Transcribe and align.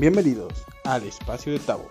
Bienvenidos 0.00 0.64
al 0.84 1.02
espacio 1.02 1.52
de 1.52 1.58
Tabo. 1.58 1.86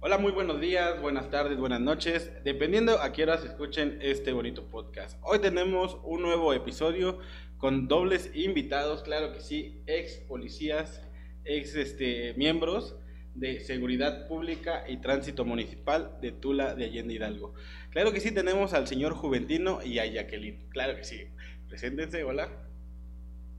Hola, 0.00 0.18
muy 0.18 0.32
buenos 0.32 0.60
días, 0.60 1.00
buenas 1.00 1.30
tardes, 1.30 1.56
buenas 1.56 1.80
noches, 1.80 2.32
dependiendo 2.42 3.00
a 3.00 3.12
qué 3.12 3.22
horas 3.22 3.44
escuchen 3.44 4.00
este 4.02 4.32
bonito 4.32 4.64
podcast. 4.64 5.20
Hoy 5.22 5.38
tenemos 5.38 5.98
un 6.02 6.22
nuevo 6.22 6.52
episodio 6.52 7.20
con 7.58 7.86
dobles 7.86 8.32
invitados, 8.34 9.04
claro 9.04 9.32
que 9.32 9.38
sí, 9.38 9.84
ex 9.86 10.16
policías, 10.26 11.00
ex 11.44 11.76
este, 11.76 12.34
miembros 12.34 12.96
de 13.36 13.60
Seguridad 13.60 14.26
Pública 14.26 14.82
y 14.88 14.96
Tránsito 14.96 15.44
Municipal 15.44 16.18
de 16.20 16.32
Tula 16.32 16.74
de 16.74 16.86
Allende 16.86 17.14
Hidalgo. 17.14 17.54
Claro 17.90 18.12
que 18.12 18.18
sí, 18.18 18.32
tenemos 18.32 18.74
al 18.74 18.88
señor 18.88 19.14
Juventino 19.14 19.80
y 19.80 20.00
a 20.00 20.06
Jacqueline. 20.06 20.68
Claro 20.70 20.96
que 20.96 21.04
sí. 21.04 21.28
Preséntense, 21.68 22.24
hola. 22.24 22.67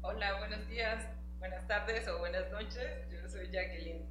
Hola, 0.02 0.38
buenos 0.40 0.68
días, 0.70 1.06
buenas 1.40 1.68
tardes 1.68 2.08
o 2.08 2.20
buenas 2.20 2.50
noches. 2.54 2.88
Yo 3.12 3.28
soy 3.28 3.52
Jacqueline. 3.52 4.08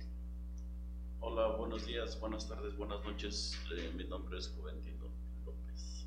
Hola, 1.19 1.57
buenos 1.57 1.87
días, 1.87 2.21
buenas 2.21 2.47
tardes, 2.47 2.77
buenas 2.77 3.03
noches. 3.05 3.59
Eh, 3.75 3.91
mi 3.97 4.05
nombre 4.05 4.39
es 4.39 4.49
Juventino 4.49 5.07
López. 5.47 6.07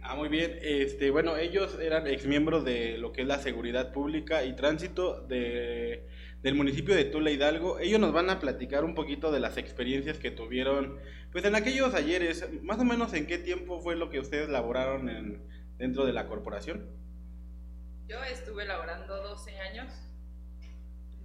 Ah, 0.00 0.14
muy 0.14 0.28
bien. 0.28 0.56
Este, 0.62 1.10
bueno, 1.10 1.36
ellos 1.36 1.76
eran 1.80 2.06
exmiembros 2.06 2.64
de 2.64 2.98
lo 2.98 3.10
que 3.10 3.22
es 3.22 3.26
la 3.26 3.40
seguridad 3.40 3.92
pública 3.92 4.44
y 4.44 4.54
tránsito 4.54 5.20
de, 5.22 6.06
del 6.40 6.54
municipio 6.54 6.94
de 6.94 7.06
Tula 7.06 7.32
Hidalgo. 7.32 7.80
Ellos 7.80 7.98
nos 7.98 8.12
van 8.12 8.30
a 8.30 8.38
platicar 8.38 8.84
un 8.84 8.94
poquito 8.94 9.32
de 9.32 9.40
las 9.40 9.56
experiencias 9.56 10.18
que 10.18 10.30
tuvieron, 10.30 11.00
pues 11.32 11.44
en 11.44 11.56
aquellos 11.56 11.94
ayeres, 11.94 12.48
más 12.62 12.78
o 12.78 12.84
menos 12.84 13.12
en 13.12 13.26
qué 13.26 13.38
tiempo 13.38 13.80
fue 13.80 13.96
lo 13.96 14.08
que 14.08 14.20
ustedes 14.20 14.48
laboraron 14.48 15.08
en, 15.08 15.42
dentro 15.78 16.06
de 16.06 16.12
la 16.12 16.28
corporación. 16.28 17.02
Yo 18.06 18.22
estuve 18.22 18.66
laborando 18.66 19.16
12 19.16 19.58
años, 19.60 19.90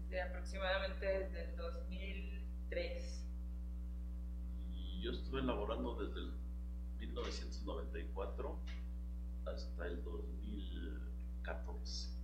desde 0.10 0.22
aproximadamente 0.22 1.06
desde 1.06 1.50
el 1.50 1.58
2003. 1.58 3.26
Y 4.72 5.02
yo 5.02 5.12
estuve 5.12 5.42
laborando 5.42 5.96
desde 5.96 6.22
el 6.22 6.32
1994 7.00 8.60
hasta 9.46 9.88
el 9.88 10.04
2014. 10.04 12.20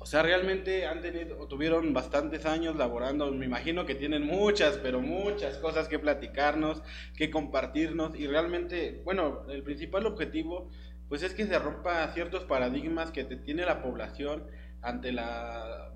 O 0.00 0.06
sea, 0.06 0.22
realmente 0.22 0.86
han 0.86 1.00
tenido, 1.00 1.36
tuvieron 1.48 1.92
bastantes 1.92 2.44
años 2.44 2.76
laborando. 2.76 3.32
Me 3.32 3.46
imagino 3.46 3.86
que 3.86 3.94
tienen 3.94 4.26
muchas, 4.26 4.78
pero 4.78 5.00
muchas 5.00 5.58
cosas 5.58 5.88
que 5.88 5.98
platicarnos, 5.98 6.82
que 7.16 7.30
compartirnos. 7.30 8.14
Y 8.14 8.26
realmente, 8.26 9.00
bueno, 9.04 9.46
el 9.50 9.62
principal 9.62 10.06
objetivo 10.06 10.70
pues 11.08 11.22
es 11.22 11.34
que 11.34 11.46
se 11.46 11.58
rompa 11.58 12.06
ciertos 12.12 12.44
paradigmas 12.44 13.10
que 13.10 13.24
tiene 13.24 13.64
la 13.64 13.82
población 13.82 14.44
ante, 14.82 15.12
la, 15.12 15.90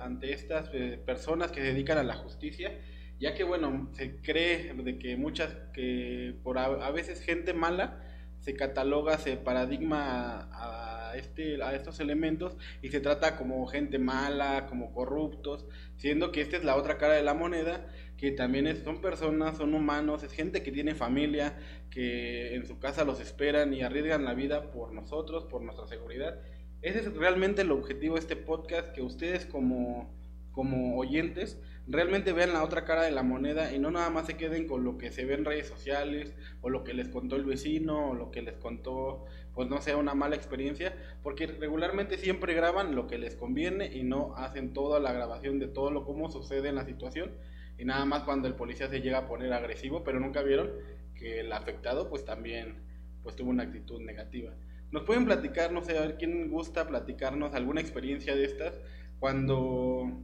ante 0.00 0.32
estas 0.32 0.70
eh, 0.72 1.00
personas 1.04 1.50
que 1.50 1.60
se 1.60 1.68
dedican 1.68 1.98
a 1.98 2.02
la 2.02 2.14
justicia, 2.14 2.78
ya 3.18 3.34
que 3.34 3.44
bueno, 3.44 3.88
se 3.94 4.16
cree 4.16 4.74
de 4.74 4.98
que 4.98 5.16
muchas, 5.16 5.56
que 5.72 6.34
por 6.42 6.58
a, 6.58 6.90
veces 6.90 7.22
gente 7.22 7.54
mala 7.54 8.02
se 8.46 8.54
cataloga, 8.54 9.18
se 9.18 9.36
paradigma 9.36 10.48
a, 10.52 11.16
este, 11.16 11.60
a 11.60 11.74
estos 11.74 11.98
elementos 11.98 12.56
y 12.80 12.90
se 12.90 13.00
trata 13.00 13.36
como 13.36 13.66
gente 13.66 13.98
mala, 13.98 14.66
como 14.68 14.92
corruptos, 14.92 15.66
siendo 15.96 16.30
que 16.30 16.42
esta 16.42 16.56
es 16.56 16.62
la 16.62 16.76
otra 16.76 16.96
cara 16.96 17.14
de 17.14 17.24
la 17.24 17.34
moneda 17.34 17.88
que 18.16 18.30
también 18.30 18.72
son 18.84 19.00
personas, 19.00 19.56
son 19.56 19.74
humanos, 19.74 20.22
es 20.22 20.30
gente 20.30 20.62
que 20.62 20.70
tiene 20.70 20.94
familia, 20.94 21.58
que 21.90 22.54
en 22.54 22.66
su 22.66 22.78
casa 22.78 23.04
los 23.04 23.18
esperan 23.18 23.74
y 23.74 23.82
arriesgan 23.82 24.24
la 24.24 24.34
vida 24.34 24.70
por 24.70 24.92
nosotros, 24.92 25.44
por 25.46 25.60
nuestra 25.62 25.88
seguridad. 25.88 26.38
Ese 26.82 27.00
es 27.00 27.12
realmente 27.16 27.62
el 27.62 27.72
objetivo 27.72 28.14
de 28.14 28.20
este 28.20 28.36
podcast, 28.36 28.92
que 28.92 29.02
ustedes 29.02 29.44
como, 29.44 30.14
como 30.52 30.96
oyentes 30.96 31.60
realmente 31.88 32.32
vean 32.32 32.52
la 32.52 32.64
otra 32.64 32.84
cara 32.84 33.02
de 33.02 33.12
la 33.12 33.22
moneda 33.22 33.72
y 33.72 33.78
no 33.78 33.90
nada 33.90 34.10
más 34.10 34.26
se 34.26 34.36
queden 34.36 34.66
con 34.66 34.84
lo 34.84 34.98
que 34.98 35.12
se 35.12 35.24
ve 35.24 35.34
en 35.34 35.44
redes 35.44 35.68
sociales 35.68 36.34
o 36.60 36.70
lo 36.70 36.82
que 36.82 36.94
les 36.94 37.08
contó 37.08 37.36
el 37.36 37.44
vecino 37.44 38.10
o 38.10 38.14
lo 38.14 38.30
que 38.30 38.42
les 38.42 38.56
contó, 38.56 39.24
pues 39.54 39.68
no 39.68 39.80
sea 39.80 39.96
una 39.96 40.14
mala 40.14 40.36
experiencia, 40.36 40.94
porque 41.22 41.46
regularmente 41.46 42.18
siempre 42.18 42.54
graban 42.54 42.94
lo 42.94 43.06
que 43.06 43.18
les 43.18 43.36
conviene 43.36 43.86
y 43.94 44.02
no 44.02 44.34
hacen 44.36 44.72
toda 44.72 44.98
la 45.00 45.12
grabación 45.12 45.58
de 45.58 45.68
todo 45.68 45.90
lo 45.90 46.04
cómo 46.04 46.30
sucede 46.30 46.68
en 46.68 46.74
la 46.74 46.84
situación 46.84 47.32
y 47.78 47.84
nada 47.84 48.04
más 48.04 48.22
cuando 48.24 48.48
el 48.48 48.54
policía 48.54 48.88
se 48.88 49.00
llega 49.00 49.18
a 49.18 49.28
poner 49.28 49.52
agresivo, 49.52 50.02
pero 50.02 50.18
nunca 50.18 50.42
vieron 50.42 50.70
que 51.14 51.40
el 51.40 51.52
afectado 51.52 52.08
pues 52.08 52.24
también 52.24 52.74
pues 53.22 53.36
tuvo 53.36 53.50
una 53.50 53.64
actitud 53.64 54.00
negativa. 54.00 54.52
¿Nos 54.90 55.02
pueden 55.02 55.24
platicar, 55.24 55.72
no 55.72 55.82
sé, 55.82 55.98
a 55.98 56.02
ver 56.02 56.16
quién 56.16 56.48
gusta 56.48 56.86
platicarnos 56.86 57.54
alguna 57.54 57.80
experiencia 57.80 58.34
de 58.36 58.44
estas 58.44 58.80
cuando 59.18 60.22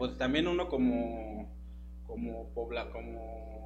pues 0.00 0.16
también 0.16 0.48
uno 0.48 0.70
como 0.70 1.54
como 2.06 2.48
pobla, 2.54 2.90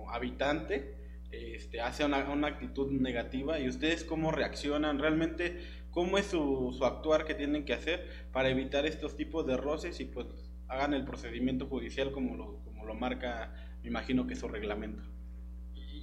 habitante 0.08 0.96
este, 1.30 1.80
hace 1.80 2.04
una, 2.04 2.28
una, 2.28 2.48
actitud 2.48 2.90
negativa. 2.90 3.60
Y 3.60 3.68
ustedes 3.68 4.02
cómo 4.02 4.32
reaccionan 4.32 4.98
realmente, 4.98 5.60
cómo 5.92 6.18
es 6.18 6.26
su, 6.26 6.74
su 6.76 6.84
actuar 6.84 7.24
que 7.24 7.36
tienen 7.36 7.64
que 7.64 7.72
hacer 7.72 8.26
para 8.32 8.50
evitar 8.50 8.84
estos 8.84 9.16
tipos 9.16 9.46
de 9.46 9.56
roces 9.56 10.00
y 10.00 10.06
pues 10.06 10.26
hagan 10.66 10.92
el 10.92 11.04
procedimiento 11.04 11.66
judicial 11.66 12.10
como 12.10 12.34
lo, 12.34 12.64
como 12.64 12.84
lo 12.84 12.94
marca, 12.96 13.54
me 13.84 13.90
imagino 13.90 14.26
que 14.26 14.34
su 14.34 14.48
reglamento. 14.48 15.04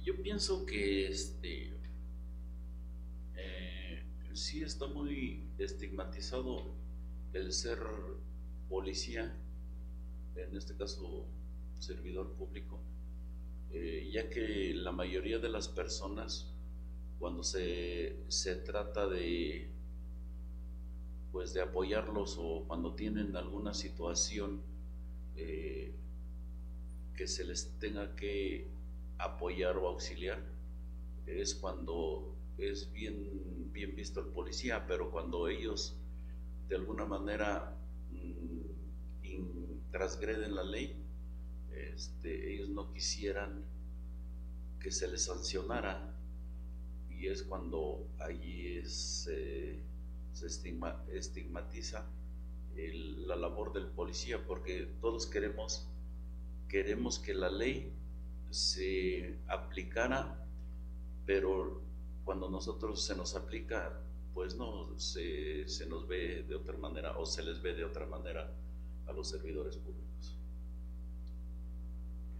Yo 0.02 0.16
pienso 0.22 0.64
que 0.64 1.08
este 1.08 1.74
eh, 3.36 4.02
sí 4.32 4.62
está 4.62 4.86
muy 4.86 5.44
estigmatizado 5.58 6.74
el 7.34 7.52
ser 7.52 7.80
policía, 8.70 9.36
en 10.36 10.56
este 10.56 10.76
caso 10.76 11.26
servidor 11.78 12.32
público, 12.34 12.80
eh, 13.72 14.08
ya 14.12 14.28
que 14.28 14.72
la 14.74 14.92
mayoría 14.92 15.38
de 15.38 15.48
las 15.48 15.68
personas 15.68 16.52
cuando 17.18 17.42
se, 17.44 18.16
se 18.28 18.56
trata 18.56 19.06
de 19.08 19.70
pues 21.30 21.54
de 21.54 21.62
apoyarlos 21.62 22.36
o 22.38 22.64
cuando 22.66 22.94
tienen 22.94 23.36
alguna 23.36 23.72
situación 23.72 24.60
eh, 25.36 25.94
que 27.16 27.26
se 27.26 27.44
les 27.44 27.78
tenga 27.78 28.14
que 28.14 28.68
apoyar 29.18 29.78
o 29.78 29.88
auxiliar, 29.88 30.42
es 31.26 31.54
cuando 31.54 32.34
es 32.58 32.92
bien, 32.92 33.70
bien 33.72 33.94
visto 33.96 34.20
el 34.20 34.26
policía, 34.26 34.84
pero 34.86 35.10
cuando 35.10 35.48
ellos 35.48 35.96
de 36.68 36.76
alguna 36.76 37.04
manera 37.06 37.76
mm, 38.10 38.61
transgreden 39.92 40.54
la 40.54 40.64
ley, 40.64 40.96
este, 41.70 42.52
ellos 42.52 42.70
no 42.70 42.92
quisieran 42.92 43.64
que 44.80 44.90
se 44.90 45.06
les 45.06 45.26
sancionara 45.26 46.12
y 47.08 47.28
es 47.28 47.44
cuando 47.44 48.08
allí. 48.18 48.82
Eh, 49.28 49.82
se 50.32 50.46
estigmatiza 51.12 52.06
la 52.74 53.36
labor 53.36 53.72
del 53.72 53.86
policía, 53.86 54.44
porque 54.46 54.88
todos 55.00 55.26
queremos, 55.26 55.86
queremos 56.68 57.18
que 57.18 57.34
la 57.34 57.50
ley 57.50 57.92
se 58.50 59.38
aplicara, 59.46 60.46
pero 61.26 61.82
cuando 62.24 62.48
nosotros 62.48 63.04
se 63.04 63.14
nos 63.14 63.36
aplica, 63.36 64.00
pues 64.32 64.56
no, 64.56 64.98
se, 64.98 65.68
se 65.68 65.86
nos 65.86 66.08
ve 66.08 66.44
de 66.48 66.54
otra 66.54 66.76
manera 66.78 67.18
o 67.18 67.26
se 67.26 67.42
les 67.42 67.60
ve 67.60 67.74
de 67.74 67.84
otra 67.84 68.06
manera 68.06 68.50
a 69.12 69.16
los 69.16 69.28
servidores 69.28 69.76
públicos. 69.76 70.38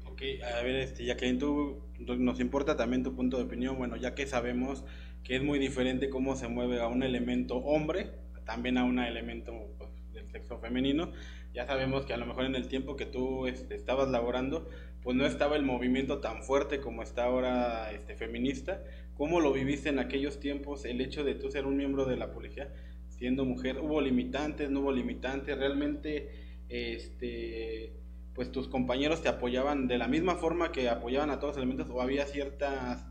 Ok, 0.07 0.23
a 0.45 0.63
ver, 0.63 0.77
este, 0.77 1.05
Jacqueline, 1.05 1.39
tú, 1.39 1.83
nos 2.19 2.41
importa 2.41 2.77
también 2.77 3.03
tu 3.03 3.15
punto 3.15 3.39
de 3.39 3.45
opinión, 3.45 3.79
bueno, 3.79 3.97
ya 3.97 4.15
que 4.15 4.27
sabemos 4.27 4.85
que 5.25 5.37
es 5.37 5.43
muy 5.43 5.59
diferente 5.59 6.11
cómo 6.11 6.37
se 6.37 6.49
mueve 6.49 6.81
a 6.81 6.89
un 6.89 7.03
elemento 7.03 7.57
hombre, 7.57 8.11
también 8.45 8.77
a 8.77 8.85
un 8.85 8.99
elemento 8.99 9.53
pues, 9.79 9.91
del 10.13 10.29
sexo 10.29 10.59
femenino. 10.59 11.13
Ya 11.55 11.67
sabemos 11.67 12.05
que 12.05 12.13
a 12.13 12.17
lo 12.17 12.27
mejor 12.27 12.45
en 12.45 12.57
el 12.57 12.69
tiempo 12.69 12.97
que 12.97 13.07
tú 13.07 13.47
este, 13.47 13.75
estabas 13.75 14.11
laborando, 14.11 14.69
pues 15.03 15.17
no 15.17 15.27
estaba 15.27 15.57
el 15.57 15.63
movimiento 15.63 16.21
tan 16.21 16.43
fuerte 16.43 16.81
como 16.81 17.03
está 17.03 17.25
ahora 17.25 17.93
este, 17.93 18.15
feminista. 18.17 18.83
¿Cómo 19.17 19.41
lo 19.41 19.53
viviste 19.53 19.89
en 19.89 19.99
aquellos 19.99 20.41
tiempos 20.41 20.85
el 20.85 21.01
hecho 21.01 21.25
de 21.25 21.35
tú 21.35 21.51
ser 21.51 21.67
un 21.67 21.77
miembro 21.77 22.05
de 22.05 22.17
la 22.17 22.33
policía 22.33 22.73
siendo 23.09 23.45
mujer? 23.45 23.79
¿Hubo 23.79 24.01
limitantes? 24.01 24.71
¿No 24.71 24.81
hubo 24.81 24.93
limitantes? 24.93 25.57
¿Realmente 25.57 26.31
este, 26.73 27.93
pues 28.35 28.51
tus 28.51 28.69
compañeros 28.69 29.23
te 29.23 29.29
apoyaban 29.29 29.89
de 29.89 29.99
la 29.99 30.09
misma 30.09 30.37
forma 30.37 30.73
que 30.73 30.89
apoyaban 30.89 31.31
a 31.31 31.39
todos 31.39 31.55
los 31.55 31.57
elementos 31.59 31.91
o 31.91 32.01
había 32.01 32.27
ciertas 32.27 33.05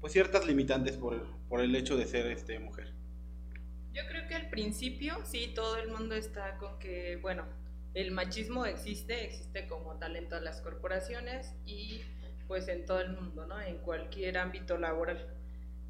pues 0.00 0.12
ciertas 0.12 0.46
limitantes 0.46 0.96
por, 0.96 1.26
por 1.48 1.60
el 1.60 1.74
hecho 1.74 1.96
de 1.96 2.06
ser 2.06 2.26
este 2.26 2.58
mujer. 2.58 2.92
Yo 3.92 4.02
creo 4.08 4.28
que 4.28 4.34
al 4.34 4.50
principio 4.50 5.16
sí 5.24 5.52
todo 5.54 5.78
el 5.78 5.90
mundo 5.90 6.14
está 6.14 6.58
con 6.58 6.78
que, 6.78 7.16
bueno, 7.16 7.44
el 7.94 8.12
machismo 8.12 8.66
existe, 8.66 9.24
existe 9.24 9.66
como 9.66 9.96
talento 9.96 10.36
en 10.36 10.44
las 10.44 10.60
corporaciones 10.60 11.54
y 11.64 12.02
pues 12.46 12.68
en 12.68 12.84
todo 12.84 13.00
el 13.00 13.14
mundo, 13.14 13.46
¿no? 13.46 13.60
En 13.60 13.78
cualquier 13.78 14.36
ámbito 14.36 14.76
laboral. 14.76 15.26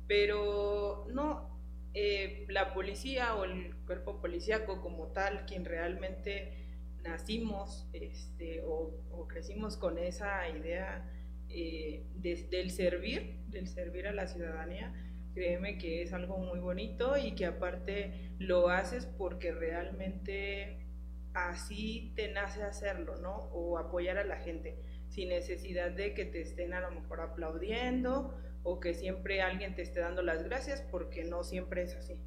Pero 0.06 1.06
no, 1.10 1.58
eh, 1.94 2.46
la 2.48 2.72
policía 2.72 3.34
o 3.34 3.44
el 3.44 3.74
cuerpo 3.86 4.20
policíaco 4.20 4.80
como 4.80 5.08
tal, 5.08 5.44
quien 5.46 5.64
realmente 5.64 6.65
nacimos 7.06 7.88
este, 7.92 8.62
o, 8.64 9.26
crecimos 9.28 9.76
con 9.76 9.98
esa 9.98 10.48
idea 10.48 11.10
eh, 11.48 12.06
del 12.14 12.70
servir, 12.70 13.44
del 13.48 13.68
servir 13.68 14.06
a 14.06 14.12
la 14.12 14.26
ciudadanía, 14.26 14.92
créeme 15.34 15.78
que 15.78 16.02
es 16.02 16.12
algo 16.12 16.38
muy 16.38 16.58
bonito 16.58 17.16
y 17.16 17.34
que 17.34 17.46
aparte 17.46 18.32
lo 18.38 18.68
haces 18.68 19.06
porque 19.06 19.52
realmente 19.52 20.86
así 21.34 22.12
te 22.16 22.32
nace 22.32 22.62
hacerlo, 22.62 23.16
¿no? 23.16 23.50
O 23.52 23.78
apoyar 23.78 24.16
a 24.16 24.24
la 24.24 24.36
gente, 24.36 24.78
sin 25.08 25.28
necesidad 25.28 25.90
de 25.90 26.14
que 26.14 26.24
te 26.24 26.40
estén 26.40 26.72
a 26.72 26.80
lo 26.80 26.90
mejor 26.90 27.20
aplaudiendo 27.20 28.34
o 28.62 28.80
que 28.80 28.94
siempre 28.94 29.42
alguien 29.42 29.74
te 29.74 29.82
esté 29.82 30.00
dando 30.00 30.22
las 30.22 30.42
gracias 30.42 30.82
porque 30.90 31.24
no 31.24 31.44
siempre 31.44 31.82
es 31.82 31.94
así. 31.94 32.18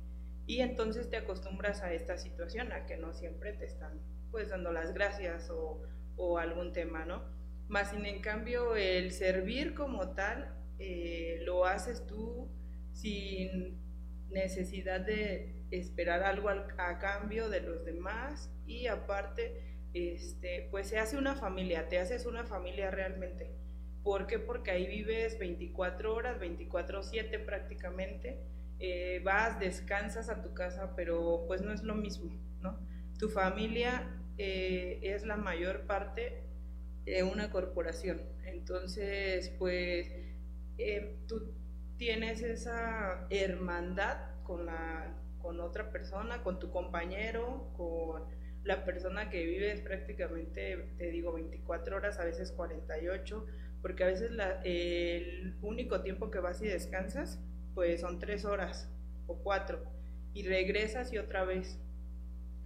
Y 0.46 0.62
entonces 0.62 1.10
te 1.10 1.18
acostumbras 1.18 1.82
a 1.82 1.94
esta 1.94 2.18
situación, 2.18 2.72
a 2.72 2.86
que 2.86 2.98
no 2.98 3.14
siempre 3.14 3.54
te 3.54 3.66
están 3.66 4.00
pues 4.32 4.50
dando 4.50 4.72
las 4.72 4.94
gracias 4.94 5.50
o, 5.50 5.82
o 6.16 6.38
algún 6.38 6.74
tema, 6.74 7.06
¿no? 7.06 7.24
Más 7.68 7.92
sin 7.92 8.06
en 8.06 8.22
cambio 8.22 8.76
el 8.76 9.12
servir 9.12 9.74
como 9.74 10.12
tal 10.12 10.56
eh, 10.80 11.40
lo 11.44 11.66
haces 11.66 12.06
tú 12.08 12.50
sin 12.94 13.80
necesidad 14.30 15.02
de 15.02 15.66
esperar 15.72 16.24
algo 16.24 16.50
a 16.50 17.00
cambio 17.00 17.50
de 17.50 17.62
los 17.62 17.86
demás 17.86 18.52
y 18.66 18.88
aparte 18.88 19.78
este 19.94 20.68
pues 20.72 20.88
se 20.88 21.00
hace 21.00 21.18
una 21.18 21.36
familia, 21.36 21.88
te 21.88 22.00
haces 22.00 22.26
una 22.26 22.46
familia 22.46 22.92
realmente 22.92 23.60
¿Por 24.04 24.28
qué? 24.28 24.40
Porque 24.40 24.72
ahí 24.72 24.88
vives 24.88 25.38
24 25.38 26.14
horas, 26.14 26.40
24/7 26.40 27.46
prácticamente. 27.46 28.40
Eh, 28.80 29.22
vas, 29.24 29.60
descansas 29.60 30.30
a 30.30 30.42
tu 30.42 30.54
casa, 30.54 30.94
pero 30.96 31.44
pues 31.48 31.62
no 31.62 31.74
es 31.74 31.84
lo 31.84 31.96
mismo, 31.96 32.32
¿no? 32.62 32.80
Tu 33.20 33.30
familia 33.30 34.10
eh, 34.38 35.00
es 35.04 35.26
la 35.26 35.38
mayor 35.38 35.82
parte 35.86 36.42
de 37.06 37.22
una 37.22 37.52
corporación. 37.52 38.22
Entonces, 38.46 39.50
pues 39.60 40.12
eh, 40.80 41.18
tú 41.28 41.54
tienes 41.98 42.42
esa 42.42 43.28
hermandad 43.30 44.18
con, 44.44 44.66
la, 44.66 45.16
con 45.40 45.60
otra 45.60 45.92
persona, 45.92 46.42
con 46.42 46.58
tu 46.58 46.72
compañero, 46.72 47.72
con 47.78 48.24
la 48.64 48.84
persona 48.86 49.30
que 49.30 49.46
vives 49.46 49.82
prácticamente, 49.82 50.94
te 50.98 51.12
digo, 51.12 51.34
24 51.34 51.98
horas, 51.98 52.20
a 52.20 52.26
veces 52.26 52.52
48 52.52 53.46
porque 53.82 54.04
a 54.04 54.08
veces 54.08 54.32
el 54.64 55.56
único 55.62 56.02
tiempo 56.02 56.32
que 56.32 56.40
vas 56.40 56.62
y 56.62 56.68
descansas, 56.68 57.40
pues 57.74 58.02
son 58.02 58.20
tres 58.20 58.46
horas 58.46 58.90
o 59.28 59.38
cuatro, 59.38 59.84
y 60.34 60.48
regresas 60.48 61.14
y 61.14 61.18
otra 61.18 61.44
vez. 61.46 61.80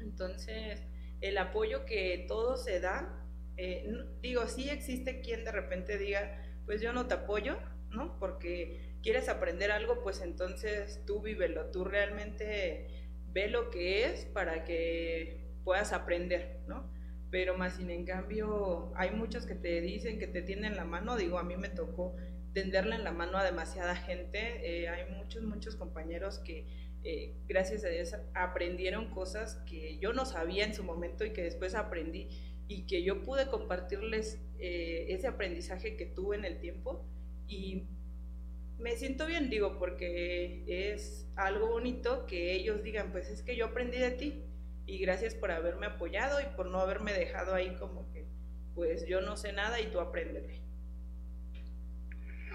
Entonces, 0.03 0.83
el 1.21 1.37
apoyo 1.37 1.85
que 1.85 2.25
todos 2.27 2.63
se 2.63 2.79
dan, 2.79 3.09
eh, 3.57 3.91
digo, 4.21 4.45
sí 4.47 4.69
existe 4.69 5.21
quien 5.21 5.43
de 5.43 5.51
repente 5.51 5.97
diga, 5.97 6.39
pues 6.65 6.81
yo 6.81 6.93
no 6.93 7.07
te 7.07 7.15
apoyo, 7.15 7.57
¿no? 7.89 8.19
Porque 8.19 8.97
quieres 9.01 9.29
aprender 9.29 9.71
algo, 9.71 10.03
pues 10.03 10.21
entonces 10.21 11.03
tú 11.05 11.21
vívelo, 11.21 11.71
tú 11.71 11.83
realmente 11.83 12.87
ve 13.31 13.47
lo 13.47 13.69
que 13.69 14.05
es 14.05 14.25
para 14.25 14.63
que 14.63 15.47
puedas 15.63 15.93
aprender, 15.93 16.59
¿no? 16.67 16.93
pero 17.33 17.57
más 17.57 17.77
sin 17.77 17.89
en 17.89 18.05
cambio 18.05 18.93
hay 18.95 19.09
muchos 19.09 19.47
que 19.47 19.55
te 19.55 19.81
dicen 19.81 20.19
que 20.19 20.27
te 20.27 20.43
tienen 20.43 20.75
la 20.75 20.85
mano, 20.85 21.17
digo, 21.17 21.39
a 21.39 21.43
mí 21.43 21.57
me 21.57 21.67
tocó 21.67 22.15
tenderle 22.53 22.93
en 22.93 23.03
la 23.03 23.11
mano 23.11 23.39
a 23.39 23.43
demasiada 23.43 23.95
gente, 23.95 24.83
eh, 24.83 24.87
hay 24.87 25.11
muchos, 25.11 25.41
muchos 25.41 25.75
compañeros 25.75 26.37
que 26.37 26.67
eh, 27.03 27.35
gracias 27.47 27.83
a 27.83 27.89
Dios 27.89 28.15
aprendieron 28.33 29.09
cosas 29.09 29.55
que 29.65 29.97
yo 29.99 30.13
no 30.13 30.25
sabía 30.25 30.63
en 30.63 30.73
su 30.73 30.83
momento 30.83 31.25
y 31.25 31.31
que 31.31 31.43
después 31.43 31.75
aprendí 31.75 32.29
y 32.67 32.83
que 32.83 33.03
yo 33.03 33.23
pude 33.23 33.47
compartirles 33.47 34.41
eh, 34.59 35.07
ese 35.09 35.27
aprendizaje 35.27 35.97
que 35.97 36.05
tuve 36.05 36.37
en 36.37 36.45
el 36.45 36.59
tiempo 36.59 37.05
y 37.47 37.83
me 38.79 38.95
siento 38.95 39.25
bien, 39.25 39.49
digo, 39.49 39.77
porque 39.77 40.63
es 40.67 41.27
algo 41.35 41.67
bonito 41.67 42.25
que 42.25 42.53
ellos 42.53 42.83
digan, 42.83 43.11
pues 43.11 43.29
es 43.29 43.41
que 43.41 43.55
yo 43.55 43.65
aprendí 43.65 43.97
de 43.97 44.11
ti 44.11 44.43
y 44.85 44.97
gracias 44.99 45.35
por 45.35 45.51
haberme 45.51 45.85
apoyado 45.85 46.41
y 46.41 46.45
por 46.55 46.67
no 46.67 46.79
haberme 46.79 47.13
dejado 47.13 47.53
ahí 47.53 47.75
como 47.75 48.09
que, 48.11 48.25
pues 48.75 49.05
yo 49.07 49.21
no 49.21 49.37
sé 49.37 49.53
nada 49.53 49.79
y 49.79 49.87
tú 49.87 49.99
apréndeme. 49.99 50.61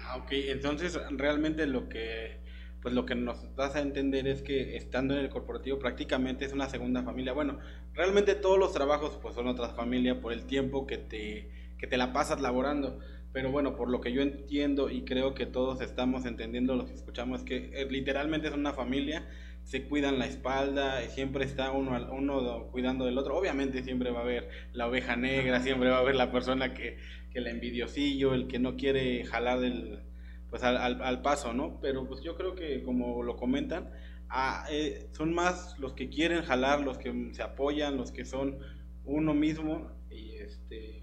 Ah, 0.01 0.17
ok, 0.17 0.31
entonces 0.31 0.99
realmente 1.11 1.65
lo 1.67 1.87
que, 1.89 2.38
pues 2.81 2.93
lo 2.93 3.05
que 3.05 3.15
nos 3.15 3.55
das 3.55 3.75
a 3.75 3.81
entender 3.81 4.27
es 4.27 4.41
que 4.41 4.77
estando 4.77 5.13
en 5.13 5.19
el 5.19 5.29
corporativo 5.29 5.79
prácticamente 5.79 6.45
es 6.45 6.53
una 6.53 6.69
segunda 6.69 7.03
familia. 7.03 7.33
Bueno, 7.33 7.59
realmente 7.93 8.35
todos 8.35 8.57
los 8.57 8.73
trabajos 8.73 9.17
pues 9.21 9.35
son 9.35 9.47
otra 9.47 9.69
familia 9.69 10.21
por 10.21 10.31
el 10.31 10.45
tiempo 10.45 10.87
que 10.87 10.97
te, 10.97 11.49
que 11.77 11.87
te 11.87 11.97
la 11.97 12.13
pasas 12.13 12.41
laborando. 12.41 12.99
Pero 13.33 13.51
bueno, 13.51 13.75
por 13.75 13.89
lo 13.89 14.01
que 14.01 14.11
yo 14.11 14.21
entiendo 14.21 14.89
y 14.89 15.03
creo 15.03 15.35
que 15.35 15.45
todos 15.45 15.81
estamos 15.81 16.25
entendiendo, 16.25 16.75
lo 16.75 16.85
que 16.85 16.93
escuchamos, 16.93 17.41
es 17.41 17.45
que 17.45 17.69
eh, 17.73 17.87
literalmente 17.89 18.47
es 18.47 18.53
una 18.53 18.73
familia 18.73 19.27
se 19.69 19.83
cuidan 19.83 20.17
la 20.17 20.25
espalda, 20.25 20.99
siempre 21.09 21.45
está 21.45 21.71
uno, 21.71 22.11
uno 22.11 22.69
cuidando 22.71 23.05
del 23.05 23.19
otro. 23.19 23.37
Obviamente 23.37 23.83
siempre 23.83 24.09
va 24.09 24.21
a 24.21 24.23
haber 24.23 24.49
la 24.73 24.87
oveja 24.87 25.15
negra, 25.15 25.61
siempre 25.61 25.89
va 25.89 25.97
a 25.97 25.99
haber 25.99 26.15
la 26.15 26.31
persona 26.31 26.73
que, 26.73 26.97
que 27.31 27.39
la 27.39 27.51
envidiosillo, 27.51 28.33
el 28.33 28.47
que 28.47 28.57
no 28.57 28.77
quiere 28.77 29.23
jalar 29.25 29.59
del, 29.59 29.99
pues 30.49 30.63
al, 30.63 31.21
paso, 31.21 31.53
¿no? 31.53 31.79
Pero 31.81 32.07
pues 32.07 32.21
yo 32.21 32.35
creo 32.35 32.55
que 32.55 32.83
como 32.83 33.23
lo 33.23 33.35
comentan, 33.35 33.91
ah, 34.29 34.65
eh, 34.71 35.07
son 35.11 35.33
más 35.33 35.77
los 35.79 35.93
que 35.93 36.09
quieren 36.09 36.43
jalar, 36.43 36.81
los 36.81 36.97
que 36.97 37.31
se 37.33 37.43
apoyan, 37.43 37.97
los 37.97 38.11
que 38.11 38.25
son 38.25 38.59
uno 39.05 39.33
mismo 39.33 39.91
y 40.09 40.35
este 40.35 40.99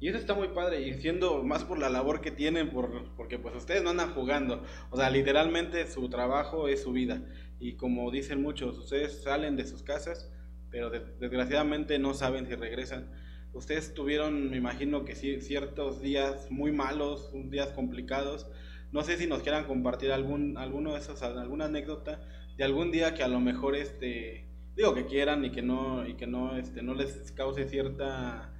y 0.00 0.08
eso 0.08 0.16
está 0.16 0.32
muy 0.32 0.48
padre 0.48 0.80
y 0.80 0.94
siendo 0.94 1.42
más 1.42 1.64
por 1.64 1.78
la 1.78 1.90
labor 1.90 2.22
que 2.22 2.30
tienen 2.30 2.70
por, 2.70 3.14
porque 3.16 3.38
pues 3.38 3.54
ustedes 3.54 3.82
no 3.82 3.90
andan 3.90 4.14
jugando, 4.14 4.64
o 4.90 4.96
sea, 4.96 5.10
literalmente 5.10 5.86
su 5.86 6.08
trabajo 6.08 6.68
es 6.68 6.82
su 6.82 6.92
vida 6.92 7.22
y 7.58 7.74
como 7.74 8.10
dicen 8.10 8.40
muchos, 8.40 8.78
ustedes 8.78 9.22
salen 9.22 9.56
de 9.56 9.66
sus 9.66 9.82
casas, 9.82 10.32
pero 10.70 10.88
desgraciadamente 10.88 11.98
no 11.98 12.14
saben 12.14 12.46
si 12.46 12.54
regresan. 12.54 13.10
Ustedes 13.52 13.92
tuvieron, 13.92 14.48
me 14.48 14.56
imagino 14.56 15.04
que 15.04 15.14
sí, 15.14 15.40
ciertos 15.40 16.00
días 16.00 16.50
muy 16.50 16.72
malos, 16.72 17.30
días 17.50 17.68
complicados. 17.72 18.46
No 18.92 19.02
sé 19.02 19.16
si 19.16 19.26
nos 19.26 19.42
quieran 19.42 19.64
compartir 19.66 20.12
algún, 20.12 20.56
alguno 20.56 20.92
de 20.92 20.98
esos, 20.98 21.22
alguna 21.22 21.66
anécdota 21.66 22.20
de 22.56 22.64
algún 22.64 22.90
día 22.90 23.14
que 23.14 23.22
a 23.22 23.28
lo 23.28 23.40
mejor, 23.40 23.76
este, 23.76 24.48
digo 24.76 24.94
que 24.94 25.06
quieran 25.06 25.44
y 25.44 25.50
que 25.50 25.62
no, 25.62 26.06
y 26.06 26.14
que 26.14 26.26
no, 26.26 26.56
este, 26.56 26.82
no 26.82 26.94
les 26.94 27.32
cause 27.32 27.68
cierta 27.68 28.52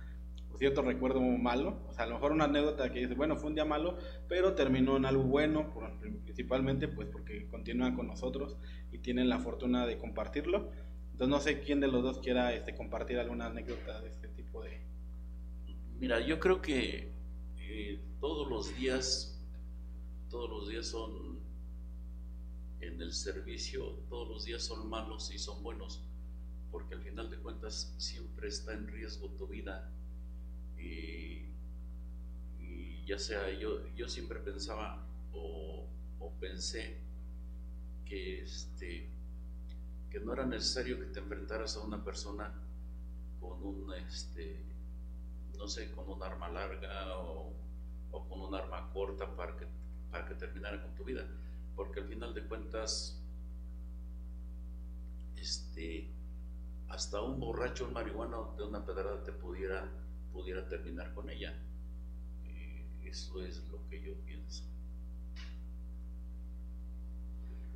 cierto 0.60 0.82
recuerdo 0.82 1.22
malo, 1.22 1.80
o 1.88 1.92
sea, 1.94 2.04
a 2.04 2.06
lo 2.06 2.16
mejor 2.16 2.32
una 2.32 2.44
anécdota 2.44 2.92
que 2.92 3.00
dice, 3.00 3.14
bueno, 3.14 3.36
fue 3.36 3.48
un 3.48 3.54
día 3.54 3.64
malo, 3.64 3.96
pero 4.28 4.54
terminó 4.54 4.98
en 4.98 5.06
algo 5.06 5.22
bueno, 5.22 5.72
principalmente 6.24 6.86
pues 6.86 7.08
porque 7.08 7.48
continúan 7.48 7.96
con 7.96 8.06
nosotros 8.06 8.58
y 8.92 8.98
tienen 8.98 9.30
la 9.30 9.38
fortuna 9.38 9.86
de 9.86 9.96
compartirlo. 9.96 10.70
Entonces 11.12 11.28
no 11.28 11.40
sé 11.40 11.60
quién 11.60 11.80
de 11.80 11.88
los 11.88 12.02
dos 12.02 12.18
quiera 12.18 12.52
este, 12.52 12.74
compartir 12.74 13.18
alguna 13.18 13.46
anécdota 13.46 14.02
de 14.02 14.10
este 14.10 14.28
tipo 14.28 14.62
de... 14.62 14.82
Mira, 15.98 16.20
yo 16.20 16.38
creo 16.38 16.60
que 16.60 17.10
eh, 17.58 18.00
todos 18.20 18.46
los 18.50 18.76
días, 18.78 19.29
todos 20.30 20.48
los 20.48 20.68
días 20.68 20.86
son 20.86 21.40
en 22.80 23.02
el 23.02 23.12
servicio, 23.12 23.84
todos 24.08 24.28
los 24.28 24.44
días 24.44 24.62
son 24.62 24.88
malos 24.88 25.30
y 25.32 25.38
son 25.38 25.62
buenos, 25.62 26.02
porque 26.70 26.94
al 26.94 27.02
final 27.02 27.28
de 27.30 27.36
cuentas 27.38 27.94
siempre 27.98 28.48
está 28.48 28.72
en 28.72 28.86
riesgo 28.86 29.28
tu 29.30 29.46
vida. 29.46 29.90
Y, 30.78 31.46
ya 33.06 33.18
sea, 33.18 33.50
yo, 33.58 33.86
yo 33.96 34.08
siempre 34.08 34.38
pensaba 34.38 35.04
o, 35.32 35.86
pensé 36.38 36.96
que, 38.06 38.42
este, 38.42 39.10
que 40.10 40.20
no 40.20 40.32
era 40.32 40.46
necesario 40.46 40.98
que 40.98 41.06
te 41.06 41.18
enfrentaras 41.18 41.76
a 41.76 41.80
una 41.80 42.02
persona 42.02 42.54
con 43.40 43.62
un, 43.62 43.92
este, 43.94 44.64
no 45.58 45.68
sé, 45.68 45.90
con 45.90 46.08
un 46.08 46.22
arma 46.22 46.48
larga 46.48 47.18
o, 47.18 47.52
con 48.10 48.40
un 48.40 48.54
arma 48.54 48.90
corta 48.92 49.36
para 49.36 49.56
que, 49.56 49.66
para 50.10 50.26
que 50.26 50.34
terminara 50.34 50.82
con 50.82 50.94
tu 50.94 51.04
vida. 51.04 51.26
Porque 51.76 52.00
al 52.00 52.06
final 52.06 52.34
de 52.34 52.44
cuentas, 52.44 53.22
este, 55.36 56.10
hasta 56.88 57.20
un 57.22 57.40
borracho, 57.40 57.86
un 57.86 57.92
marihuana 57.92 58.38
de 58.56 58.64
una 58.64 58.84
pedrada 58.84 59.22
te 59.24 59.32
pudiera 59.32 59.88
pudiera 60.32 60.66
terminar 60.68 61.12
con 61.14 61.28
ella. 61.30 61.54
Eh, 62.46 62.84
eso 63.04 63.42
es 63.42 63.66
lo 63.68 63.86
que 63.88 64.02
yo 64.02 64.14
pienso. 64.24 64.64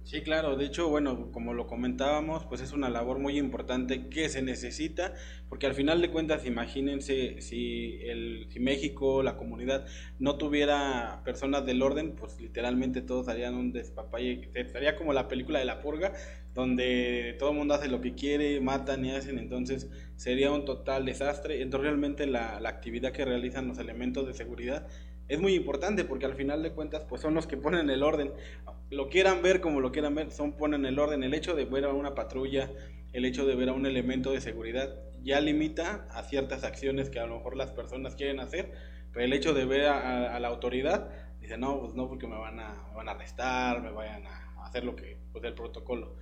Sí, 0.07 0.21
claro, 0.21 0.57
de 0.57 0.67
hecho, 0.67 0.91
bueno, 0.91 1.33
como 1.33 1.55
lo 1.55 1.67
comentábamos, 1.67 2.45
pues 2.45 2.61
es 2.61 2.73
una 2.73 2.91
labor 2.91 3.19
muy 3.19 3.39
importante 3.39 4.11
que 4.11 4.29
se 4.29 4.43
necesita, 4.43 5.15
porque 5.49 5.65
al 5.67 5.73
final 5.73 6.03
de 6.03 6.11
cuentas, 6.11 6.45
imagínense 6.45 7.41
si, 7.41 8.01
el, 8.03 8.47
si 8.51 8.61
México, 8.61 9.23
la 9.23 9.39
comunidad, 9.39 9.87
no 10.19 10.37
tuviera 10.37 11.23
personas 11.25 11.65
del 11.65 11.81
orden, 11.81 12.17
pues 12.17 12.39
literalmente 12.39 13.01
todos 13.01 13.29
harían 13.29 13.55
un 13.55 13.73
despapalle, 13.73 14.51
estaría 14.53 14.95
como 14.95 15.15
la 15.15 15.27
película 15.27 15.59
de 15.59 15.65
la 15.65 15.81
purga, 15.81 16.13
donde 16.55 17.37
todo 17.39 17.51
el 17.51 17.57
mundo 17.57 17.75
hace 17.75 17.89
lo 17.89 18.01
que 18.01 18.15
quiere, 18.15 18.61
matan 18.61 19.05
y 19.05 19.11
hacen, 19.11 19.39
entonces 19.39 19.91
sería 20.17 20.53
un 20.53 20.65
total 20.65 21.05
desastre. 21.05 21.61
Entonces 21.61 21.89
realmente 21.89 22.27
la, 22.27 22.61
la 22.61 22.69
actividad 22.69 23.13
que 23.13 23.25
realizan 23.25 23.69
los 23.69 23.79
elementos 23.79 24.27
de 24.27 24.35
seguridad 24.35 24.87
es 25.27 25.41
muy 25.41 25.55
importante 25.55 26.05
porque 26.05 26.27
al 26.27 26.35
final 26.35 26.63
de 26.63 26.73
cuentas 26.73 27.05
pues 27.09 27.23
son 27.23 27.35
los 27.35 27.47
que 27.47 27.57
ponen 27.57 27.91
el 27.91 28.03
orden. 28.03 28.33
Lo 28.91 29.09
quieran 29.09 29.43
ver 29.43 29.61
como 29.61 29.81
lo 29.81 29.91
quieran 29.91 30.15
ver, 30.15 30.31
son 30.31 30.57
ponen 30.57 30.85
el 30.85 30.99
orden. 30.99 31.23
El 31.23 31.35
hecho 31.35 31.55
de 31.55 31.65
ver 31.65 31.85
a 31.85 31.93
una 31.93 32.15
patrulla, 32.15 32.71
el 33.13 33.25
hecho 33.25 33.47
de 33.47 33.55
ver 33.55 33.71
a 33.71 33.73
un 33.73 33.87
elemento 33.87 34.33
de 34.33 34.41
seguridad 34.41 34.95
ya 35.23 35.41
limita 35.41 36.07
a 36.11 36.23
ciertas 36.23 36.65
acciones 36.65 37.09
que 37.09 37.19
a 37.19 37.27
lo 37.27 37.37
mejor 37.37 37.57
las 37.57 37.71
personas 37.71 38.15
quieren 38.15 38.41
hacer, 38.41 38.73
pero 39.11 39.25
el 39.25 39.33
hecho 39.33 39.55
de 39.55 39.65
ver 39.65 39.87
a, 39.87 40.39
la 40.39 40.49
autoridad 40.49 41.09
dice, 41.41 41.57
no, 41.57 41.81
pues 41.81 41.95
no 41.95 42.09
porque 42.09 42.27
me 42.27 42.37
van 42.37 42.61
a, 42.61 42.89
me 42.91 42.97
van 42.97 43.09
a 43.09 43.13
arrestar, 43.13 43.81
me 43.83 43.91
vayan 43.91 44.27
a 44.27 44.67
hacer 44.67 44.85
lo 44.85 44.95
que 44.95 45.17
pues 45.33 45.43
el 45.45 45.55
protocolo. 45.55 46.17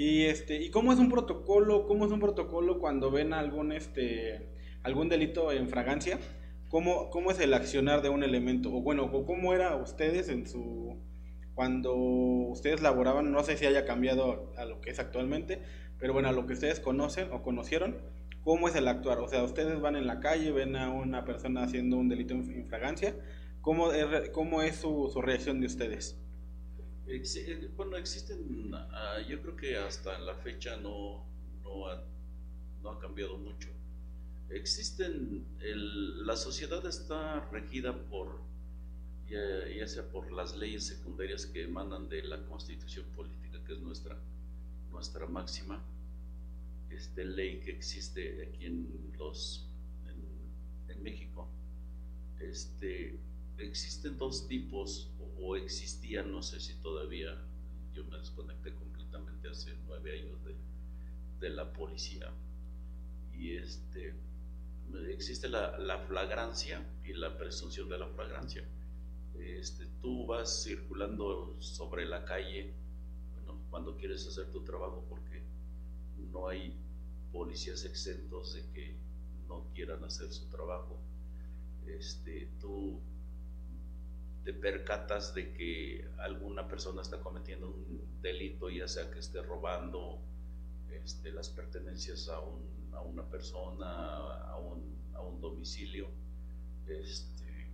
Y 0.00 0.24
este, 0.24 0.56
¿y 0.56 0.70
cómo 0.70 0.94
es 0.94 0.98
un 0.98 1.10
protocolo? 1.10 1.86
¿Cómo 1.86 2.06
es 2.06 2.10
un 2.10 2.20
protocolo 2.20 2.78
cuando 2.78 3.10
ven 3.10 3.34
algún 3.34 3.70
este 3.70 4.48
algún 4.82 5.10
delito 5.10 5.52
en 5.52 5.68
fragancia? 5.68 6.18
¿Cómo, 6.70 7.10
¿Cómo 7.10 7.30
es 7.30 7.38
el 7.38 7.52
accionar 7.52 8.00
de 8.00 8.08
un 8.08 8.22
elemento? 8.22 8.74
O 8.74 8.80
bueno, 8.80 9.12
¿cómo 9.12 9.52
era 9.52 9.76
ustedes 9.76 10.30
en 10.30 10.46
su 10.46 10.96
cuando 11.54 11.94
ustedes 11.94 12.80
laboraban? 12.80 13.30
No 13.30 13.44
sé 13.44 13.58
si 13.58 13.66
haya 13.66 13.84
cambiado 13.84 14.54
a 14.56 14.64
lo 14.64 14.80
que 14.80 14.88
es 14.88 14.98
actualmente, 14.98 15.60
pero 15.98 16.14
bueno, 16.14 16.30
a 16.30 16.32
lo 16.32 16.46
que 16.46 16.54
ustedes 16.54 16.80
conocen 16.80 17.30
o 17.30 17.42
conocieron, 17.42 17.98
¿cómo 18.42 18.68
es 18.68 18.76
el 18.76 18.88
actuar? 18.88 19.18
O 19.18 19.28
sea, 19.28 19.44
ustedes 19.44 19.82
van 19.82 19.96
en 19.96 20.06
la 20.06 20.20
calle, 20.20 20.50
ven 20.50 20.76
a 20.76 20.90
una 20.90 21.26
persona 21.26 21.62
haciendo 21.64 21.98
un 21.98 22.08
delito 22.08 22.32
en 22.32 22.66
fragancia, 22.68 23.16
¿cómo 23.60 23.92
es, 23.92 24.30
cómo 24.30 24.62
es 24.62 24.76
su, 24.76 25.10
su 25.12 25.20
reacción 25.20 25.60
de 25.60 25.66
ustedes? 25.66 26.18
Eh, 27.12 27.68
bueno, 27.76 27.96
existen, 27.96 28.70
ah, 28.72 29.18
yo 29.28 29.42
creo 29.42 29.56
que 29.56 29.76
hasta 29.76 30.16
la 30.20 30.36
fecha 30.36 30.76
no, 30.76 31.26
no, 31.64 31.88
ha, 31.88 32.04
no 32.82 32.90
ha 32.90 33.00
cambiado 33.00 33.36
mucho. 33.36 33.68
Existen, 34.48 35.44
la 36.24 36.36
sociedad 36.36 36.86
está 36.86 37.40
regida 37.50 37.96
por, 38.08 38.40
ya, 39.28 39.86
sea 39.88 40.08
por 40.08 40.30
las 40.30 40.56
leyes 40.56 40.86
secundarias 40.86 41.46
que 41.46 41.64
emanan 41.64 42.08
de 42.08 42.22
la 42.22 42.44
constitución 42.46 43.04
política, 43.16 43.58
que 43.66 43.72
es 43.72 43.80
nuestra, 43.80 44.16
nuestra 44.92 45.26
máxima 45.26 45.82
este, 46.90 47.24
ley 47.24 47.58
que 47.60 47.72
existe 47.72 48.48
aquí 48.48 48.66
en, 48.66 49.12
los, 49.18 49.68
en, 50.06 50.94
en 50.94 51.02
México. 51.02 51.48
Este, 52.38 53.18
existen 53.60 54.16
dos 54.16 54.46
tipos 54.48 55.10
o 55.40 55.56
existían, 55.56 56.30
no 56.30 56.42
sé 56.42 56.60
si 56.60 56.74
todavía, 56.74 57.36
yo 57.94 58.04
me 58.04 58.18
desconecté 58.18 58.74
completamente 58.74 59.48
hace 59.48 59.74
nueve 59.86 60.20
años 60.20 60.44
de, 60.44 60.54
de 61.40 61.50
la 61.54 61.72
policía 61.72 62.30
y 63.34 63.56
este, 63.56 64.14
existe 65.08 65.48
la, 65.48 65.78
la, 65.78 65.98
flagrancia 66.00 66.86
y 67.04 67.14
la 67.14 67.36
presunción 67.38 67.88
de 67.88 67.98
la 67.98 68.06
flagrancia. 68.08 68.64
Este, 69.38 69.86
tú 70.02 70.26
vas 70.26 70.62
circulando 70.62 71.56
sobre 71.60 72.04
la 72.06 72.24
calle, 72.24 72.74
bueno, 73.34 73.60
cuando 73.70 73.96
quieres 73.96 74.26
hacer 74.26 74.50
tu 74.50 74.62
trabajo, 74.62 75.04
porque 75.08 75.42
no 76.32 76.48
hay 76.48 76.74
policías 77.32 77.84
exentos 77.84 78.54
de 78.54 78.70
que 78.72 78.96
no 79.48 79.64
quieran 79.74 80.04
hacer 80.04 80.30
su 80.32 80.46
trabajo. 80.50 80.98
Este, 81.86 82.48
tú 82.60 83.00
te 84.44 84.54
percatas 84.54 85.34
de 85.34 85.52
que 85.52 86.08
alguna 86.18 86.66
persona 86.66 87.02
está 87.02 87.20
cometiendo 87.20 87.68
un 87.68 88.20
delito, 88.22 88.70
ya 88.70 88.88
sea 88.88 89.10
que 89.10 89.18
esté 89.18 89.42
robando 89.42 90.18
este, 90.90 91.30
las 91.32 91.50
pertenencias 91.50 92.28
a, 92.28 92.36
a 92.36 93.02
una 93.02 93.24
persona, 93.28 94.42
a 94.44 94.56
un, 94.56 94.96
a 95.14 95.20
un 95.20 95.40
domicilio, 95.40 96.08
este, 96.86 97.70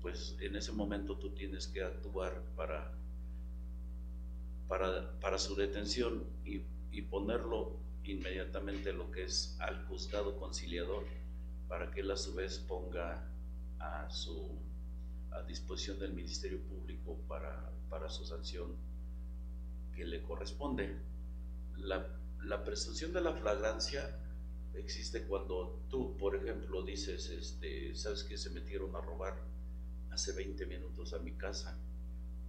pues 0.00 0.36
en 0.40 0.56
ese 0.56 0.72
momento 0.72 1.16
tú 1.18 1.30
tienes 1.30 1.66
que 1.68 1.82
actuar 1.82 2.42
para, 2.56 2.92
para, 4.68 5.18
para 5.20 5.38
su 5.38 5.54
detención 5.54 6.24
y, 6.44 6.62
y 6.90 7.02
ponerlo 7.02 7.76
inmediatamente 8.04 8.92
lo 8.92 9.10
que 9.10 9.24
es 9.24 9.56
al 9.60 9.84
juzgado 9.86 10.36
conciliador 10.38 11.04
para 11.68 11.90
que 11.90 12.00
él 12.00 12.10
a 12.10 12.16
su 12.16 12.34
vez 12.34 12.58
ponga 12.58 13.28
a 13.78 14.08
su 14.10 14.58
a 15.36 15.42
disposición 15.42 15.98
del 15.98 16.12
Ministerio 16.12 16.60
Público 16.62 17.18
para, 17.28 17.70
para 17.88 18.08
su 18.08 18.24
sanción 18.24 18.74
que 19.94 20.04
le 20.04 20.22
corresponde. 20.22 20.96
La, 21.76 22.06
la, 22.42 22.64
presunción 22.64 23.12
de 23.12 23.20
la 23.20 23.34
flagrancia 23.34 24.18
existe 24.74 25.26
cuando 25.26 25.82
tú, 25.88 26.16
por 26.16 26.36
ejemplo, 26.36 26.82
dices, 26.82 27.28
este, 27.30 27.94
sabes 27.94 28.24
que 28.24 28.38
se 28.38 28.50
metieron 28.50 28.94
a 28.96 29.00
robar 29.00 29.36
hace 30.10 30.32
20 30.32 30.66
minutos 30.66 31.12
a 31.12 31.18
mi 31.18 31.32
casa, 31.32 31.78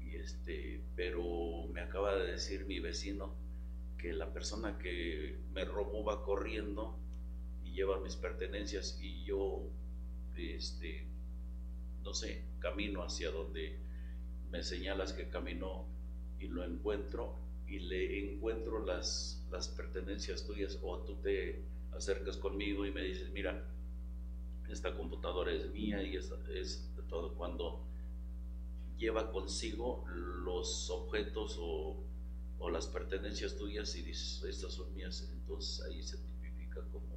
y 0.01 0.15
este, 0.15 0.81
pero 0.95 1.67
me 1.71 1.81
acaba 1.81 2.15
de 2.15 2.31
decir 2.31 2.65
mi 2.65 2.79
vecino 2.79 3.35
que 3.97 4.13
la 4.13 4.31
persona 4.31 4.77
que 4.77 5.39
me 5.53 5.65
robó 5.65 6.03
va 6.03 6.23
corriendo 6.23 6.97
y 7.65 7.71
lleva 7.71 7.99
mis 7.99 8.15
pertenencias 8.15 8.97
y 9.01 9.23
yo 9.23 9.63
este, 10.35 11.07
no 12.07 12.13
sé, 12.13 12.41
camino 12.59 13.03
hacia 13.03 13.31
donde 13.31 13.77
me 14.49 14.63
señalas 14.63 15.11
que 15.11 15.27
caminó 15.27 15.85
y 16.39 16.47
lo 16.47 16.63
encuentro 16.63 17.35
y 17.67 17.79
le 17.79 18.31
encuentro 18.31 18.85
las, 18.85 19.45
las 19.51 19.67
pertenencias 19.67 20.47
tuyas 20.47 20.79
o 20.81 20.99
tú 20.99 21.17
te 21.17 21.65
acercas 21.91 22.37
conmigo 22.37 22.85
y 22.85 22.91
me 22.91 23.01
dices, 23.01 23.29
mira, 23.31 23.61
esta 24.69 24.95
computadora 24.95 25.51
es 25.51 25.69
mía 25.73 26.01
y 26.01 26.15
es, 26.15 26.31
es 26.55 26.89
todo 27.09 27.35
cuando 27.35 27.85
lleva 28.97 29.29
consigo 29.29 30.05
los 30.07 30.89
objetos 30.89 31.57
o, 31.59 32.05
o, 32.57 32.69
las 32.69 32.87
pertenencias 32.87 33.57
tuyas 33.57 33.93
y 33.97 34.01
dices, 34.03 34.41
estas 34.47 34.71
son 34.71 34.95
mías, 34.95 35.29
entonces 35.33 35.83
ahí 35.85 36.01
se 36.01 36.17
tipifica 36.19 36.81
como 36.89 37.16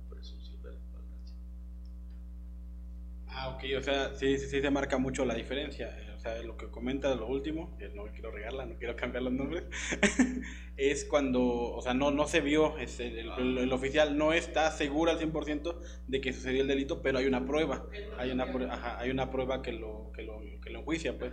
Ah, 3.33 3.49
ok, 3.49 3.65
o 3.79 3.83
sea, 3.83 4.15
sí, 4.15 4.39
sí, 4.39 4.49
sí 4.49 4.61
se 4.61 4.71
marca 4.71 4.99
mucho 4.99 5.25
la 5.25 5.35
diferencia. 5.35 5.97
Eh, 5.99 6.11
o 6.15 6.19
sea, 6.19 6.43
lo 6.43 6.57
que 6.57 6.69
comenta 6.71 7.15
lo 7.15 7.27
último, 7.27 7.77
que 7.79 7.89
no 7.89 8.05
quiero 8.13 8.31
regarla, 8.31 8.67
no 8.67 8.77
quiero 8.77 8.95
cambiar 8.95 9.23
los 9.23 9.33
nombres, 9.33 9.65
es 10.77 11.07
cuando, 11.07 11.43
o 11.43 11.81
sea, 11.81 11.95
no, 11.95 12.11
no 12.11 12.27
se 12.27 12.43
vio, 12.43 12.77
es 12.77 13.01
el, 13.01 13.17
el, 13.19 13.73
oficial 13.73 14.19
no 14.19 14.35
está 14.35 14.71
seguro 14.71 15.11
al 15.11 15.19
100% 15.19 15.81
de 16.09 16.21
que 16.21 16.35
sucedió 16.35 16.61
el 16.61 16.69
delito, 16.69 17.01
pero 17.01 17.19
hay 17.19 17.27
una 17.27 17.47
prueba, 17.47 17.87
hay 18.19 18.33
una, 18.33 18.45
ajá, 18.45 18.99
hay 18.99 19.11
una 19.11 19.31
prueba 19.31 19.63
que 19.63 19.73
lo, 19.73 20.13
que 20.15 20.23
lo, 20.23 20.41
que 20.63 20.69
lo 20.69 20.81
enjuicia, 20.81 21.19
pues. 21.19 21.33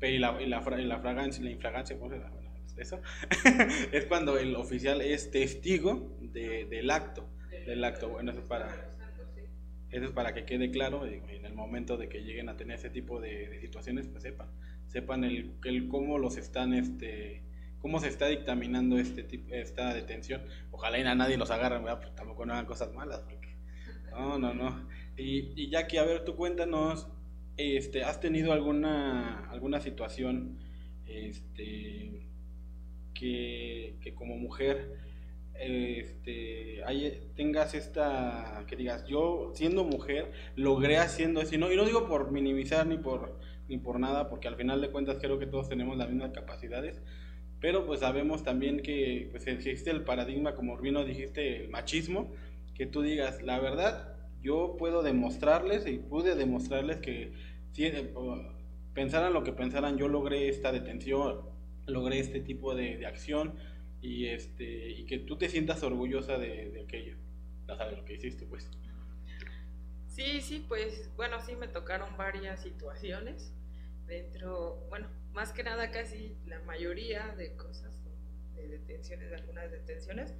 Y 0.00 0.18
la, 0.18 0.40
y 0.40 0.46
la, 0.46 0.62
y 0.80 0.84
la 0.84 0.98
fragancia, 0.98 1.44
la 1.44 1.50
infragancia, 1.50 1.98
¿cómo 1.98 2.10
se 2.10 2.18
llama? 2.18 2.36
Eso, 2.76 3.02
es 3.92 4.06
cuando 4.06 4.38
el 4.38 4.56
oficial 4.56 5.02
es 5.02 5.30
testigo 5.30 6.16
de, 6.20 6.64
del 6.64 6.90
acto, 6.90 7.28
del 7.66 7.84
acto, 7.84 8.08
bueno, 8.08 8.30
eso 8.30 8.40
es 8.40 8.46
para 8.46 8.91
eso 9.92 10.06
es 10.06 10.10
para 10.12 10.32
que 10.32 10.46
quede 10.46 10.70
claro 10.70 11.06
en 11.06 11.44
el 11.44 11.54
momento 11.54 11.98
de 11.98 12.08
que 12.08 12.24
lleguen 12.24 12.48
a 12.48 12.56
tener 12.56 12.78
ese 12.78 12.88
tipo 12.88 13.20
de, 13.20 13.60
situaciones, 13.60 14.08
pues 14.08 14.22
sepan, 14.22 14.48
sepan 14.86 15.22
el, 15.22 15.54
el, 15.64 15.88
cómo 15.88 16.18
los 16.18 16.38
están, 16.38 16.72
este, 16.72 17.42
cómo 17.78 18.00
se 18.00 18.08
está 18.08 18.26
dictaminando 18.28 18.98
este 18.98 19.22
tipo, 19.22 19.54
esta 19.54 19.92
detención. 19.92 20.42
Ojalá 20.70 20.98
y 20.98 21.02
a 21.02 21.14
nadie 21.14 21.36
los 21.36 21.50
agarre, 21.50 21.78
¿verdad? 21.78 22.00
Pues 22.00 22.14
tampoco 22.14 22.46
no 22.46 22.54
hagan 22.54 22.64
cosas 22.64 22.94
malas, 22.94 23.20
porque 23.20 23.54
no, 24.10 24.38
no, 24.38 24.54
no. 24.54 24.88
Y, 25.18 25.52
y 25.62 25.70
que, 25.88 25.98
a 25.98 26.04
ver, 26.04 26.24
tú 26.24 26.36
cuéntanos, 26.36 27.06
este, 27.58 28.02
¿has 28.02 28.18
tenido 28.18 28.54
alguna, 28.54 29.50
alguna 29.50 29.80
situación, 29.80 30.58
este, 31.04 32.26
que, 33.12 33.96
que 34.00 34.14
como 34.14 34.38
mujer 34.38 35.11
este, 35.62 36.82
tengas 37.36 37.74
esta, 37.74 38.64
que 38.66 38.76
digas, 38.76 39.06
yo 39.06 39.52
siendo 39.54 39.84
mujer 39.84 40.32
logré 40.56 40.98
haciendo 40.98 41.40
eso, 41.40 41.54
y 41.54 41.58
no, 41.58 41.72
y 41.72 41.76
no 41.76 41.84
digo 41.84 42.08
por 42.08 42.32
minimizar 42.32 42.86
ni 42.86 42.98
por, 42.98 43.38
ni 43.68 43.78
por 43.78 44.00
nada, 44.00 44.28
porque 44.28 44.48
al 44.48 44.56
final 44.56 44.80
de 44.80 44.90
cuentas 44.90 45.18
creo 45.20 45.38
que 45.38 45.46
todos 45.46 45.68
tenemos 45.68 45.96
las 45.96 46.08
mismas 46.08 46.32
capacidades, 46.32 47.00
pero 47.60 47.86
pues 47.86 48.00
sabemos 48.00 48.42
también 48.42 48.80
que 48.80 49.28
pues 49.30 49.46
existe 49.46 49.90
el 49.90 50.02
paradigma, 50.02 50.54
como 50.54 50.72
Urbino 50.72 51.04
dijiste, 51.04 51.64
el 51.64 51.68
machismo, 51.68 52.32
que 52.74 52.86
tú 52.86 53.02
digas, 53.02 53.42
la 53.42 53.60
verdad, 53.60 54.16
yo 54.42 54.76
puedo 54.76 55.02
demostrarles 55.02 55.86
y 55.86 55.98
pude 55.98 56.34
demostrarles 56.34 56.96
que 56.96 57.32
si 57.70 57.84
eh, 57.84 58.12
pensaran 58.94 59.32
lo 59.32 59.44
que 59.44 59.52
pensaran, 59.52 59.96
yo 59.96 60.08
logré 60.08 60.48
esta 60.48 60.72
detención, 60.72 61.42
logré 61.86 62.18
este 62.18 62.40
tipo 62.40 62.74
de, 62.74 62.96
de 62.96 63.06
acción, 63.06 63.54
y 64.02 64.26
este 64.26 64.90
y 64.90 65.06
que 65.06 65.18
tú 65.18 65.38
te 65.38 65.48
sientas 65.48 65.82
orgullosa 65.82 66.36
de, 66.36 66.82
aquello, 66.84 67.16
ya 67.66 67.76
sabes 67.76 67.98
lo 67.98 68.04
que 68.04 68.14
hiciste 68.14 68.44
pues. 68.44 68.68
Sí, 70.08 70.42
sí, 70.42 70.64
pues 70.68 71.10
bueno, 71.16 71.40
sí 71.40 71.56
me 71.56 71.68
tocaron 71.68 72.16
varias 72.18 72.62
situaciones 72.62 73.54
dentro, 74.06 74.84
bueno, 74.90 75.08
más 75.32 75.52
que 75.52 75.62
nada 75.62 75.90
casi 75.90 76.36
la 76.44 76.60
mayoría 76.60 77.34
de 77.36 77.56
cosas, 77.56 78.02
detenciones, 78.68 79.30
de 79.30 79.36
algunas 79.36 79.70
detenciones, 79.70 80.34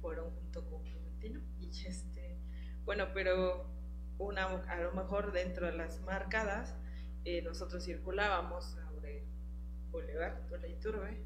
fueron 0.00 0.30
junto 0.30 0.64
con 0.68 0.82
Clementino. 0.82 1.40
Y 1.58 1.68
este, 1.86 2.38
bueno, 2.84 3.08
pero 3.12 3.66
una, 4.18 4.46
a 4.46 4.80
lo 4.80 4.92
mejor 4.92 5.32
dentro 5.32 5.66
de 5.66 5.76
las 5.76 6.00
marcadas, 6.02 6.74
eh, 7.24 7.42
nosotros 7.42 7.84
circulábamos 7.84 8.64
sobre 8.64 9.24
Boulevard, 9.90 10.50
la 10.50 10.68
Iturbe, 10.68 11.18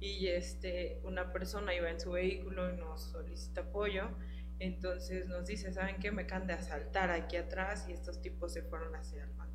y 0.00 0.28
este, 0.28 1.00
una 1.04 1.32
persona 1.32 1.74
iba 1.74 1.90
en 1.90 2.00
su 2.00 2.12
vehículo 2.12 2.72
y 2.72 2.76
nos 2.76 3.10
solicita 3.10 3.62
apoyo. 3.62 4.10
Entonces 4.58 5.26
nos 5.26 5.46
dice, 5.46 5.72
¿saben 5.72 5.96
qué? 6.00 6.10
Me 6.10 6.22
acaban 6.22 6.46
de 6.46 6.54
asaltar 6.54 7.10
aquí 7.10 7.36
atrás 7.36 7.86
y 7.88 7.92
estos 7.92 8.20
tipos 8.22 8.52
se 8.52 8.62
fueron 8.62 8.94
hacia 8.94 9.24
el 9.24 9.30
banco. 9.30 9.54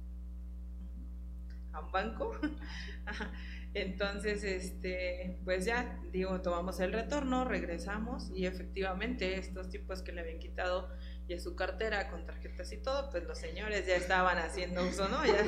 A 1.73 1.79
un 1.81 1.91
banco. 1.91 2.39
Entonces, 3.73 4.43
este, 4.43 5.39
pues 5.45 5.63
ya, 5.63 5.97
digo, 6.11 6.41
tomamos 6.41 6.79
el 6.81 6.91
retorno, 6.91 7.45
regresamos 7.45 8.29
y 8.35 8.45
efectivamente 8.45 9.37
estos 9.37 9.69
tipos 9.69 10.01
que 10.01 10.11
le 10.11 10.21
habían 10.21 10.39
quitado 10.39 10.89
ya 11.29 11.39
su 11.39 11.55
cartera 11.55 12.09
con 12.09 12.25
tarjetas 12.25 12.73
y 12.73 12.77
todo, 12.77 13.09
pues 13.11 13.23
los 13.23 13.37
señores 13.37 13.87
ya 13.87 13.95
estaban 13.95 14.37
haciendo 14.39 14.85
uso, 14.85 15.07
¿no? 15.07 15.25
Ya 15.25 15.45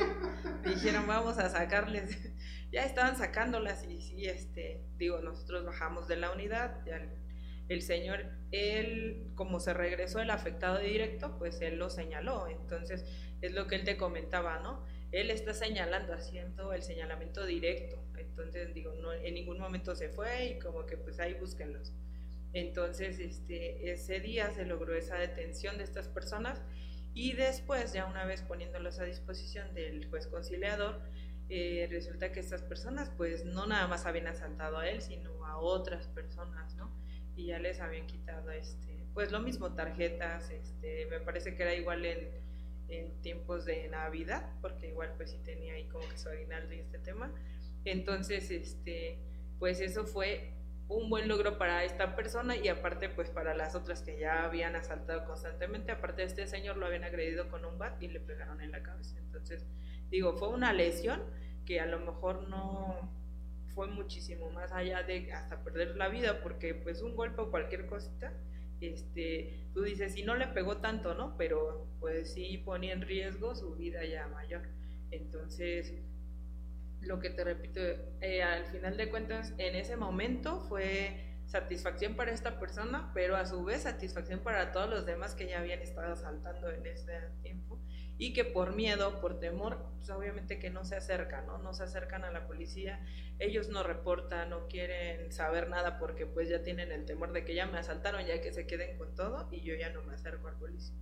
dijeron, 0.64 1.06
vamos 1.06 1.38
a 1.38 1.50
sacarles, 1.50 2.18
ya 2.74 2.86
estaban 2.86 3.16
sacándolas 3.16 3.88
y 3.88 4.02
sí, 4.02 4.26
este, 4.26 4.82
digo, 4.98 5.20
nosotros 5.20 5.64
bajamos 5.64 6.08
de 6.08 6.18
la 6.18 6.32
unidad, 6.32 6.82
el, 7.70 7.82
señor, 7.84 8.26
él, 8.52 9.32
como 9.36 9.60
se 9.60 9.76
regresó 9.76 10.20
el 10.20 10.32
afectado 10.32 10.80
directo, 10.80 11.38
pues 11.38 11.62
él 11.62 11.78
lo 11.78 11.92
señaló, 11.92 12.48
entonces 12.48 13.06
es 13.42 13.54
lo 13.54 13.68
que 13.68 13.76
él 13.76 13.84
te 13.84 13.96
comentaba, 13.96 14.60
¿no? 14.60 14.84
Él 15.12 15.30
está 15.30 15.54
señalando, 15.54 16.14
haciendo 16.14 16.74
el 16.74 16.82
señalamiento 16.82 17.46
directo, 17.46 18.04
entonces, 18.18 18.74
digo, 18.74 18.92
en 19.24 19.36
ningún 19.36 19.60
momento 19.60 19.96
se 19.96 20.10
fue 20.10 20.46
y 20.46 20.60
como 20.60 20.88
que 20.88 20.98
pues 20.98 21.20
ahí 21.20 21.36
búsquenlos. 21.36 21.94
Entonces, 22.54 23.20
este, 23.20 23.92
ese 23.92 24.20
día 24.20 24.50
se 24.52 24.66
logró 24.66 24.96
esa 24.96 25.18
detención 25.18 25.78
de 25.78 25.84
estas 25.84 26.08
personas 26.08 26.60
y 27.14 27.34
después, 27.34 27.94
ya 27.94 28.06
una 28.06 28.26
vez 28.26 28.42
poniéndolos 28.42 29.00
a 29.00 29.04
disposición 29.04 29.76
del 29.76 30.10
juez 30.10 30.26
conciliador, 30.26 31.00
eh, 31.50 31.88
resulta 31.90 32.32
que 32.32 32.40
estas 32.40 32.62
personas 32.62 33.12
pues 33.18 33.46
no 33.46 33.68
nada 33.68 33.88
más 33.88 34.06
habían 34.06 34.28
asaltado 34.28 34.78
a 34.78 34.90
él, 34.90 35.02
sino 35.02 35.46
a 35.46 35.58
otras 35.58 36.08
personas, 36.08 36.76
¿no? 36.76 36.92
Y 37.36 37.48
ya 37.48 37.60
les 37.60 37.80
habían 37.80 38.08
quitado, 38.08 38.52
este, 38.52 39.06
pues 39.14 39.32
lo 39.32 39.40
mismo, 39.40 39.74
tarjetas, 39.74 40.50
este, 40.50 41.08
me 41.08 41.20
parece 41.20 41.56
que 41.56 41.64
era 41.64 41.74
igual 41.74 42.06
en, 42.06 42.30
en 42.88 43.22
tiempos 43.22 43.66
de 43.66 43.88
Navidad, 43.90 44.52
porque 44.62 44.88
igual 44.88 45.14
pues 45.18 45.32
sí 45.32 45.40
tenía 45.44 45.74
ahí 45.74 45.88
como 45.88 46.08
que 46.08 46.18
su 46.18 46.30
aguinaldo 46.30 46.74
y 46.74 46.80
este 46.80 47.00
tema, 47.00 47.34
entonces, 47.86 48.50
este, 48.52 49.20
pues 49.60 49.80
eso 49.82 50.06
fue 50.06 50.54
un 50.88 51.10
buen 51.10 51.28
logro 51.28 51.58
para 51.58 51.84
esta 51.84 52.16
persona 52.16 52.56
y 52.56 52.68
aparte 52.68 53.10
pues 53.10 53.30
para 53.30 53.54
las 53.56 53.74
otras 53.76 54.02
que 54.02 54.20
ya 54.20 54.44
habían 54.44 54.76
asaltado 54.76 55.26
constantemente, 55.26 55.92
aparte 55.92 56.22
de 56.22 56.28
este 56.28 56.48
señor 56.48 56.78
lo 56.78 56.86
habían 56.86 57.04
agredido 57.04 57.50
con 57.50 57.66
un 57.66 57.78
bat 57.78 58.02
y 58.02 58.08
le 58.08 58.20
pegaron 58.20 58.62
en 58.62 58.72
la 58.72 58.84
cabeza. 58.84 59.18
Entonces, 59.20 59.66
digo, 60.14 60.34
fue 60.38 60.50
una 60.50 60.72
lesión 60.74 61.20
que 61.66 61.80
a 61.80 61.88
lo 61.88 62.00
mejor 62.00 62.48
no 62.48 63.12
fue 63.74 63.88
muchísimo 63.88 64.52
más 64.52 64.72
allá 64.72 65.02
de 65.02 65.34
hasta 65.34 65.64
perder 65.64 65.96
la 65.96 66.08
vida, 66.08 66.42
porque 66.44 66.76
pues 66.76 67.02
un 67.02 67.16
golpe 67.16 67.42
o 67.42 67.50
cualquier 67.50 67.88
cosita, 67.88 68.32
este, 68.80 69.68
tú 69.74 69.82
dices, 69.82 70.14
si 70.14 70.22
no 70.22 70.36
le 70.36 70.48
pegó 70.48 70.78
tanto, 70.78 71.16
¿no? 71.16 71.36
Pero 71.36 71.88
pues 72.00 72.34
sí 72.34 72.60
ponía 72.60 72.94
en 72.94 73.02
riesgo 73.02 73.56
su 73.56 73.76
vida 73.76 74.06
ya 74.06 74.28
mayor. 74.28 74.62
Entonces, 75.10 75.94
lo 77.02 77.20
que 77.20 77.32
te 77.32 77.44
repito, 77.44 77.82
eh, 78.22 78.44
al 78.44 78.66
final 78.66 78.98
de 78.98 79.10
cuentas, 79.10 79.54
en 79.58 79.76
ese 79.76 79.98
momento 79.98 80.60
fue 80.70 81.40
satisfacción 81.48 82.16
para 82.16 82.32
esta 82.32 82.60
persona, 82.60 83.10
pero 83.16 83.36
a 83.36 83.48
su 83.48 83.64
vez 83.64 83.82
satisfacción 83.82 84.42
para 84.42 84.72
todos 84.72 84.90
los 84.92 85.06
demás 85.08 85.34
que 85.34 85.48
ya 85.48 85.60
habían 85.60 85.80
estado 85.80 86.14
asaltando 86.14 86.70
en 86.70 86.86
ese 86.86 87.14
tiempo 87.42 87.73
y 88.18 88.34
que 88.34 88.46
por 88.46 88.76
miedo, 88.76 89.20
por 89.20 89.40
temor, 89.40 89.78
pues 89.98 90.10
obviamente 90.10 90.60
que 90.60 90.70
no 90.70 90.86
se 90.86 90.96
acercan, 90.96 91.48
¿no? 91.48 91.58
No 91.58 91.74
se 91.74 91.84
acercan 91.84 92.24
a 92.24 92.32
la 92.32 92.48
policía, 92.48 93.06
ellos 93.40 93.70
no 93.70 93.84
reportan, 93.84 94.50
no 94.50 94.68
quieren 94.68 95.32
saber 95.32 95.70
nada 95.70 96.00
porque 96.00 96.26
pues 96.26 96.50
ya 96.50 96.64
tienen 96.64 96.92
el 96.92 97.06
temor 97.06 97.34
de 97.34 97.44
que 97.44 97.56
ya 97.56 97.66
me 97.66 97.80
asaltaron, 97.80 98.26
ya 98.26 98.42
que 98.42 98.54
se 98.54 98.68
queden 98.68 98.98
con 98.98 99.16
todo 99.16 99.48
y 99.52 99.62
yo 99.62 99.76
ya 99.76 99.90
no 99.90 100.04
me 100.04 100.14
acerco 100.14 100.48
al 100.48 100.56
policía. 100.56 100.96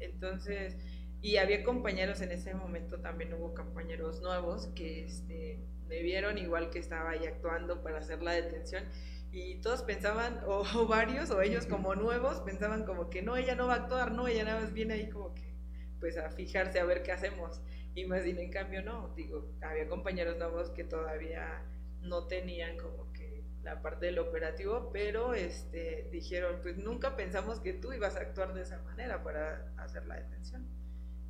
Entonces, 0.00 0.76
y 1.22 1.36
había 1.36 1.62
compañeros 1.62 2.20
en 2.20 2.32
ese 2.32 2.54
momento, 2.54 3.00
también 3.00 3.34
hubo 3.34 3.54
compañeros 3.54 4.20
nuevos 4.22 4.68
que 4.74 5.04
este, 5.04 5.60
me 5.86 6.02
vieron 6.02 6.38
igual 6.38 6.70
que 6.70 6.78
estaba 6.78 7.10
ahí 7.10 7.26
actuando 7.26 7.82
para 7.82 7.98
hacer 7.98 8.22
la 8.22 8.32
detención 8.32 8.84
y 9.32 9.56
todos 9.60 9.82
pensaban, 9.82 10.40
o, 10.46 10.86
varios, 10.86 11.30
o 11.30 11.40
ellos 11.40 11.66
como 11.66 11.94
nuevos, 11.94 12.40
pensaban 12.40 12.84
como 12.84 13.10
que 13.10 13.22
no, 13.22 13.36
ella 13.36 13.54
no 13.54 13.66
va 13.66 13.74
a 13.74 13.76
actuar, 13.76 14.12
no, 14.12 14.26
ella 14.26 14.44
nada 14.44 14.60
más 14.60 14.72
viene 14.72 14.94
ahí 14.94 15.08
como 15.08 15.34
que, 15.34 15.49
pues 16.00 16.16
a 16.16 16.30
fijarse 16.30 16.80
a 16.80 16.84
ver 16.84 17.02
qué 17.02 17.12
hacemos. 17.12 17.60
Y 17.94 18.06
más 18.06 18.24
bien 18.24 18.38
en 18.38 18.50
cambio 18.50 18.82
no, 18.82 19.12
digo, 19.14 19.52
había 19.62 19.86
compañeros 19.88 20.38
nuevos 20.38 20.70
que 20.70 20.84
todavía 20.84 21.62
no 22.00 22.26
tenían 22.26 22.78
como 22.78 23.12
que 23.12 23.44
la 23.62 23.82
parte 23.82 24.06
del 24.06 24.18
operativo, 24.18 24.90
pero 24.92 25.34
este, 25.34 26.08
dijeron, 26.10 26.60
pues 26.62 26.78
nunca 26.78 27.16
pensamos 27.16 27.60
que 27.60 27.74
tú 27.74 27.92
ibas 27.92 28.16
a 28.16 28.20
actuar 28.20 28.54
de 28.54 28.62
esa 28.62 28.80
manera 28.82 29.22
para 29.22 29.72
hacer 29.76 30.06
la 30.06 30.16
detención. 30.16 30.66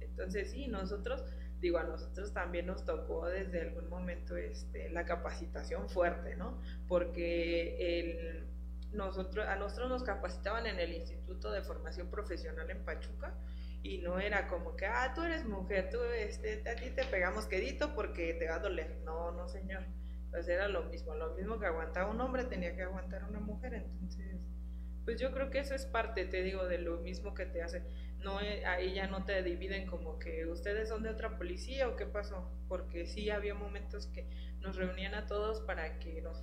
Entonces, 0.00 0.50
sí, 0.50 0.68
nosotros, 0.68 1.24
digo, 1.60 1.78
a 1.78 1.84
nosotros 1.84 2.32
también 2.32 2.66
nos 2.66 2.84
tocó 2.84 3.26
desde 3.26 3.62
algún 3.62 3.88
momento 3.88 4.36
este, 4.36 4.90
la 4.90 5.04
capacitación 5.04 5.88
fuerte, 5.88 6.36
¿no? 6.36 6.60
Porque 6.86 7.98
el, 7.98 8.46
nosotros, 8.92 9.46
a 9.46 9.56
nosotros 9.56 9.88
nos 9.88 10.02
capacitaban 10.04 10.66
en 10.66 10.78
el 10.78 10.92
Instituto 10.92 11.50
de 11.50 11.62
Formación 11.62 12.10
Profesional 12.10 12.70
en 12.70 12.84
Pachuca 12.84 13.34
y 13.82 13.98
no 13.98 14.18
era 14.18 14.48
como 14.48 14.76
que, 14.76 14.86
ah, 14.86 15.12
tú 15.14 15.22
eres 15.22 15.44
mujer, 15.46 15.90
tú, 15.90 16.02
este, 16.02 16.68
a 16.68 16.74
ti 16.74 16.90
te 16.90 17.04
pegamos 17.04 17.46
quedito 17.46 17.94
porque 17.94 18.34
te 18.34 18.48
va 18.48 18.56
a 18.56 18.60
doler. 18.60 19.00
No, 19.04 19.32
no, 19.32 19.48
señor. 19.48 19.84
Pues 20.30 20.48
era 20.48 20.68
lo 20.68 20.84
mismo, 20.84 21.14
lo 21.14 21.34
mismo 21.34 21.58
que 21.58 21.66
aguantaba 21.66 22.10
un 22.10 22.20
hombre 22.20 22.44
tenía 22.44 22.76
que 22.76 22.82
aguantar 22.82 23.24
una 23.24 23.40
mujer, 23.40 23.74
entonces, 23.74 24.40
pues 25.04 25.20
yo 25.20 25.32
creo 25.32 25.50
que 25.50 25.58
eso 25.58 25.74
es 25.74 25.86
parte, 25.86 26.24
te 26.24 26.42
digo, 26.42 26.66
de 26.66 26.78
lo 26.78 26.98
mismo 26.98 27.34
que 27.34 27.46
te 27.46 27.62
hace 27.62 27.82
no 28.22 28.40
eh, 28.40 28.64
ahí 28.66 28.94
ya 28.94 29.06
no 29.06 29.24
te 29.24 29.42
dividen 29.42 29.86
como 29.86 30.18
que 30.18 30.46
ustedes 30.46 30.88
son 30.88 31.02
de 31.02 31.10
otra 31.10 31.36
policía 31.36 31.88
o 31.88 31.96
qué 31.96 32.06
pasó, 32.06 32.50
porque 32.68 33.06
sí 33.06 33.30
había 33.30 33.54
momentos 33.54 34.06
que 34.06 34.26
nos 34.60 34.76
reunían 34.76 35.14
a 35.14 35.26
todos 35.26 35.60
para 35.62 35.98
que 35.98 36.20
nos, 36.20 36.42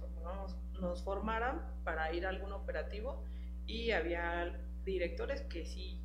nos 0.73 1.03
formaran 1.03 1.61
para 1.83 2.11
ir 2.13 2.25
a 2.25 2.29
algún 2.29 2.51
operativo 2.51 3.23
y 3.65 3.91
había 3.91 4.59
directores 4.83 5.41
que 5.41 5.65
sí 5.65 6.01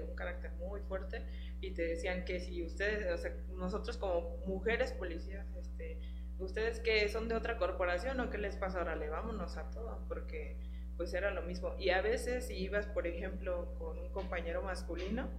de 0.00 0.02
un 0.02 0.14
carácter 0.14 0.52
muy 0.52 0.80
fuerte 0.82 1.24
y 1.60 1.72
te 1.72 1.82
decían 1.82 2.24
que 2.24 2.40
si 2.40 2.62
ustedes, 2.62 3.10
o 3.12 3.18
sea, 3.18 3.34
nosotros 3.56 3.96
como 3.96 4.36
mujeres 4.46 4.92
policías, 4.92 5.46
este, 5.56 6.00
ustedes 6.38 6.80
que 6.80 7.08
son 7.08 7.28
de 7.28 7.34
otra 7.34 7.58
corporación 7.58 8.20
o 8.20 8.30
qué 8.30 8.38
les 8.38 8.56
pasa, 8.56 8.78
ahora 8.78 8.96
le 8.96 9.08
vámonos 9.08 9.56
a 9.56 9.70
todo, 9.70 10.04
porque 10.08 10.58
pues 10.96 11.12
era 11.14 11.30
lo 11.30 11.42
mismo. 11.42 11.74
Y 11.78 11.90
a 11.90 12.02
veces 12.02 12.46
si 12.46 12.54
ibas, 12.54 12.86
por 12.86 13.06
ejemplo, 13.06 13.74
con 13.78 13.98
un 13.98 14.12
compañero 14.12 14.62
masculino, 14.62 15.30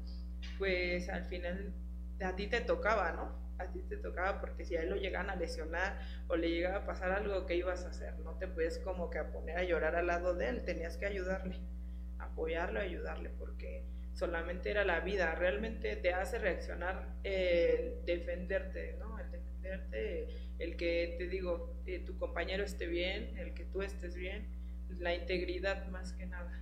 pues 0.58 1.10
al 1.10 1.26
final 1.26 1.74
a 2.22 2.36
ti 2.36 2.48
te 2.48 2.62
tocaba, 2.62 3.12
¿no? 3.14 3.46
A 3.58 3.72
ti 3.72 3.82
te 3.84 3.98
tocaba 3.98 4.42
porque 4.42 4.66
si 4.66 4.76
a 4.76 4.82
él 4.82 4.90
lo 4.90 4.96
llegan 4.98 5.30
a 5.30 5.36
lesionar 5.36 6.00
o 6.28 6.36
le 6.36 6.50
llegaba 6.50 6.78
a 6.78 6.86
pasar 6.86 7.12
algo, 7.12 7.46
¿qué 7.46 7.56
ibas 7.56 7.86
a 7.86 7.90
hacer? 7.90 8.20
No 8.20 8.38
te 8.38 8.48
puedes 8.48 8.80
como 8.80 9.10
que 9.10 9.20
a 9.20 9.32
poner 9.32 9.58
a 9.58 9.64
llorar 9.64 9.96
al 9.96 10.08
lado 10.08 10.34
de 10.34 10.50
él, 10.50 10.66
tenías 10.66 10.98
que 10.98 11.06
ayudarle, 11.06 11.60
apoyarlo, 12.20 12.80
ayudarle, 12.80 13.30
porque 13.30 13.86
solamente 14.16 14.72
era 14.72 14.86
la 14.86 15.02
vida, 15.02 15.36
realmente 15.36 15.96
te 15.98 16.14
hace 16.14 16.40
reaccionar 16.40 17.16
el 17.24 18.04
defenderte, 18.06 18.96
¿no? 18.98 19.20
El 19.20 19.30
defenderte, 19.30 20.28
el 20.58 20.78
que 20.78 21.16
te 21.18 21.28
digo, 21.28 21.76
eh, 21.86 22.00
tu 22.00 22.18
compañero 22.18 22.64
esté 22.64 22.88
bien, 22.88 23.38
el 23.38 23.54
que 23.54 23.66
tú 23.66 23.82
estés 23.82 24.16
bien, 24.16 24.48
la 25.00 25.14
integridad 25.14 25.88
más 25.90 26.14
que 26.14 26.26
nada. 26.26 26.62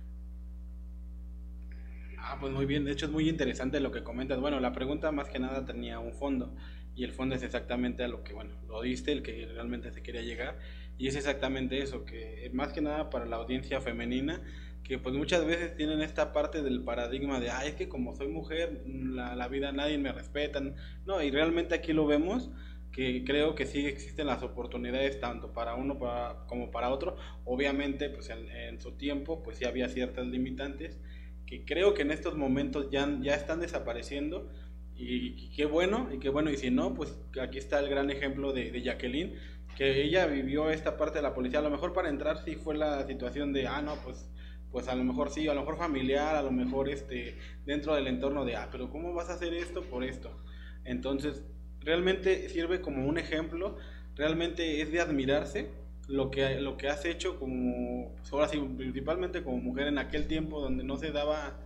Ah, 2.18 2.38
pues 2.40 2.52
muy 2.52 2.66
bien, 2.66 2.84
de 2.84 2.92
hecho 2.92 3.06
es 3.06 3.12
muy 3.12 3.28
interesante 3.28 3.78
lo 3.80 3.92
que 3.92 4.02
comentas. 4.02 4.40
Bueno, 4.40 4.58
la 4.58 4.72
pregunta 4.72 5.12
más 5.12 5.28
que 5.28 5.38
nada 5.38 5.64
tenía 5.64 5.98
un 6.00 6.12
fondo 6.12 6.56
y 6.96 7.04
el 7.04 7.12
fondo 7.12 7.34
es 7.34 7.42
exactamente 7.42 8.02
a 8.02 8.08
lo 8.08 8.24
que, 8.24 8.32
bueno, 8.32 8.56
lo 8.66 8.82
diste, 8.82 9.12
el 9.12 9.22
que 9.22 9.46
realmente 9.46 9.92
se 9.92 10.02
quería 10.02 10.22
llegar 10.22 10.58
y 10.96 11.08
es 11.08 11.16
exactamente 11.16 11.78
eso, 11.78 12.04
que 12.04 12.50
más 12.52 12.72
que 12.72 12.80
nada 12.80 13.10
para 13.10 13.26
la 13.26 13.36
audiencia 13.36 13.80
femenina, 13.80 14.40
que 14.84 14.98
pues 14.98 15.14
muchas 15.14 15.44
veces 15.46 15.74
tienen 15.76 16.02
esta 16.02 16.32
parte 16.32 16.62
del 16.62 16.82
paradigma 16.82 17.40
de, 17.40 17.50
ay, 17.50 17.68
es 17.68 17.74
que 17.74 17.88
como 17.88 18.14
soy 18.14 18.28
mujer, 18.28 18.82
la, 18.86 19.34
la 19.34 19.48
vida 19.48 19.72
nadie 19.72 19.98
me 19.98 20.12
respeta, 20.12 20.60
no, 21.06 21.22
y 21.22 21.30
realmente 21.30 21.74
aquí 21.74 21.92
lo 21.92 22.06
vemos 22.06 22.50
que 22.94 23.24
creo 23.24 23.56
que 23.56 23.66
sí 23.66 23.86
existen 23.86 24.28
las 24.28 24.42
oportunidades 24.44 25.18
tanto 25.18 25.52
para 25.52 25.74
uno 25.74 25.98
como 26.46 26.70
para 26.70 26.90
otro. 26.90 27.16
Obviamente, 27.44 28.08
pues 28.08 28.30
en, 28.30 28.80
su 28.80 28.92
tiempo, 28.92 29.42
pues 29.42 29.58
sí 29.58 29.64
había 29.64 29.88
ciertas 29.88 30.26
limitantes 30.26 31.00
que 31.44 31.64
creo 31.64 31.92
que 31.92 32.02
en 32.02 32.12
estos 32.12 32.36
momentos 32.36 32.90
ya, 32.90 33.18
ya 33.20 33.34
están 33.34 33.60
desapareciendo 33.60 34.48
y, 34.96 35.50
qué 35.56 35.66
bueno, 35.66 36.08
y 36.14 36.18
qué 36.18 36.28
bueno, 36.28 36.50
y 36.50 36.56
si 36.56 36.70
no, 36.70 36.94
pues 36.94 37.18
aquí 37.42 37.58
está 37.58 37.80
el 37.80 37.88
gran 37.88 38.10
ejemplo 38.10 38.52
de, 38.52 38.70
de 38.70 38.80
Jacqueline, 38.80 39.34
que 39.76 40.02
ella 40.02 40.26
vivió 40.26 40.70
esta 40.70 40.96
parte 40.96 41.18
de 41.18 41.22
la 41.22 41.34
policía. 41.34 41.58
A 41.58 41.62
lo 41.62 41.70
mejor 41.70 41.92
para 41.92 42.08
entrar 42.08 42.44
sí 42.44 42.54
fue 42.54 42.76
la 42.76 43.04
situación 43.08 43.52
de, 43.52 43.66
ah, 43.66 43.82
no, 43.82 43.96
pues, 44.04 44.30
pues 44.74 44.88
a 44.88 44.96
lo 44.96 45.04
mejor 45.04 45.30
sí, 45.30 45.46
a 45.46 45.54
lo 45.54 45.60
mejor 45.60 45.78
familiar, 45.78 46.34
a 46.34 46.42
lo 46.42 46.50
mejor 46.50 46.88
este, 46.88 47.36
dentro 47.64 47.94
del 47.94 48.08
entorno 48.08 48.44
de, 48.44 48.56
ah, 48.56 48.70
pero 48.72 48.90
¿cómo 48.90 49.14
vas 49.14 49.30
a 49.30 49.34
hacer 49.34 49.54
esto 49.54 49.82
por 49.82 50.02
esto? 50.02 50.36
Entonces, 50.84 51.44
realmente 51.78 52.48
sirve 52.48 52.80
como 52.80 53.06
un 53.06 53.16
ejemplo, 53.16 53.76
realmente 54.16 54.82
es 54.82 54.90
de 54.90 55.00
admirarse 55.00 55.70
lo 56.08 56.32
que, 56.32 56.58
lo 56.60 56.76
que 56.76 56.88
has 56.88 57.04
hecho 57.04 57.38
como, 57.38 58.16
pues 58.16 58.32
ahora 58.32 58.48
sí, 58.48 58.58
principalmente 58.76 59.44
como 59.44 59.58
mujer 59.58 59.86
en 59.86 59.98
aquel 59.98 60.26
tiempo 60.26 60.60
donde 60.60 60.82
no 60.82 60.96
se 60.96 61.12
daba 61.12 61.56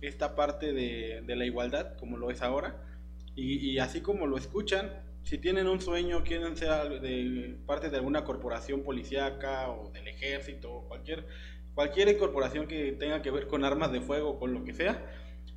esta 0.00 0.34
parte 0.34 0.72
de, 0.72 1.22
de 1.26 1.36
la 1.36 1.44
igualdad 1.44 1.98
como 1.98 2.16
lo 2.16 2.30
es 2.30 2.40
ahora. 2.40 2.82
Y, 3.36 3.58
y, 3.58 3.78
así 3.78 4.00
como 4.00 4.26
lo 4.26 4.38
escuchan, 4.38 4.90
si 5.22 5.36
tienen 5.36 5.66
un 5.66 5.82
sueño, 5.82 6.24
quieren 6.24 6.56
ser 6.56 7.00
de 7.02 7.58
parte 7.66 7.90
de 7.90 7.96
alguna 7.98 8.24
corporación 8.24 8.82
policíaca 8.82 9.68
o 9.70 9.90
del 9.90 10.08
ejército 10.08 10.72
o 10.72 10.88
cualquier, 10.88 11.26
cualquier 11.74 12.16
corporación 12.18 12.66
que 12.66 12.92
tenga 12.92 13.22
que 13.22 13.30
ver 13.30 13.46
con 13.46 13.64
armas 13.64 13.92
de 13.92 14.00
fuego, 14.00 14.38
con 14.38 14.54
lo 14.54 14.64
que 14.64 14.74
sea, 14.74 15.04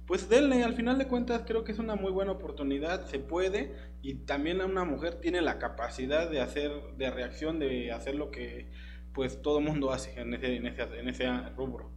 pues 0.06 0.30
denle, 0.30 0.64
al 0.64 0.74
final 0.74 0.98
de 0.98 1.08
cuentas 1.08 1.44
creo 1.46 1.64
que 1.64 1.74
es 1.74 1.80
una 1.80 1.96
muy 1.96 2.12
buena 2.12 2.32
oportunidad, 2.32 3.06
se 3.08 3.20
puede 3.20 3.76
y 4.02 4.16
también 4.26 4.62
una 4.62 4.86
mujer 4.86 5.16
tiene 5.16 5.42
la 5.42 5.60
capacidad 5.60 6.30
de 6.30 6.40
hacer, 6.40 6.72
de 6.98 7.12
reacción, 7.12 7.60
de 7.60 7.92
hacer 7.92 8.16
lo 8.16 8.32
que 8.32 8.68
pues 9.14 9.42
todo 9.42 9.60
mundo 9.60 9.92
hace 9.92 10.20
en 10.20 10.34
ese, 10.34 10.56
en 10.56 10.68
ese, 10.68 10.84
en 10.84 11.10
ese 11.10 11.50
rubro. 11.58 11.92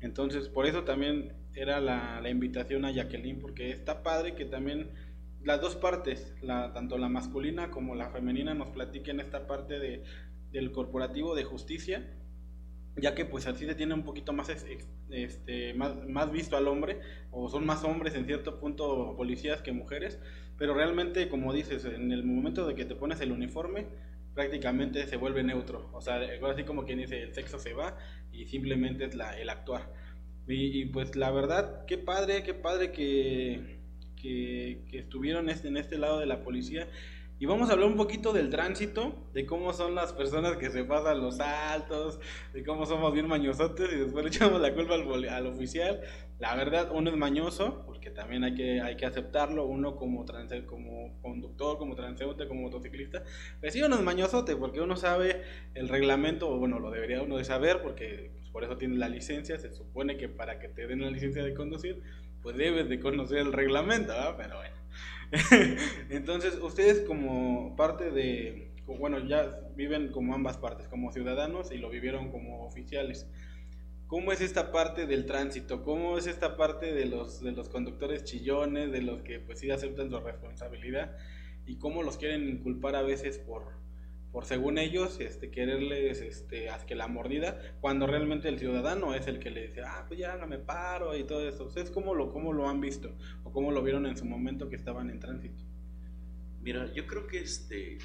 Entonces 0.00 0.48
por 0.48 0.66
eso 0.66 0.82
también 0.82 1.32
era 1.54 1.80
la, 1.80 2.20
la 2.20 2.28
invitación 2.28 2.84
a 2.84 2.90
Jacqueline, 2.90 3.40
porque 3.40 3.70
está 3.70 4.02
padre 4.02 4.34
que 4.34 4.44
también 4.44 4.90
las 5.44 5.60
dos 5.60 5.76
partes, 5.76 6.34
la, 6.42 6.72
tanto 6.72 6.98
la 6.98 7.08
masculina 7.08 7.70
como 7.70 7.94
la 7.94 8.10
femenina, 8.10 8.54
nos 8.54 8.70
platiquen 8.70 9.20
esta 9.20 9.46
parte 9.46 9.78
de, 9.78 10.02
del 10.50 10.72
corporativo 10.72 11.34
de 11.34 11.44
justicia, 11.44 12.04
ya 12.96 13.14
que 13.14 13.24
pues 13.24 13.46
así 13.46 13.66
se 13.66 13.74
tiene 13.74 13.94
un 13.94 14.04
poquito 14.04 14.32
más, 14.32 14.48
este, 14.48 15.74
más, 15.74 16.06
más 16.08 16.30
visto 16.30 16.56
al 16.56 16.68
hombre, 16.68 17.00
o 17.30 17.48
son 17.48 17.66
más 17.66 17.84
hombres 17.84 18.14
en 18.14 18.26
cierto 18.26 18.60
punto 18.60 19.14
policías 19.16 19.62
que 19.62 19.72
mujeres, 19.72 20.18
pero 20.58 20.74
realmente 20.74 21.28
como 21.28 21.52
dices, 21.52 21.84
en 21.84 22.12
el 22.12 22.24
momento 22.24 22.66
de 22.66 22.74
que 22.74 22.84
te 22.84 22.94
pones 22.94 23.20
el 23.20 23.32
uniforme, 23.32 23.86
prácticamente 24.34 25.06
se 25.06 25.16
vuelve 25.16 25.42
neutro, 25.42 25.90
o 25.92 26.00
sea, 26.00 26.20
así 26.50 26.64
como 26.64 26.84
quien 26.84 26.98
dice, 26.98 27.22
el 27.22 27.34
sexo 27.34 27.58
se 27.58 27.72
va 27.72 27.96
y 28.32 28.46
simplemente 28.46 29.04
es 29.04 29.14
la, 29.14 29.38
el 29.38 29.48
actuar. 29.48 29.92
Y, 30.46 30.82
y 30.82 30.84
pues 30.86 31.16
la 31.16 31.30
verdad, 31.30 31.86
qué 31.86 31.98
padre, 31.98 32.42
qué 32.42 32.52
padre 32.54 32.92
que 32.92 33.74
que, 34.24 34.98
estuvieron 34.98 35.48
este, 35.50 35.68
en 35.68 35.76
este 35.76 35.98
lado 35.98 36.18
de 36.18 36.26
la 36.26 36.42
policía. 36.42 36.88
Y 37.44 37.46
vamos 37.46 37.68
a 37.68 37.74
hablar 37.74 37.90
un 37.90 37.98
poquito 37.98 38.32
del 38.32 38.48
tránsito, 38.48 39.28
de 39.34 39.44
cómo 39.44 39.74
son 39.74 39.94
las 39.94 40.14
personas 40.14 40.56
que 40.56 40.70
se 40.70 40.82
pasan 40.82 41.20
los 41.20 41.36
saltos, 41.36 42.18
de 42.54 42.64
cómo 42.64 42.86
somos 42.86 43.12
bien 43.12 43.28
mañosotes 43.28 43.92
y 43.92 43.96
después 43.96 44.24
le 44.24 44.30
echamos 44.30 44.62
la 44.62 44.72
culpa 44.72 44.94
al, 44.94 45.28
al 45.28 45.46
oficial. 45.48 46.00
La 46.38 46.54
verdad, 46.54 46.90
uno 46.90 47.10
es 47.10 47.16
mañoso, 47.18 47.82
porque 47.84 48.08
también 48.08 48.44
hay 48.44 48.54
que, 48.54 48.80
hay 48.80 48.96
que 48.96 49.04
aceptarlo, 49.04 49.66
uno 49.66 49.94
como, 49.94 50.24
trance, 50.24 50.64
como 50.64 51.20
conductor, 51.20 51.76
como 51.76 51.94
transeúnte, 51.94 52.48
como 52.48 52.62
motociclista. 52.62 53.24
Pues 53.60 53.74
sí, 53.74 53.82
uno 53.82 53.96
es 53.96 54.02
mañosote, 54.02 54.56
porque 54.56 54.80
uno 54.80 54.96
sabe 54.96 55.42
el 55.74 55.90
reglamento, 55.90 56.48
o 56.48 56.56
bueno, 56.56 56.78
lo 56.78 56.90
debería 56.90 57.20
uno 57.20 57.36
de 57.36 57.44
saber, 57.44 57.82
porque 57.82 58.30
pues, 58.38 58.48
por 58.48 58.64
eso 58.64 58.78
tiene 58.78 58.96
la 58.96 59.10
licencia, 59.10 59.58
se 59.58 59.70
supone 59.70 60.16
que 60.16 60.30
para 60.30 60.58
que 60.58 60.68
te 60.68 60.86
den 60.86 61.02
la 61.02 61.10
licencia 61.10 61.44
de 61.44 61.52
conducir, 61.52 62.02
pues 62.40 62.56
debes 62.56 62.88
de 62.88 63.00
conocer 63.00 63.40
el 63.40 63.52
reglamento, 63.52 64.14
¿verdad? 64.14 64.34
Pero 64.38 64.56
bueno. 64.56 64.83
Entonces, 66.10 66.58
ustedes 66.62 67.00
como 67.00 67.74
parte 67.76 68.10
de, 68.10 68.72
bueno, 68.86 69.18
ya 69.26 69.60
viven 69.74 70.12
como 70.12 70.34
ambas 70.34 70.58
partes, 70.58 70.88
como 70.88 71.12
ciudadanos 71.12 71.72
y 71.72 71.78
lo 71.78 71.90
vivieron 71.90 72.30
como 72.30 72.64
oficiales. 72.64 73.26
¿Cómo 74.06 74.32
es 74.32 74.40
esta 74.40 74.70
parte 74.70 75.06
del 75.06 75.26
tránsito? 75.26 75.82
¿Cómo 75.82 76.18
es 76.18 76.26
esta 76.26 76.56
parte 76.56 76.92
de 76.92 77.06
los, 77.06 77.42
de 77.42 77.52
los 77.52 77.68
conductores 77.68 78.24
chillones, 78.24 78.92
de 78.92 79.02
los 79.02 79.22
que 79.22 79.40
pues 79.40 79.58
sí 79.60 79.70
aceptan 79.70 80.10
su 80.10 80.20
responsabilidad? 80.20 81.16
¿Y 81.66 81.76
cómo 81.78 82.02
los 82.02 82.18
quieren 82.18 82.48
inculpar 82.48 82.94
a 82.96 83.02
veces 83.02 83.38
por, 83.38 83.62
por 84.34 84.46
según 84.46 84.78
ellos 84.78 85.20
este, 85.20 85.48
quererles 85.52 86.20
este, 86.20 86.68
que 86.88 86.96
la 86.96 87.06
mordida, 87.06 87.56
cuando 87.80 88.08
realmente 88.08 88.48
el 88.48 88.58
ciudadano 88.58 89.14
es 89.14 89.28
el 89.28 89.38
que 89.38 89.48
le 89.48 89.68
dice, 89.68 89.82
ah, 89.82 90.04
pues 90.08 90.18
ya 90.18 90.36
no 90.36 90.48
me 90.48 90.58
paro 90.58 91.16
y 91.16 91.22
todo 91.22 91.48
eso. 91.48 91.66
¿Ustedes 91.66 91.92
cómo 91.92 92.16
lo, 92.16 92.32
cómo 92.32 92.52
lo 92.52 92.68
han 92.68 92.80
visto 92.80 93.14
o 93.44 93.52
cómo 93.52 93.70
lo 93.70 93.80
vieron 93.80 94.06
en 94.06 94.16
su 94.16 94.24
momento 94.24 94.68
que 94.68 94.74
estaban 94.74 95.08
en 95.08 95.20
tránsito? 95.20 95.62
Mira, 96.62 96.92
yo 96.94 97.06
creo 97.06 97.28
que 97.28 97.42
este, 97.42 97.98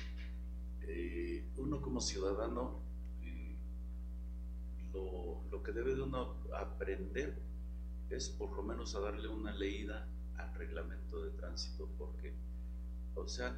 eh, 0.84 1.46
uno 1.58 1.82
como 1.82 2.00
ciudadano, 2.00 2.80
eh, 3.24 3.56
lo, 4.94 5.42
lo, 5.50 5.64
que 5.64 5.72
debe 5.72 5.96
de 5.96 6.04
uno 6.04 6.36
aprender 6.56 7.40
es 8.12 8.30
por 8.30 8.56
lo 8.56 8.62
menos 8.62 8.94
a 8.94 9.00
darle 9.00 9.30
una 9.30 9.52
leída 9.52 10.08
al 10.38 10.54
reglamento 10.54 11.24
de 11.24 11.32
tránsito, 11.32 11.90
porque, 11.98 12.36
o 13.16 13.28
sea, 13.28 13.58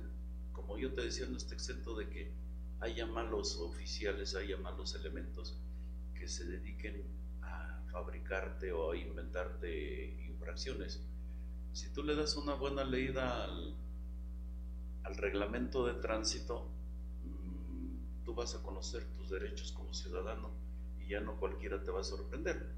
como 0.53 0.77
yo 0.77 0.93
te 0.93 1.01
decía, 1.01 1.25
no 1.25 1.35
está 1.35 1.53
exento 1.53 1.97
de 1.97 2.07
que 2.07 2.40
haya 2.81 3.05
malos 3.05 3.57
oficiales, 3.57 4.35
haya 4.35 4.57
malos 4.57 4.95
elementos 4.95 5.55
que 6.15 6.27
se 6.27 6.45
dediquen 6.45 7.03
a 7.43 7.79
fabricarte 7.91 8.71
o 8.73 8.91
a 8.91 8.97
inventarte 8.97 10.25
infracciones. 10.27 10.99
Si 11.73 11.93
tú 11.93 12.03
le 12.03 12.15
das 12.15 12.35
una 12.35 12.55
buena 12.55 12.83
leída 12.83 13.43
al, 13.43 13.77
reglamento 15.17 15.85
de 15.85 15.95
tránsito, 15.95 16.69
mm, 17.23 18.23
tú 18.23 18.33
vas 18.33 18.55
a 18.55 18.63
conocer 18.63 19.03
tus 19.13 19.29
derechos 19.29 19.73
como 19.73 19.93
ciudadano 19.93 20.51
y 21.01 21.09
ya 21.09 21.19
no 21.19 21.37
cualquiera 21.37 21.83
te 21.83 21.91
va 21.91 21.99
a 21.99 22.03
sorprender. 22.03 22.73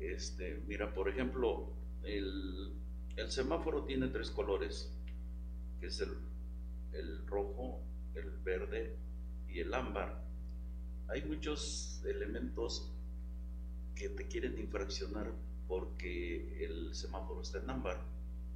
Este, 0.00 0.62
mira, 0.66 0.94
por 0.94 1.08
ejemplo, 1.08 1.74
el, 2.02 2.72
semáforo 3.28 3.84
tiene 3.84 4.08
tres 4.08 4.30
colores, 4.30 4.90
que 5.78 5.86
es 5.88 6.00
el, 6.00 6.16
el 6.92 7.26
rojo, 7.26 7.82
el 8.14 8.30
verde 8.38 8.96
y 9.48 9.60
el 9.60 9.72
ámbar, 9.74 10.22
hay 11.08 11.24
muchos 11.24 12.02
elementos 12.04 12.92
que 13.94 14.08
te 14.10 14.28
quieren 14.28 14.58
infraccionar 14.58 15.32
porque 15.66 16.64
el 16.64 16.94
semáforo 16.94 17.42
está 17.42 17.58
en 17.58 17.70
ámbar 17.70 18.00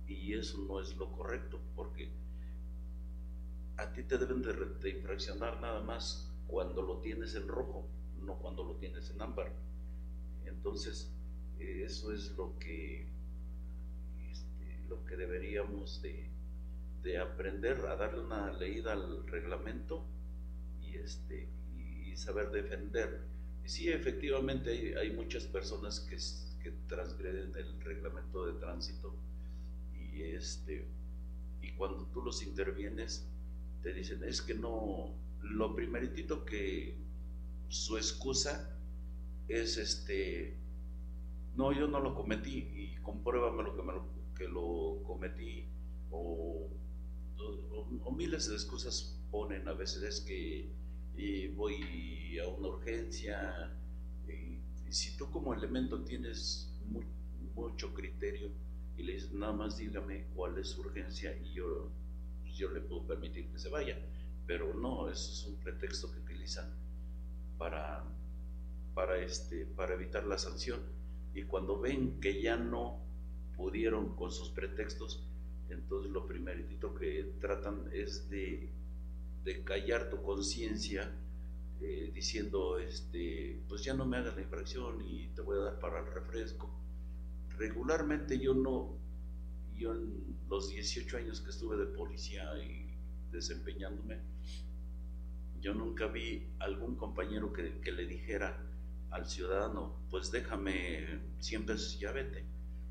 y 0.07 0.35
eso 0.35 0.59
no 0.59 0.81
es 0.81 0.97
lo 0.97 1.11
correcto 1.13 1.59
porque 1.75 2.11
a 3.77 3.93
ti 3.93 4.03
te 4.03 4.19
deben 4.19 4.43
de, 4.43 4.91
infraccionar 4.91 5.61
nada 5.61 5.81
más 5.81 6.31
cuando 6.47 6.83
lo 6.83 6.99
tienes 6.99 7.35
en 7.35 7.49
rojo, 7.49 7.89
no 8.21 8.35
cuando 8.37 8.63
lo 8.65 8.75
tienes 8.77 9.11
en 9.11 9.23
ámbar. 9.23 9.51
Entonces, 10.45 11.11
eso 11.59 12.13
es 12.13 12.37
lo 12.37 12.59
que, 12.59 13.09
este, 14.31 14.85
lo 14.89 15.05
que 15.05 15.17
deberíamos 15.17 16.03
de, 16.03 16.31
de 17.03 17.19
aprender 17.19 17.87
a 17.87 17.97
darle 17.97 18.21
una 18.21 18.53
leída 18.53 18.93
al 18.93 19.27
reglamento 19.27 20.05
este, 20.97 21.49
y 21.77 22.17
saber 22.17 22.51
defender. 22.51 23.21
Y 23.65 23.69
sí, 23.69 23.89
efectivamente 23.89 24.97
hay, 24.99 25.11
muchas 25.13 25.45
personas 25.45 26.01
que, 26.01 26.17
que, 26.63 26.77
transgreden 26.89 27.53
el 27.57 27.81
reglamento 27.81 28.47
de 28.47 28.59
tránsito 28.61 29.15
y, 29.95 30.23
este, 30.23 30.85
y 31.61 31.73
cuando 31.73 32.07
tú 32.07 32.23
los 32.23 32.43
intervienes 32.43 33.27
te 33.83 33.93
dicen, 33.93 34.23
es 34.25 34.43
que 34.43 34.55
no, 34.55 35.15
lo 35.43 35.75
primeritito 35.75 36.45
que 36.45 36.97
su 37.69 37.97
excusa 37.97 38.77
es 39.49 39.77
este, 39.77 40.57
no, 41.57 41.73
yo 41.73 41.87
no 41.87 42.01
lo 42.01 42.15
cometí 42.15 42.69
y 42.75 42.97
compruébame 43.03 43.63
lo 43.63 43.77
que, 43.77 43.83
me 43.83 43.93
lo, 43.93 44.07
que 44.37 44.49
lo 44.49 45.03
cometí 45.05 45.65
o, 46.11 46.69
o, 47.39 48.13
miles 48.13 48.49
de 48.49 48.55
excusas 48.55 49.19
ponen 49.31 49.67
a 49.69 49.73
veces 49.73 50.03
es 50.03 50.21
que 50.21 50.71
y 51.17 51.49
voy 51.49 52.39
a 52.39 52.49
una 52.49 52.69
urgencia. 52.69 53.71
Y, 54.29 54.61
si 54.93 55.17
tú 55.17 55.31
como 55.31 55.55
elemento 55.55 56.03
tienes 56.05 56.71
mucho 57.55 57.95
criterio 57.95 58.51
y 58.97 59.03
le 59.03 59.15
dices, 59.15 59.33
nada 59.33 59.53
más 59.55 59.79
dígame 59.79 60.27
cuál 60.35 60.59
es 60.59 60.69
su 60.69 60.83
urgencia 60.83 61.35
y 61.39 61.55
yo, 61.55 61.91
pues, 62.43 62.55
yo 62.57 62.71
le 62.71 62.81
puedo 62.81 63.07
permitir 63.07 63.51
que 63.51 63.59
se 63.59 63.71
vaya. 63.71 63.99
Pero 64.47 64.75
no, 64.75 65.09
eso 65.09 65.33
es 65.33 65.47
un 65.47 65.57
pretexto 65.61 66.13
que 66.13 66.19
utilizan 66.19 66.75
para, 67.57 68.05
para, 68.95 69.19
este, 69.19 69.65
para 69.67 69.95
evitar 69.95 70.25
la 70.25 70.37
sanción. 70.37 70.81
Y 71.35 71.45
cuando 71.45 71.81
ven 71.81 72.21
que 72.21 72.43
ya 72.43 72.57
no 72.57 73.01
pudieron 73.57 74.15
con 74.17 74.31
sus 74.31 74.51
pretextos, 74.51 75.27
entonces 75.71 76.11
lo 76.11 76.27
primerito 76.27 76.95
que 76.95 77.35
tratan 77.41 77.89
es 77.93 78.29
de 78.29 78.71
de 79.45 79.65
callar 79.65 80.11
tu 80.11 80.23
conciencia 80.23 81.11
eh, 81.81 82.13
diciendo, 82.15 82.79
este, 82.79 83.61
pues 83.69 83.83
ya 83.83 83.95
no 83.95 84.07
me 84.07 84.17
hagas 84.17 84.37
la 84.37 84.43
infracción 84.43 85.05
y 85.05 85.29
te 85.35 85.41
voy 85.41 85.59
a 85.59 85.65
dar 85.65 85.81
para 85.81 85.99
el 85.99 86.07
refresco. 86.07 86.71
Regularmente 87.59 88.39
yo 88.39 88.55
no, 88.55 88.97
yo 89.77 89.93
en 89.93 90.37
los 90.49 90.71
18 90.71 91.17
años 91.17 91.41
que 91.41 91.51
estuve 91.51 91.77
de 91.77 91.87
policía 91.87 92.45
y 92.63 92.87
desempeñándome, 93.33 94.19
yo 95.61 95.75
nunca 95.75 96.07
vi 96.07 96.47
algún 96.61 96.97
compañero 96.97 97.53
que, 97.53 97.81
que 97.81 97.93
le 97.93 98.07
dijera 98.07 98.57
al 99.11 99.27
ciudadano, 99.27 99.97
pues 100.11 100.31
déjame 100.31 101.21
100 101.41 101.67
pesos 101.67 101.97
y 101.97 101.99
ya 102.01 102.13
vete, 102.13 102.45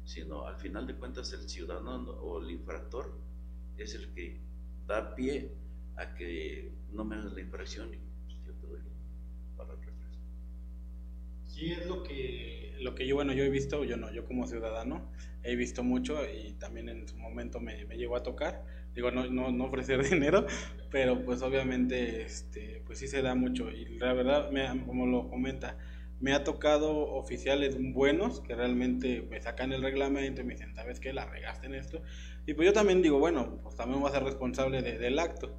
sino 0.05 0.45
al 0.45 0.57
final 0.57 0.85
de 0.85 0.95
cuentas 0.95 1.31
el 1.33 1.49
ciudadano 1.49 2.11
o 2.11 2.41
el 2.41 2.51
infractor 2.51 3.17
es 3.77 3.95
el 3.95 4.13
que 4.13 4.37
da 4.85 5.15
pie 5.15 5.51
a 5.95 6.13
que 6.15 6.71
no 6.91 7.03
me 7.05 7.15
hagas 7.15 7.33
la 7.33 7.41
infracción 7.41 7.93
y 7.93 7.97
pues, 8.25 8.37
yo 8.45 8.53
te 8.53 8.67
doy 8.67 8.81
para 9.57 9.73
el 9.73 9.81
refresco. 9.81 10.23
Sí, 11.45 11.71
es 11.71 11.85
lo 11.85 12.03
que, 12.03 12.75
lo 12.81 12.95
que 12.95 13.07
yo, 13.07 13.15
bueno, 13.15 13.33
yo 13.33 13.43
he 13.43 13.49
visto, 13.49 13.83
yo 13.83 13.97
no, 13.97 14.11
yo 14.11 14.25
como 14.25 14.47
ciudadano 14.47 15.11
he 15.43 15.55
visto 15.55 15.83
mucho 15.83 16.19
y 16.25 16.53
también 16.53 16.89
en 16.89 17.07
su 17.07 17.17
momento 17.17 17.59
me, 17.59 17.85
me 17.85 17.97
llegó 17.97 18.15
a 18.15 18.23
tocar, 18.23 18.63
digo, 18.95 19.11
no, 19.11 19.27
no, 19.27 19.51
no 19.51 19.65
ofrecer 19.65 20.03
dinero, 20.09 20.45
pero 20.89 21.23
pues 21.23 21.41
obviamente, 21.41 22.23
este, 22.23 22.83
pues 22.85 22.99
sí 22.99 23.07
se 23.07 23.21
da 23.21 23.35
mucho 23.35 23.71
y 23.71 23.97
la 23.97 24.13
verdad, 24.13 24.51
me, 24.51 24.85
como 24.85 25.05
lo 25.05 25.29
comenta, 25.29 25.77
me 26.21 26.33
ha 26.33 26.43
tocado 26.43 27.13
oficiales 27.13 27.77
buenos 27.93 28.41
que 28.41 28.55
realmente 28.55 29.23
me 29.23 29.41
sacan 29.41 29.73
el 29.73 29.81
reglamento 29.81 30.41
y 30.41 30.43
me 30.43 30.53
dicen, 30.53 30.75
¿sabes 30.75 30.99
qué? 30.99 31.13
La 31.13 31.25
regaste 31.25 31.65
en 31.65 31.73
esto. 31.73 32.03
Y 32.45 32.53
pues 32.53 32.67
yo 32.67 32.73
también 32.73 33.01
digo, 33.01 33.17
bueno, 33.17 33.59
pues 33.63 33.75
también 33.75 33.99
voy 33.99 34.09
a 34.09 34.13
ser 34.13 34.23
responsable 34.23 34.83
del 34.83 35.17
acto. 35.17 35.57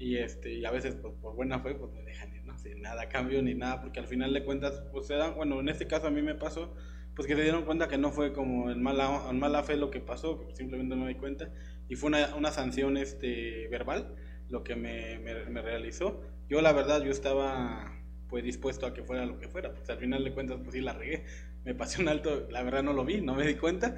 Y, 0.00 0.16
este, 0.16 0.66
a 0.66 0.70
veces, 0.72 0.96
pues 0.96 1.14
por 1.20 1.36
buena 1.36 1.60
fe, 1.60 1.74
pues 1.74 1.92
me 1.92 2.02
dejan 2.02 2.34
ir, 2.34 2.40
sé, 2.60 2.74
nada 2.76 3.08
cambio 3.08 3.42
ni 3.42 3.54
nada, 3.54 3.80
porque 3.80 4.00
al 4.00 4.06
final 4.06 4.32
de 4.32 4.44
cuentas, 4.44 4.82
pues 4.92 5.06
se 5.06 5.14
dan, 5.14 5.34
bueno, 5.34 5.60
en 5.60 5.68
este 5.68 5.86
caso 5.86 6.06
a 6.06 6.10
mí 6.10 6.22
me 6.22 6.34
pasó, 6.34 6.74
pues 7.14 7.26
que 7.26 7.34
se 7.34 7.42
dieron 7.42 7.64
cuenta 7.64 7.88
que 7.88 7.98
no 7.98 8.10
fue 8.10 8.32
como 8.32 8.70
en 8.70 8.82
mala, 8.82 9.28
en 9.28 9.38
mala 9.38 9.62
fe 9.62 9.76
lo 9.76 9.90
que 9.90 10.00
pasó, 10.00 10.48
simplemente 10.54 10.96
no 10.96 11.04
me 11.04 11.08
di 11.10 11.16
cuenta, 11.16 11.52
y 11.88 11.96
fue 11.96 12.08
una, 12.08 12.34
una 12.34 12.50
sanción 12.50 12.96
este, 12.96 13.68
verbal 13.68 14.14
lo 14.48 14.64
que 14.64 14.74
me, 14.74 15.18
me, 15.20 15.44
me 15.44 15.62
realizó. 15.62 16.22
Yo 16.48 16.60
la 16.60 16.72
verdad, 16.72 17.02
yo 17.02 17.10
estaba 17.10 17.96
pues 18.28 18.44
dispuesto 18.44 18.86
a 18.86 18.94
que 18.94 19.02
fuera 19.02 19.26
lo 19.26 19.38
que 19.38 19.48
fuera, 19.48 19.72
pues 19.72 19.88
al 19.90 19.98
final 19.98 20.24
de 20.24 20.32
cuentas 20.32 20.58
pues 20.62 20.74
sí 20.74 20.80
la 20.80 20.92
regué, 20.92 21.24
me 21.64 21.74
pasé 21.74 22.00
un 22.00 22.08
alto, 22.08 22.48
la 22.50 22.62
verdad 22.62 22.82
no 22.82 22.92
lo 22.92 23.04
vi, 23.04 23.20
no 23.20 23.34
me 23.34 23.46
di 23.46 23.54
cuenta, 23.56 23.96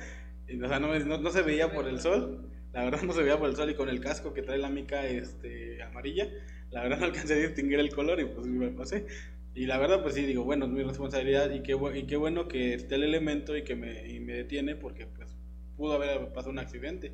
o 0.63 0.69
sea, 0.69 0.79
no, 0.81 0.99
no, 0.99 1.19
no, 1.19 1.31
se 1.31 1.43
veía 1.43 1.73
por 1.73 1.87
el 1.87 2.01
sol, 2.01 2.51
la 2.73 2.85
verdad 2.85 3.03
no 3.03 3.13
se 3.13 3.23
veía 3.23 3.39
por 3.39 3.49
el 3.49 3.57
sol 3.57 3.71
y 3.71 3.75
con 3.75 3.89
el 3.89 4.01
casco 4.01 4.33
que 4.33 4.43
trae 4.43 4.59
la 4.59 4.71
mica 4.71 5.07
este, 5.07 5.83
amarilla, 5.83 6.29
la 6.71 6.83
verdad 6.83 6.99
no 7.01 7.07
alcancé 7.07 7.35
a 7.35 7.37
distinguir 7.37 7.81
el 7.81 7.95
color 7.95 8.21
y 8.21 8.25
pues 8.25 8.47
me 8.47 8.71
pasé. 8.71 9.07
Y 9.55 9.67
la 9.67 9.79
verdad 9.79 10.03
pues 10.03 10.15
sí 10.15 10.25
digo, 10.25 10.45
bueno, 10.45 10.65
es 10.65 10.71
mi 10.71 10.83
responsabilidad 10.83 11.51
y 11.51 11.63
qué, 11.63 11.77
y 11.95 12.07
qué 12.07 12.17
bueno 12.17 12.49
que 12.49 12.75
esté 12.75 12.95
el 12.95 13.03
elemento 13.03 13.57
y 13.57 13.65
que 13.65 13.77
me, 13.77 14.09
y 14.09 14.21
me 14.21 14.33
detiene 14.33 14.77
porque 14.77 15.07
pues 15.07 15.37
pudo 15.77 15.95
haber 15.95 16.33
pasado 16.33 16.51
un 16.51 16.59
accidente 16.59 17.13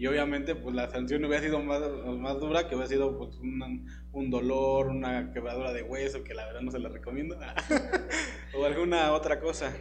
y 0.00 0.06
obviamente 0.06 0.54
pues 0.54 0.74
la 0.74 0.88
sanción 0.88 1.22
hubiera 1.26 1.42
sido 1.44 1.60
más, 1.60 1.78
más 2.18 2.40
dura, 2.40 2.66
que 2.66 2.74
hubiera 2.74 2.88
sido 2.88 3.18
pues 3.18 3.36
un, 3.36 3.86
un 4.12 4.30
dolor, 4.30 4.88
una 4.88 5.30
quebradura 5.30 5.74
de 5.74 5.82
hueso, 5.82 6.24
que 6.24 6.32
la 6.32 6.46
verdad 6.46 6.62
no 6.62 6.70
se 6.70 6.78
la 6.78 6.88
recomiendo, 6.88 7.38
o 8.54 8.64
alguna 8.64 9.12
otra 9.12 9.38
cosa. 9.38 9.76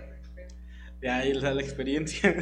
De 0.99 1.09
ahí 1.09 1.31
la 1.33 1.53
experiencia. 1.61 2.35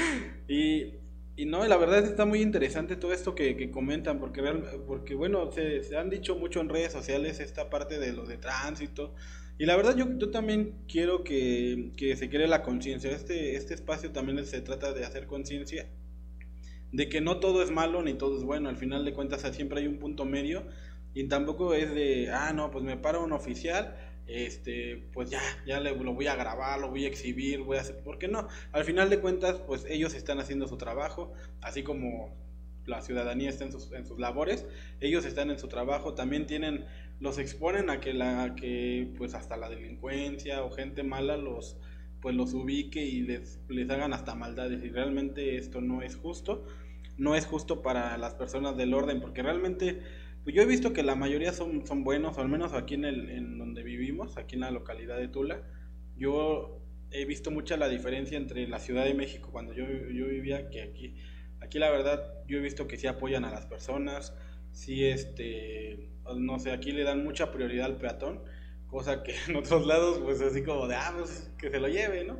y, 0.48 0.94
y 1.36 1.46
no, 1.46 1.66
la 1.66 1.76
verdad 1.76 2.04
está 2.04 2.26
muy 2.26 2.40
interesante 2.40 2.96
todo 2.96 3.12
esto 3.12 3.34
que, 3.34 3.56
que 3.56 3.70
comentan, 3.70 4.20
porque, 4.20 4.42
porque 4.86 5.14
bueno, 5.14 5.50
se, 5.50 5.82
se, 5.82 5.96
han 5.96 6.10
dicho 6.10 6.36
mucho 6.36 6.60
en 6.60 6.68
redes 6.68 6.92
sociales 6.92 7.40
esta 7.40 7.70
parte 7.70 7.98
de 7.98 8.12
lo 8.12 8.24
de 8.24 8.36
tránsito. 8.36 9.14
Y 9.58 9.66
la 9.66 9.76
verdad 9.76 9.96
yo, 9.96 10.06
yo 10.18 10.30
también 10.30 10.74
quiero 10.88 11.24
que, 11.24 11.92
que 11.96 12.16
se 12.16 12.28
cree 12.28 12.46
la 12.48 12.62
conciencia. 12.62 13.10
Este, 13.10 13.56
este 13.56 13.74
espacio 13.74 14.12
también 14.12 14.44
se 14.46 14.60
trata 14.60 14.92
de 14.92 15.04
hacer 15.04 15.26
conciencia 15.26 15.88
de 16.94 17.08
que 17.08 17.20
no 17.20 17.40
todo 17.40 17.60
es 17.62 17.72
malo 17.72 18.02
ni 18.02 18.14
todo 18.14 18.38
es 18.38 18.44
bueno, 18.44 18.68
al 18.68 18.76
final 18.76 19.04
de 19.04 19.12
cuentas 19.12 19.42
siempre 19.52 19.80
hay 19.80 19.88
un 19.88 19.98
punto 19.98 20.24
medio 20.24 20.64
y 21.12 21.24
tampoco 21.24 21.74
es 21.74 21.92
de, 21.92 22.30
ah, 22.30 22.52
no, 22.52 22.70
pues 22.70 22.84
me 22.84 22.96
paro 22.96 23.24
un 23.24 23.32
oficial, 23.32 23.96
este, 24.26 25.08
pues 25.12 25.30
ya, 25.30 25.40
ya 25.66 25.80
lo 25.80 26.14
voy 26.14 26.26
a 26.26 26.36
grabar, 26.36 26.80
lo 26.80 26.90
voy 26.90 27.04
a 27.04 27.08
exhibir, 27.08 27.60
voy 27.60 27.76
a 27.76 27.80
hacer, 27.80 28.02
¿por 28.02 28.18
qué 28.18 28.28
no? 28.28 28.48
Al 28.72 28.84
final 28.84 29.10
de 29.10 29.20
cuentas, 29.20 29.60
pues 29.66 29.84
ellos 29.88 30.14
están 30.14 30.40
haciendo 30.40 30.66
su 30.66 30.76
trabajo, 30.76 31.32
así 31.60 31.82
como 31.82 32.34
la 32.86 33.00
ciudadanía 33.00 33.50
está 33.50 33.64
en 33.64 33.72
sus, 33.72 33.92
en 33.92 34.06
sus 34.06 34.18
labores, 34.18 34.66
ellos 35.00 35.24
están 35.24 35.50
en 35.50 35.58
su 35.58 35.68
trabajo, 35.68 36.14
también 36.14 36.46
tienen, 36.46 36.84
los 37.20 37.38
exponen 37.38 37.90
a 37.90 38.00
que 38.00 38.12
la, 38.12 38.54
que 38.56 39.12
pues 39.16 39.34
hasta 39.34 39.56
la 39.56 39.68
delincuencia 39.70 40.62
o 40.62 40.70
gente 40.70 41.02
mala 41.02 41.36
los, 41.36 41.76
pues 42.20 42.34
los 42.34 42.52
ubique 42.54 43.04
y 43.04 43.22
les, 43.22 43.60
les 43.68 43.88
hagan 43.90 44.12
hasta 44.12 44.34
maldades 44.34 44.84
y 44.84 44.90
realmente 44.90 45.56
esto 45.56 45.80
no 45.80 46.02
es 46.02 46.16
justo 46.16 46.66
no 47.16 47.34
es 47.34 47.46
justo 47.46 47.82
para 47.82 48.16
las 48.18 48.34
personas 48.34 48.76
del 48.76 48.94
orden, 48.94 49.20
porque 49.20 49.42
realmente 49.42 50.00
pues 50.44 50.54
yo 50.54 50.62
he 50.62 50.66
visto 50.66 50.92
que 50.92 51.02
la 51.02 51.16
mayoría 51.16 51.52
son, 51.52 51.86
son 51.86 52.04
buenos, 52.04 52.38
al 52.38 52.48
menos 52.48 52.72
aquí 52.72 52.94
en, 52.94 53.04
el, 53.04 53.30
en 53.30 53.58
donde 53.58 53.82
vivimos, 53.82 54.36
aquí 54.36 54.54
en 54.54 54.60
la 54.60 54.70
localidad 54.70 55.18
de 55.18 55.28
Tula. 55.28 55.62
Yo 56.16 56.80
he 57.10 57.24
visto 57.24 57.50
mucha 57.50 57.76
la 57.76 57.88
diferencia 57.88 58.36
entre 58.36 58.68
la 58.68 58.78
Ciudad 58.78 59.04
de 59.04 59.14
México 59.14 59.48
cuando 59.50 59.72
yo, 59.72 59.84
yo 59.84 60.26
vivía 60.28 60.70
que 60.70 60.82
aquí. 60.82 61.16
Aquí 61.60 61.78
la 61.78 61.90
verdad 61.90 62.22
yo 62.46 62.58
he 62.58 62.60
visto 62.60 62.86
que 62.86 62.96
sí 62.96 63.06
apoyan 63.06 63.44
a 63.44 63.50
las 63.50 63.66
personas, 63.66 64.34
sí 64.70 65.04
este, 65.04 66.10
no 66.36 66.58
sé, 66.58 66.72
aquí 66.72 66.92
le 66.92 67.04
dan 67.04 67.24
mucha 67.24 67.50
prioridad 67.50 67.86
al 67.86 67.96
peatón 67.96 68.40
cosa 68.94 69.24
que 69.24 69.34
en 69.48 69.56
otros 69.56 69.86
lados, 69.86 70.20
pues 70.22 70.40
así 70.40 70.62
como 70.62 70.86
de, 70.86 70.94
ah, 70.94 71.12
pues 71.16 71.50
que 71.58 71.68
se 71.68 71.80
lo 71.80 71.88
lleve, 71.88 72.24
¿no? 72.24 72.38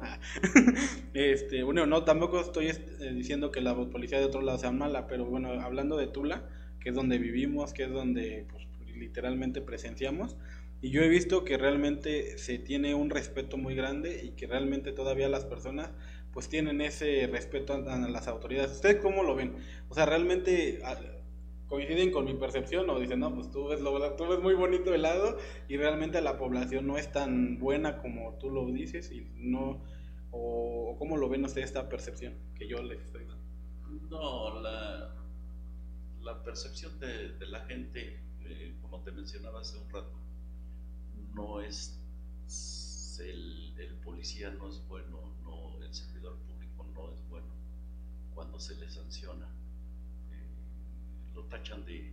este, 1.14 1.64
bueno, 1.64 1.84
no, 1.84 2.04
tampoco 2.04 2.40
estoy 2.40 2.68
eh, 2.68 3.12
diciendo 3.12 3.50
que 3.50 3.60
la 3.60 3.74
policía 3.74 4.20
de 4.20 4.26
otro 4.26 4.40
lado 4.40 4.58
sea 4.58 4.70
mala, 4.70 5.08
pero 5.08 5.26
bueno, 5.26 5.48
hablando 5.60 5.96
de 5.96 6.06
Tula, 6.06 6.48
que 6.84 6.90
es 6.90 6.94
donde 6.94 7.18
vivimos, 7.18 7.72
que 7.72 7.84
es 7.84 7.90
donde 7.90 8.46
pues, 8.50 8.68
literalmente 8.94 9.62
presenciamos, 9.62 10.36
y 10.82 10.90
yo 10.90 11.00
he 11.00 11.08
visto 11.08 11.44
que 11.44 11.56
realmente 11.56 12.36
se 12.36 12.58
tiene 12.58 12.94
un 12.94 13.08
respeto 13.08 13.56
muy 13.56 13.74
grande 13.74 14.22
y 14.22 14.32
que 14.32 14.46
realmente 14.46 14.92
todavía 14.92 15.30
las 15.30 15.46
personas 15.46 15.90
pues 16.30 16.50
tienen 16.50 16.82
ese 16.82 17.26
respeto 17.26 17.72
a, 17.72 17.96
las 17.96 18.28
autoridades. 18.28 18.72
¿Ustedes 18.72 18.96
cómo 18.96 19.22
lo 19.22 19.34
ven? 19.34 19.54
O 19.88 19.94
sea, 19.94 20.04
realmente 20.04 20.82
coinciden 21.68 22.10
con 22.10 22.26
mi 22.26 22.34
percepción 22.34 22.90
o 22.90 23.00
dicen, 23.00 23.20
no, 23.20 23.34
pues 23.34 23.50
tú 23.50 23.68
ves, 23.68 23.80
lo, 23.80 24.12
tú 24.12 24.26
ves 24.26 24.40
muy 24.40 24.52
bonito 24.52 24.92
el 24.92 25.00
lado 25.00 25.38
y 25.68 25.78
realmente 25.78 26.20
la 26.20 26.36
población 26.36 26.86
no 26.86 26.98
es 26.98 27.10
tan 27.10 27.58
buena 27.58 28.02
como 28.02 28.34
tú 28.34 28.50
lo 28.50 28.66
dices 28.66 29.10
y 29.10 29.26
no, 29.36 29.82
o, 30.32 30.96
cómo 30.98 31.16
lo 31.16 31.30
ven 31.30 31.46
ustedes 31.46 31.68
esta 31.68 31.88
percepción 31.88 32.34
que 32.54 32.68
yo 32.68 32.82
les 32.82 33.00
estoy 33.00 33.24
dando. 33.24 33.42
No, 34.10 34.60
la, 34.60 35.23
la 36.24 36.42
percepción 36.42 36.98
de, 36.98 37.32
de 37.34 37.46
la 37.46 37.60
gente, 37.66 38.20
eh, 38.40 38.74
como 38.82 39.00
te 39.02 39.12
mencionaba 39.12 39.60
hace 39.60 39.78
un 39.78 39.88
rato, 39.90 40.12
no 41.34 41.60
es 41.60 42.00
el, 43.20 43.78
el 43.78 43.94
policía 44.04 44.50
no 44.50 44.68
es 44.68 44.86
bueno, 44.88 45.20
no 45.44 45.82
el 45.82 45.94
servidor 45.94 46.36
público 46.38 46.84
no 46.94 47.12
es 47.12 47.28
bueno 47.28 47.46
cuando 48.34 48.58
se 48.58 48.74
le 48.76 48.90
sanciona 48.90 49.46
lo 51.34 51.44
tachan 51.44 51.84
de 51.84 52.12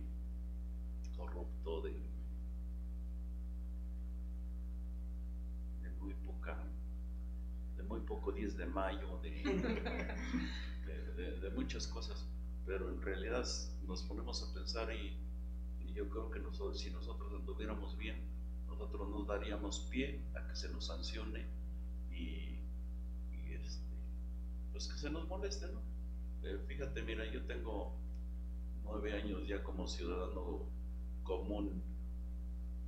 corrupto, 1.16 1.82
de, 1.82 1.92
de 5.82 5.90
muy 6.00 6.14
poca, 6.14 6.58
de 7.76 7.82
muy 7.84 8.00
poco 8.00 8.32
10 8.32 8.56
de 8.56 8.66
mayo, 8.66 9.20
de, 9.22 9.30
de, 11.16 11.40
de, 11.40 11.50
muchas 11.50 11.86
cosas, 11.86 12.26
pero 12.66 12.90
en 12.90 13.00
realidad 13.02 13.46
nos 13.86 14.02
ponemos 14.02 14.42
a 14.42 14.54
pensar 14.54 14.92
y, 14.92 15.18
yo 15.94 16.08
creo 16.08 16.30
que 16.30 16.40
nosotros, 16.40 16.80
si 16.80 16.90
nosotros 16.90 17.30
anduviéramos 17.34 17.98
bien, 17.98 18.16
nosotros 18.66 19.10
nos 19.10 19.26
daríamos 19.26 19.80
pie 19.90 20.22
a 20.34 20.48
que 20.48 20.56
se 20.56 20.70
nos 20.70 20.86
sancione 20.86 21.44
y, 22.10 22.56
este, 23.52 23.94
pues 24.72 24.88
que 24.88 24.96
se 24.98 25.10
nos 25.10 25.28
moleste, 25.28 25.66
¿no? 25.66 25.82
Fíjate, 26.66 27.02
mira, 27.02 27.30
yo 27.30 27.42
tengo 27.44 27.94
nueve 28.84 29.12
años 29.12 29.46
ya 29.46 29.62
como 29.62 29.86
ciudadano 29.86 30.60
común, 31.24 31.82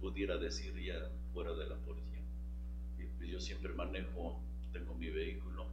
pudiera 0.00 0.38
decir 0.38 0.74
ya 0.82 1.10
fuera 1.34 1.52
de 1.52 1.66
la 1.66 1.76
policía. 1.76 2.22
Y 2.98 3.04
pues 3.18 3.28
yo 3.28 3.38
siempre 3.38 3.74
manejo, 3.74 4.40
tengo 4.72 4.94
mi 4.94 5.10
vehículo, 5.10 5.66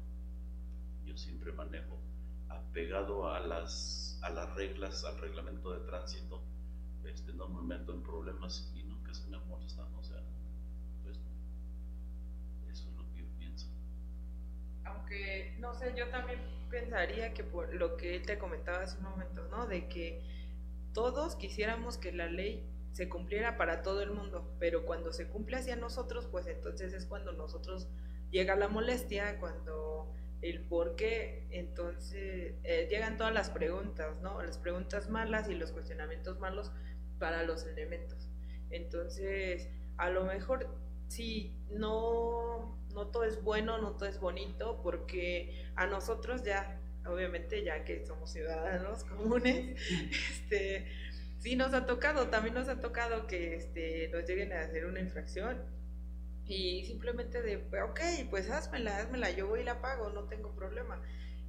yo 1.06 1.18
siempre 1.18 1.54
manejo 1.54 2.11
apegado 2.58 3.28
a 3.28 3.40
las, 3.40 4.20
a 4.22 4.30
las 4.30 4.54
reglas, 4.56 5.04
al 5.04 5.18
reglamento 5.20 5.72
de 5.72 5.86
tránsito, 5.86 6.42
este, 7.06 7.34
no 7.34 7.48
me 7.48 7.76
meto 7.76 7.94
en 7.94 8.04
problemas 8.04 8.72
y 8.76 8.84
nunca 8.84 9.14
se 9.14 9.28
me 9.28 9.38
ha 9.38 9.40
molestado, 9.42 9.90
o 10.00 10.04
sea, 10.04 10.22
pues 11.04 11.18
eso 12.72 12.90
es 12.90 12.96
lo 12.96 13.10
que 13.12 13.22
yo 13.22 13.26
pienso. 13.38 13.68
Aunque, 14.86 15.56
no 15.60 15.74
sé, 15.74 15.94
yo 15.98 16.10
también 16.10 16.40
pensaría 16.70 17.34
que 17.34 17.44
por 17.44 17.74
lo 17.74 17.98
que 17.98 18.16
él 18.16 18.26
te 18.26 18.38
comentaba 18.38 18.84
hace 18.84 18.98
un 18.98 19.04
momento, 19.04 19.48
¿no? 19.50 19.68
De 19.68 19.88
que 19.88 20.24
todos 20.94 21.36
quisiéramos 21.36 21.98
que 21.98 22.12
la 22.12 22.28
ley 22.28 22.68
se 22.92 23.10
cumpliera 23.10 23.58
para 23.58 23.82
todo 23.84 24.02
el 24.02 24.12
mundo, 24.12 24.54
pero 24.60 24.86
cuando 24.86 25.14
se 25.14 25.28
cumple 25.28 25.58
hacia 25.58 25.76
nosotros, 25.76 26.28
pues 26.28 26.48
entonces 26.48 26.94
es 26.94 27.06
cuando 27.06 27.32
nosotros 27.32 27.88
llega 28.32 28.56
la 28.56 28.68
molestia, 28.68 29.40
cuando 29.40 30.14
el 30.42 30.62
por 30.62 30.96
qué, 30.96 31.48
entonces 31.52 32.56
eh, 32.64 32.88
llegan 32.90 33.18
todas 33.18 33.34
las 33.34 33.50
preguntas, 33.50 34.20
¿no? 34.22 34.42
Las 34.42 34.58
preguntas 34.58 35.10
malas 35.10 35.50
y 35.50 35.56
los 35.56 35.72
cuestionamientos 35.72 36.40
malos 36.40 36.72
para 37.20 37.44
los 37.44 37.66
elementos. 37.68 38.28
Entonces, 38.72 39.70
a 39.98 40.10
lo 40.10 40.24
mejor 40.24 40.68
sí, 41.08 41.56
no, 41.70 42.76
no 42.94 43.08
todo 43.08 43.24
es 43.26 43.44
bueno, 43.44 43.78
no 43.78 43.92
todo 43.92 44.10
es 44.10 44.20
bonito, 44.20 44.82
porque 44.82 45.66
a 45.76 45.86
nosotros 45.86 46.44
ya, 46.44 46.80
obviamente 47.06 47.64
ya 47.64 47.84
que 47.84 48.06
somos 48.06 48.32
ciudadanos 48.32 49.04
comunes, 49.06 49.80
este, 50.32 50.88
sí 51.38 51.56
nos 51.56 51.74
ha 51.76 51.86
tocado, 51.86 52.30
también 52.30 52.56
nos 52.56 52.68
ha 52.68 52.80
tocado 52.80 53.28
que 53.28 53.56
este, 53.56 54.08
nos 54.08 54.28
lleguen 54.28 54.54
a 54.54 54.62
hacer 54.62 54.86
una 54.86 55.00
infracción 55.02 55.81
y 56.46 56.86
simplemente 56.86 57.42
de, 57.42 57.58
ok, 57.58 58.00
pues 58.30 58.50
házmela, 58.50 58.98
házmela, 58.98 59.32
yo 59.32 59.48
voy 59.48 59.62
y 59.62 59.64
la 59.64 59.82
pago, 59.82 60.10
no 60.10 60.26
tengo 60.26 60.54
problema. 60.56 61.02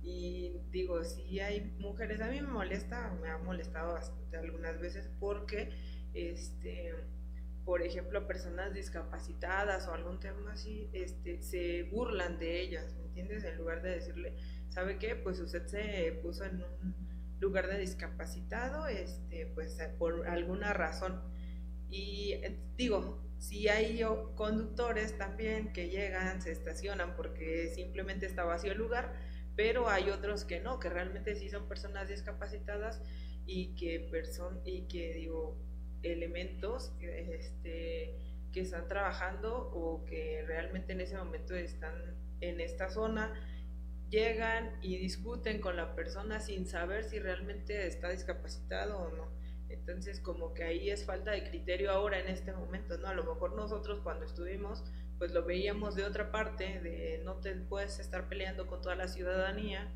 Y 0.03 0.61
digo, 0.71 1.03
si 1.05 1.41
hay 1.41 1.75
mujeres, 1.79 2.21
a 2.21 2.29
mí 2.29 2.41
me 2.41 2.49
molesta, 2.49 3.17
me 3.23 3.29
ha 3.29 3.39
molestado 3.39 3.95
bastante 3.95 4.37
algunas 4.37 4.81
veces 4.81 5.09
porque, 5.21 5.71
este, 6.13 6.93
por 7.65 7.83
ejemplo, 7.83 8.27
personas 8.27 8.75
discapacitadas 8.75 9.87
o 9.87 9.95
algún 9.95 10.19
tema 10.19 10.53
así, 10.53 10.91
este, 10.93 11.43
se 11.43 11.85
burlan 11.85 12.39
de 12.39 12.61
ellas, 12.61 12.95
¿me 12.97 13.05
entiendes? 13.07 13.45
En 13.45 13.57
lugar 13.59 13.83
de 13.83 13.91
decirle, 13.91 14.35
¿sabe 14.69 14.99
qué? 14.99 15.15
Pues 15.15 15.39
usted 15.39 15.67
se 15.67 16.19
puso 16.23 16.45
en 16.45 16.63
un 16.63 16.95
lugar 17.41 17.69
de 17.69 17.79
discapacitado, 17.79 18.89
este, 18.89 19.47
pues 19.55 19.79
por 19.99 20.27
alguna 20.27 20.73
razón. 20.73 21.21
Y 21.91 22.33
eh, 22.33 22.59
digo, 22.77 23.21
si 23.43 23.69
hay 23.69 24.01
conductores 24.37 25.19
también 25.19 25.73
que 25.73 25.89
llegan, 25.89 26.41
se 26.41 26.53
estacionan 26.53 27.17
porque 27.17 27.73
simplemente 27.75 28.25
está 28.25 28.45
vacío 28.45 28.71
el 28.71 28.79
lugar, 28.79 29.17
pero 29.57 29.89
hay 29.89 30.11
otros 30.11 30.45
que 30.45 30.61
no, 30.61 30.79
que 30.79 30.89
realmente 30.89 31.35
sí 31.35 31.51
son 31.51 31.67
personas 31.67 32.09
discapacitadas 32.09 33.03
y 33.45 33.75
que, 33.75 33.99
person 34.13 34.61
y 34.65 34.83
que 34.83 35.13
digo, 35.15 35.59
elementos 36.05 36.93
este, 37.01 38.17
que 38.53 38.61
están 38.61 38.87
trabajando 38.87 39.73
o 39.75 40.05
que 40.05 40.45
realmente 40.47 40.93
en 40.93 41.01
ese 41.01 41.17
momento 41.17 41.57
están 41.57 42.15
en 42.41 42.61
esta 42.61 42.91
zona, 42.91 43.35
llegan 44.09 44.79
y 44.83 44.99
discuten 44.99 45.61
con 45.61 45.77
la 45.77 45.97
persona 45.97 46.39
sin 46.39 46.69
saber 46.69 47.03
si 47.03 47.19
realmente 47.19 47.89
está 47.89 48.09
discapacitado 48.09 49.01
o 49.01 49.11
no. 49.11 49.42
Entonces, 49.73 50.21
como 50.21 50.55
que 50.55 50.65
ahí 50.65 50.91
es 50.91 51.05
falta 51.05 51.33
de 51.33 51.49
criterio 51.49 51.91
ahora 51.91 52.19
en 52.21 52.29
este 52.29 52.53
momento, 52.53 52.99
¿no? 52.99 53.09
A 53.09 53.15
lo 53.15 53.25
mejor 53.25 53.55
nosotros 53.55 54.01
cuando 54.03 54.25
estuvimos 54.25 54.85
pues 55.23 55.33
lo 55.33 55.45
veíamos 55.45 55.95
de 55.95 56.05
otra 56.05 56.33
parte, 56.33 56.81
de 56.81 57.21
no 57.25 57.35
te 57.37 57.55
puedes 57.55 58.01
estar 58.01 58.29
peleando 58.29 58.67
con 58.67 58.83
toda 58.83 58.97
la 58.97 59.07
ciudadanía, 59.07 59.89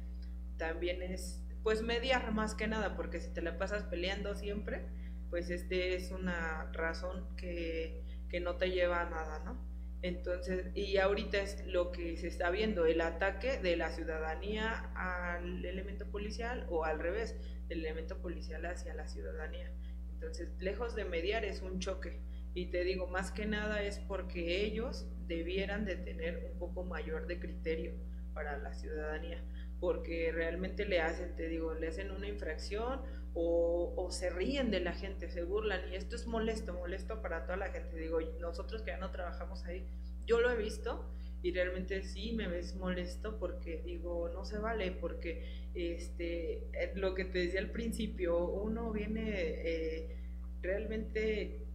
también 0.56 1.02
es 1.02 1.42
pues 1.64 1.82
mediar 1.82 2.32
más 2.32 2.54
que 2.54 2.68
nada, 2.68 2.94
porque 2.94 3.18
si 3.18 3.30
te 3.30 3.42
la 3.42 3.58
pasas 3.58 3.82
peleando 3.82 4.36
siempre, 4.36 4.86
pues 5.30 5.50
este 5.50 5.96
es 5.96 6.12
una 6.12 6.70
razón 6.72 7.26
que, 7.36 8.04
que 8.28 8.38
no 8.38 8.54
te 8.54 8.70
lleva 8.70 9.00
a 9.00 9.10
nada, 9.10 9.40
¿no? 9.40 9.58
Entonces, 10.02 10.66
y 10.76 10.98
ahorita 10.98 11.38
es 11.38 11.66
lo 11.66 11.90
que 11.90 12.16
se 12.16 12.28
está 12.28 12.50
viendo, 12.50 12.86
el 12.86 13.00
ataque 13.00 13.58
de 13.58 13.76
la 13.76 13.90
ciudadanía 13.90 14.92
al 14.94 15.64
elemento 15.64 16.06
policial 16.06 16.66
o 16.70 16.84
al 16.84 17.00
revés, 17.00 17.34
del 17.68 17.80
elemento 17.80 18.18
policial 18.18 18.64
hacia 18.66 18.94
la 18.94 19.06
ciudadanía. 19.06 19.70
Entonces, 20.12 20.48
lejos 20.58 20.94
de 20.94 21.04
mediar 21.04 21.44
es 21.44 21.62
un 21.62 21.78
choque. 21.78 22.20
Y 22.54 22.66
te 22.66 22.84
digo, 22.84 23.06
más 23.06 23.30
que 23.30 23.46
nada 23.46 23.82
es 23.82 23.98
porque 23.98 24.64
ellos 24.64 25.06
debieran 25.26 25.84
de 25.84 25.96
tener 25.96 26.50
un 26.50 26.58
poco 26.58 26.84
mayor 26.84 27.26
de 27.26 27.38
criterio 27.38 27.92
para 28.32 28.58
la 28.58 28.72
ciudadanía, 28.74 29.42
porque 29.80 30.30
realmente 30.32 30.86
le 30.86 31.00
hacen, 31.00 31.36
te 31.36 31.48
digo, 31.48 31.74
le 31.74 31.88
hacen 31.88 32.10
una 32.10 32.28
infracción 32.28 33.00
o, 33.34 33.92
o, 33.96 34.10
se 34.10 34.30
ríen 34.30 34.70
de 34.70 34.80
la 34.80 34.92
gente, 34.92 35.28
se 35.30 35.42
burlan 35.42 35.92
y 35.92 35.96
esto 35.96 36.16
es 36.16 36.26
molesto, 36.26 36.72
molesto 36.72 37.20
para 37.20 37.44
toda 37.44 37.58
la 37.58 37.68
gente. 37.68 37.96
Digo, 37.96 38.20
nosotros 38.40 38.82
que 38.82 38.92
ya 38.92 38.98
no 38.98 39.10
trabajamos 39.10 39.64
ahí, 39.64 39.86
yo 40.26 40.40
lo 40.40 40.50
he 40.50 40.56
visto 40.56 41.04
y 41.42 41.52
realmente 41.52 42.02
sí 42.02 42.32
me 42.32 42.48
ves 42.48 42.74
molesto 42.76 43.38
porque 43.38 43.82
digo, 43.84 44.30
no 44.30 44.44
se 44.44 44.58
vale, 44.58 44.92
porque 44.92 45.68
este, 45.74 46.64
eh, 46.72 46.92
lo 46.94 47.14
que 47.14 47.24
te 47.24 47.40
decía 47.40 47.60
al 47.60 47.70
principio, 47.70 48.38
uno 48.46 48.92
viene 48.92 49.30
eh, 49.34 50.16
realmente 50.62 51.66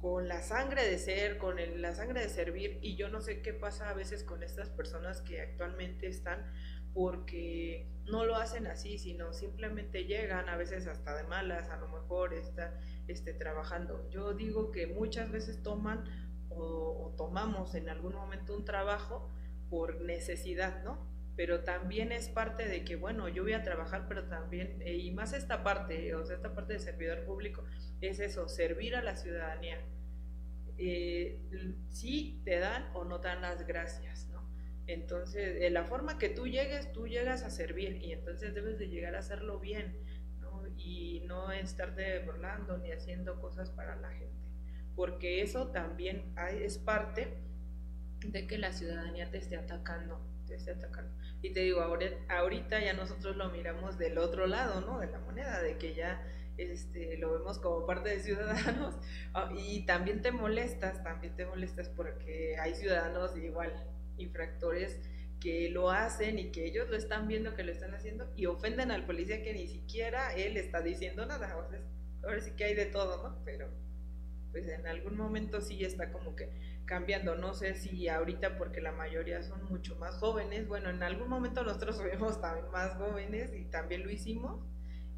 con 0.00 0.28
la 0.28 0.42
sangre 0.42 0.86
de 0.86 0.98
ser, 0.98 1.38
con 1.38 1.56
la 1.80 1.94
sangre 1.94 2.20
de 2.20 2.28
servir, 2.28 2.78
y 2.82 2.96
yo 2.96 3.08
no 3.08 3.22
sé 3.22 3.40
qué 3.40 3.54
pasa 3.54 3.88
a 3.88 3.94
veces 3.94 4.22
con 4.22 4.42
estas 4.42 4.68
personas 4.68 5.22
que 5.22 5.40
actualmente 5.40 6.08
están, 6.08 6.52
porque 6.92 7.86
no 8.06 8.24
lo 8.24 8.36
hacen 8.36 8.66
así, 8.66 8.98
sino 8.98 9.32
simplemente 9.32 10.04
llegan, 10.04 10.48
a 10.48 10.56
veces 10.56 10.86
hasta 10.86 11.16
de 11.16 11.24
malas, 11.24 11.70
a 11.70 11.76
lo 11.76 11.88
mejor 11.88 12.34
están 12.34 12.72
este, 13.08 13.32
trabajando. 13.32 14.08
Yo 14.10 14.34
digo 14.34 14.70
que 14.70 14.86
muchas 14.86 15.30
veces 15.30 15.62
toman 15.62 16.04
o, 16.56 17.14
tomamos 17.16 17.74
en 17.74 17.88
algún 17.88 18.14
momento 18.14 18.56
un 18.56 18.64
trabajo 18.64 19.30
por 19.70 20.00
necesidad, 20.00 20.82
¿no? 20.84 21.14
pero 21.36 21.64
también 21.64 22.12
es 22.12 22.28
parte 22.28 22.68
de 22.68 22.84
que, 22.84 22.96
bueno, 22.96 23.28
yo 23.28 23.42
voy 23.42 23.54
a 23.54 23.62
trabajar, 23.62 24.06
pero 24.08 24.24
también, 24.24 24.80
eh, 24.82 24.94
y 24.94 25.10
más 25.10 25.32
esta 25.32 25.64
parte, 25.64 26.14
o 26.14 26.24
sea, 26.24 26.36
esta 26.36 26.54
parte 26.54 26.74
de 26.74 26.78
servidor 26.78 27.24
público, 27.24 27.64
es 28.00 28.20
eso, 28.20 28.48
servir 28.48 28.94
a 28.94 29.02
la 29.02 29.16
ciudadanía. 29.16 29.80
Eh, 30.78 31.40
sí 31.90 32.40
te 32.44 32.58
dan 32.58 32.88
o 32.94 33.04
no 33.04 33.20
te 33.20 33.28
dan 33.28 33.42
las 33.42 33.66
gracias, 33.66 34.28
¿no? 34.28 34.48
Entonces, 34.86 35.70
la 35.72 35.84
forma 35.84 36.18
que 36.18 36.28
tú 36.28 36.46
llegues, 36.46 36.92
tú 36.92 37.06
llegas 37.06 37.42
a 37.42 37.50
servir 37.50 37.96
y 38.02 38.12
entonces 38.12 38.54
debes 38.54 38.78
de 38.78 38.88
llegar 38.88 39.14
a 39.16 39.20
hacerlo 39.20 39.58
bien, 39.58 39.96
¿no? 40.40 40.62
Y 40.76 41.22
no 41.26 41.50
estarte 41.52 42.20
burlando 42.20 42.78
ni 42.78 42.92
haciendo 42.92 43.40
cosas 43.40 43.70
para 43.70 43.96
la 43.96 44.10
gente, 44.10 44.43
porque 44.96 45.42
eso 45.42 45.68
también 45.68 46.34
es 46.60 46.78
parte 46.78 47.38
de 48.26 48.46
que 48.46 48.58
la 48.58 48.72
ciudadanía 48.72 49.30
te 49.30 49.38
esté 49.38 49.56
atacando, 49.56 50.20
te 50.46 50.54
esté 50.54 50.72
atacando. 50.72 51.12
Y 51.42 51.52
te 51.52 51.60
digo, 51.60 51.80
ahorita 51.80 52.80
ya 52.80 52.94
nosotros 52.94 53.36
lo 53.36 53.50
miramos 53.50 53.98
del 53.98 54.18
otro 54.18 54.46
lado, 54.46 54.80
¿no? 54.80 54.98
De 55.00 55.08
la 55.08 55.18
moneda, 55.18 55.60
de 55.60 55.76
que 55.76 55.94
ya 55.94 56.22
este, 56.56 57.18
lo 57.18 57.32
vemos 57.32 57.58
como 57.58 57.84
parte 57.84 58.10
de 58.10 58.20
ciudadanos 58.20 58.94
ah, 59.34 59.52
y 59.56 59.84
también 59.86 60.22
te 60.22 60.30
molestas, 60.30 61.02
también 61.02 61.34
te 61.34 61.46
molestas 61.46 61.88
porque 61.88 62.56
hay 62.58 62.74
ciudadanos 62.74 63.36
igual, 63.36 63.72
infractores 64.18 65.00
que 65.40 65.68
lo 65.68 65.90
hacen 65.90 66.38
y 66.38 66.52
que 66.52 66.64
ellos 66.64 66.88
lo 66.88 66.96
están 66.96 67.26
viendo 67.26 67.54
que 67.54 67.64
lo 67.64 67.72
están 67.72 67.92
haciendo 67.94 68.32
y 68.36 68.46
ofenden 68.46 68.92
al 68.92 69.04
policía 69.04 69.42
que 69.42 69.52
ni 69.52 69.66
siquiera 69.66 70.34
él 70.34 70.56
está 70.56 70.80
diciendo 70.80 71.26
nada. 71.26 71.52
ahora 72.22 72.40
sí 72.40 72.52
que 72.52 72.64
hay 72.64 72.74
de 72.74 72.86
todo, 72.86 73.28
¿no? 73.28 73.44
Pero 73.44 73.68
pues 74.54 74.68
en 74.68 74.86
algún 74.86 75.16
momento 75.16 75.60
sí 75.60 75.84
está 75.84 76.12
como 76.12 76.36
que 76.36 76.48
cambiando. 76.84 77.34
No 77.34 77.54
sé 77.54 77.74
si 77.74 78.08
ahorita 78.08 78.56
porque 78.56 78.80
la 78.80 78.92
mayoría 78.92 79.42
son 79.42 79.64
mucho 79.64 79.96
más 79.96 80.14
jóvenes. 80.14 80.68
Bueno, 80.68 80.90
en 80.90 81.02
algún 81.02 81.28
momento 81.28 81.64
nosotros 81.64 82.00
fuimos 82.02 82.40
también 82.40 82.70
más 82.70 82.94
jóvenes 82.94 83.52
y 83.52 83.64
también 83.64 84.04
lo 84.04 84.10
hicimos 84.10 84.60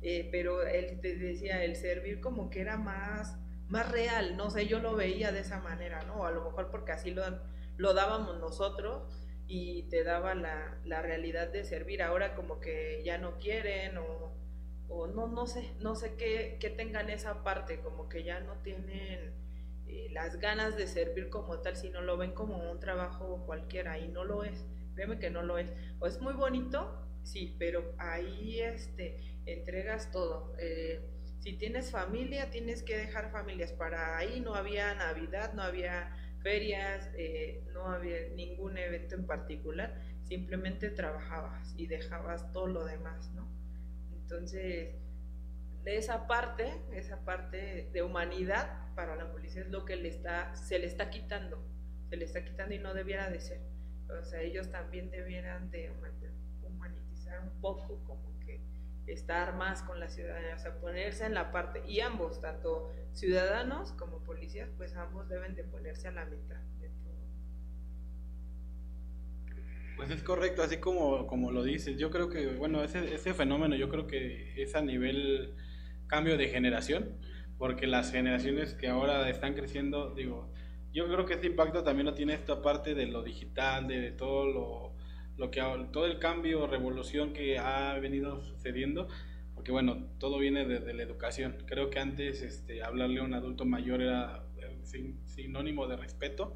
eh, 0.03 0.29
pero 0.31 0.65
él 0.67 1.01
te 1.01 1.17
decía, 1.17 1.65
el 1.65 1.77
servir 1.77 2.21
como 2.21 2.51
que 2.51 2.61
era 2.61 2.77
más, 2.77 3.37
más 3.69 3.91
real, 3.91 4.37
no 4.37 4.51
sé, 4.51 4.67
yo 4.67 4.79
lo 4.79 4.95
veía 4.95 5.33
de 5.33 5.41
esa 5.41 5.59
manera, 5.61 6.05
¿no? 6.05 6.25
A 6.27 6.31
lo 6.31 6.45
mejor 6.45 6.71
porque 6.71 6.93
así 6.93 7.11
lo, 7.11 7.25
lo 7.77 7.95
dábamos 7.95 8.39
nosotros 8.39 9.03
y 9.49 9.85
te 9.85 10.05
daba 10.05 10.35
la, 10.35 10.79
la, 10.85 11.03
realidad 11.03 11.49
de 11.49 11.65
servir. 11.65 12.03
Ahora 12.03 12.35
como 12.35 12.61
que 12.61 13.03
ya 13.05 13.19
no 13.19 13.39
quieren 13.39 13.99
o, 13.99 14.33
o 14.89 15.07
no, 15.07 15.27
no 15.27 15.47
sé, 15.47 15.75
no 15.81 15.95
sé 15.95 16.15
qué, 16.17 16.59
qué, 16.61 16.71
tengan 16.71 17.11
esa 17.11 17.43
parte, 17.43 17.81
como 17.81 18.09
que 18.09 18.23
ya 18.23 18.41
no 18.41 18.55
tienen 18.63 19.35
eh, 19.87 20.09
las 20.13 20.39
ganas 20.39 20.77
de 20.77 20.87
servir 20.87 21.29
como 21.29 21.61
tal, 21.61 21.77
sino 21.77 22.01
lo 22.01 22.17
ven 22.17 22.33
como 22.33 22.71
un 22.71 22.81
trabajo 22.81 23.45
cualquiera 23.47 23.99
y 23.99 24.09
no 24.09 24.25
lo 24.25 24.45
es. 24.45 24.65
Créeme 24.95 25.19
que 25.19 25.31
no 25.31 25.43
lo 25.43 25.59
es. 25.59 25.71
O 25.99 26.07
es 26.07 26.21
muy 26.21 26.35
bonito, 26.35 27.07
sí, 27.23 27.55
pero 27.59 27.95
ahí 27.99 28.61
este, 28.61 29.41
entregas 29.47 30.11
todo. 30.11 30.55
Eh, 30.59 31.11
si 31.41 31.53
tienes 31.53 31.91
familia, 31.91 32.51
tienes 32.51 32.83
que 32.83 32.97
dejar 32.97 33.31
familias. 33.31 33.73
Para 33.73 34.17
ahí 34.17 34.41
no 34.41 34.55
había 34.55 34.95
Navidad, 34.95 35.53
no 35.55 35.63
había 35.63 36.17
ferias, 36.43 37.11
eh, 37.17 37.65
no 37.73 37.89
había 37.89 38.29
ningún 38.35 38.79
evento 38.79 39.17
en 39.17 39.27
particular, 39.27 40.01
simplemente 40.25 40.91
trabajabas 40.91 41.75
y 41.77 41.87
dejabas 41.89 42.53
todo 42.53 42.69
lo 42.69 42.85
demás, 42.85 43.31
¿no? 43.33 43.49
Entonces, 44.27 44.97
de 45.85 45.97
esa 45.97 46.27
parte, 46.27 46.83
esa 46.93 47.25
parte 47.25 47.91
de 47.93 48.03
humanidad 48.03 48.93
para 48.97 49.15
la 49.15 49.31
policía 49.31 49.63
es 49.63 49.71
lo 49.71 49.85
que 49.85 49.95
le 49.95 50.09
está, 50.09 50.55
se 50.57 50.81
le 50.81 50.87
está 50.87 51.11
quitando, 51.11 51.65
se 52.09 52.17
le 52.17 52.25
está 52.25 52.45
quitando 52.45 52.75
y 52.75 52.81
no 52.81 52.93
debiera 52.93 53.31
de 53.31 53.39
ser. 53.39 53.61
O 54.21 54.25
sea, 54.25 54.41
ellos 54.41 54.71
también 54.71 55.11
debieran 55.11 55.71
de 55.71 55.91
un 57.43 57.61
poco, 57.61 58.03
como 58.05 58.39
que 58.41 58.61
estar 59.07 59.55
más 59.55 59.83
con 59.83 60.01
la 60.01 60.09
ciudadanía, 60.09 60.55
o 60.57 60.59
sea, 60.59 60.81
ponerse 60.81 61.27
en 61.27 61.35
la 61.35 61.53
parte, 61.53 61.83
y 61.87 62.01
ambos, 62.01 62.41
tanto 62.41 62.93
ciudadanos 63.13 63.93
como 63.93 64.23
policías, 64.25 64.69
pues 64.77 64.97
ambos 64.97 65.29
deben 65.29 65.55
de 65.55 65.65
ponerse 65.65 66.09
a 66.09 66.13
la 66.13 66.25
mitad 66.25 66.61
de 66.81 66.89
todo. 66.89 67.17
Pues 69.97 70.11
es 70.11 70.23
correcto, 70.23 70.63
así 70.63 70.77
como, 70.77 71.27
como 71.27 71.51
lo 71.51 71.65
dices, 71.65 71.99
yo 71.99 72.11
creo 72.11 72.29
que, 72.29 72.47
bueno, 72.49 72.85
ese, 72.85 73.15
ese 73.15 73.33
fenómeno 73.33 73.77
yo 73.77 73.89
creo 73.89 74.07
que 74.07 74.53
es 74.63 74.75
a 74.75 74.83
nivel 74.83 75.55
cambio 76.07 76.37
de 76.37 76.49
generación, 76.49 77.17
porque 77.59 77.87
las 77.87 78.13
generaciones 78.13 78.75
que 78.75 78.89
ahora 78.89 79.29
están 79.31 79.55
creciendo, 79.55 80.15
digo, 80.15 80.53
yo 80.93 81.07
creo 81.09 81.27
que 81.27 81.35
este 81.35 81.47
impacto 81.47 81.83
también 81.83 82.07
lo 82.07 82.15
tiene 82.15 82.35
esta 82.35 82.63
parte 82.63 82.95
de 82.95 83.07
lo 83.07 83.23
digital, 83.23 83.89
de, 83.89 84.13
todo 84.13 84.47
lo, 84.47 84.95
lo 85.37 85.51
que 85.51 85.61
todo 85.93 86.07
el 86.07 86.19
cambio, 86.19 86.67
revolución 86.67 87.33
que 87.33 87.59
ha 87.59 87.99
venido 87.99 88.43
sucediendo, 88.43 89.09
porque 89.55 89.73
bueno, 89.73 90.09
todo 90.19 90.39
viene 90.39 90.67
de, 90.67 90.95
la 90.95 91.03
educación. 91.03 91.57
Creo 91.67 91.91
que 91.91 91.99
antes 91.99 92.43
este, 92.43 92.83
hablarle 92.83 93.21
a 93.21 93.25
un 93.25 93.35
adulto 93.35 93.65
mayor 93.65 94.03
era 94.03 94.45
eh, 94.59 94.79
sinónimo 95.25 95.87
de 95.87 95.97
respeto, 95.97 96.55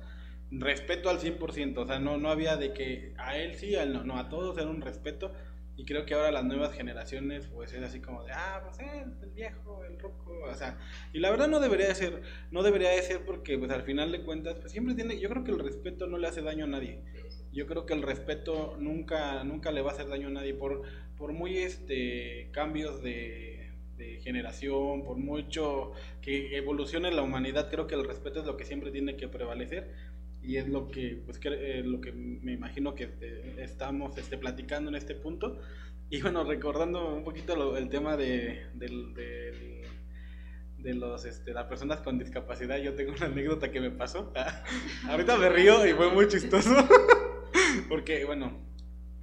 respeto 0.50 1.10
al 1.10 1.20
100%, 1.20 1.78
o 1.78 1.86
sea, 1.86 1.98
no, 1.98 2.16
no 2.18 2.30
había 2.30 2.56
de 2.56 2.72
que 2.72 3.14
a 3.18 3.36
él 3.36 3.54
sí, 3.54 3.74
no, 3.88 4.04
no, 4.04 4.18
a 4.18 4.28
todos 4.28 4.58
era 4.58 4.68
un 4.68 4.80
respeto 4.80 5.32
y 5.76 5.84
creo 5.84 6.04
que 6.04 6.12
ahora 6.14 6.30
las 6.30 6.44
nuevas 6.44 6.74
generaciones, 6.74 7.46
pues 7.46 7.72
es 7.72 7.82
así 7.82 8.00
como 8.00 8.22
de, 8.24 8.32
ah, 8.32 8.60
pues 8.64 8.80
eh, 8.80 9.04
el 9.22 9.30
viejo, 9.30 9.82
el 9.84 9.98
roco, 9.98 10.38
o 10.44 10.54
sea, 10.54 10.78
y 11.12 11.20
la 11.20 11.30
verdad 11.30 11.48
no 11.48 11.58
debería 11.60 11.88
de 11.88 11.94
ser, 11.94 12.22
no 12.50 12.62
debería 12.62 12.90
de 12.90 13.02
ser 13.02 13.24
porque, 13.24 13.56
pues 13.56 13.70
al 13.70 13.82
final 13.82 14.12
de 14.12 14.22
cuentas, 14.22 14.56
pues 14.60 14.72
siempre 14.72 14.94
tiene, 14.94 15.18
yo 15.18 15.30
creo 15.30 15.42
que 15.42 15.52
el 15.52 15.58
respeto 15.58 16.06
no 16.06 16.18
le 16.18 16.28
hace 16.28 16.42
daño 16.42 16.64
a 16.66 16.68
nadie. 16.68 17.02
Yo 17.52 17.66
creo 17.66 17.86
que 17.86 17.94
el 17.94 18.02
respeto 18.02 18.76
nunca, 18.78 19.42
nunca 19.42 19.72
le 19.72 19.82
va 19.82 19.90
a 19.90 19.94
hacer 19.94 20.08
daño 20.08 20.28
a 20.28 20.32
nadie 20.32 20.54
por, 20.54 20.82
por 21.16 21.32
muy 21.32 21.56
este 21.56 22.50
cambios 22.52 23.02
de 23.02 23.58
generación, 24.20 25.04
por 25.04 25.16
mucho 25.16 25.92
que 26.22 26.56
evolucione 26.56 27.10
la 27.10 27.22
humanidad, 27.22 27.70
creo 27.70 27.86
que 27.86 27.94
el 27.94 28.04
respeto 28.04 28.40
es 28.40 28.46
lo 28.46 28.56
que 28.56 28.64
siempre 28.64 28.90
tiene 28.90 29.16
que 29.16 29.28
prevalecer 29.28 29.94
y 30.50 30.56
es 30.56 30.68
lo 30.68 30.88
que 30.88 31.22
pues 31.24 31.38
eh, 31.44 31.82
lo 31.84 32.00
que 32.00 32.10
me 32.10 32.52
imagino 32.52 32.96
que 32.96 33.04
eh, 33.20 33.54
estamos 33.58 34.18
este, 34.18 34.36
platicando 34.36 34.90
en 34.90 34.96
este 34.96 35.14
punto. 35.14 35.60
Y 36.08 36.20
bueno 36.22 36.42
recordando 36.42 37.14
un 37.14 37.22
poquito 37.22 37.76
el 37.76 37.88
tema 37.88 38.16
de, 38.16 38.66
de 38.74 38.88
los 40.94 41.24
este, 41.24 41.52
las 41.52 41.66
personas 41.66 42.00
con 42.00 42.18
discapacidad 42.18 42.78
yo 42.78 42.94
tengo 42.94 43.12
una 43.12 43.26
anécdota 43.26 43.70
que 43.70 43.80
me 43.80 43.92
pasó. 43.92 44.32
Ahorita 45.08 45.38
me 45.38 45.50
río 45.50 45.86
y 45.86 45.92
fue 45.92 46.10
muy 46.10 46.26
chistoso. 46.26 46.74
Porque 47.88 48.24
bueno 48.24 48.58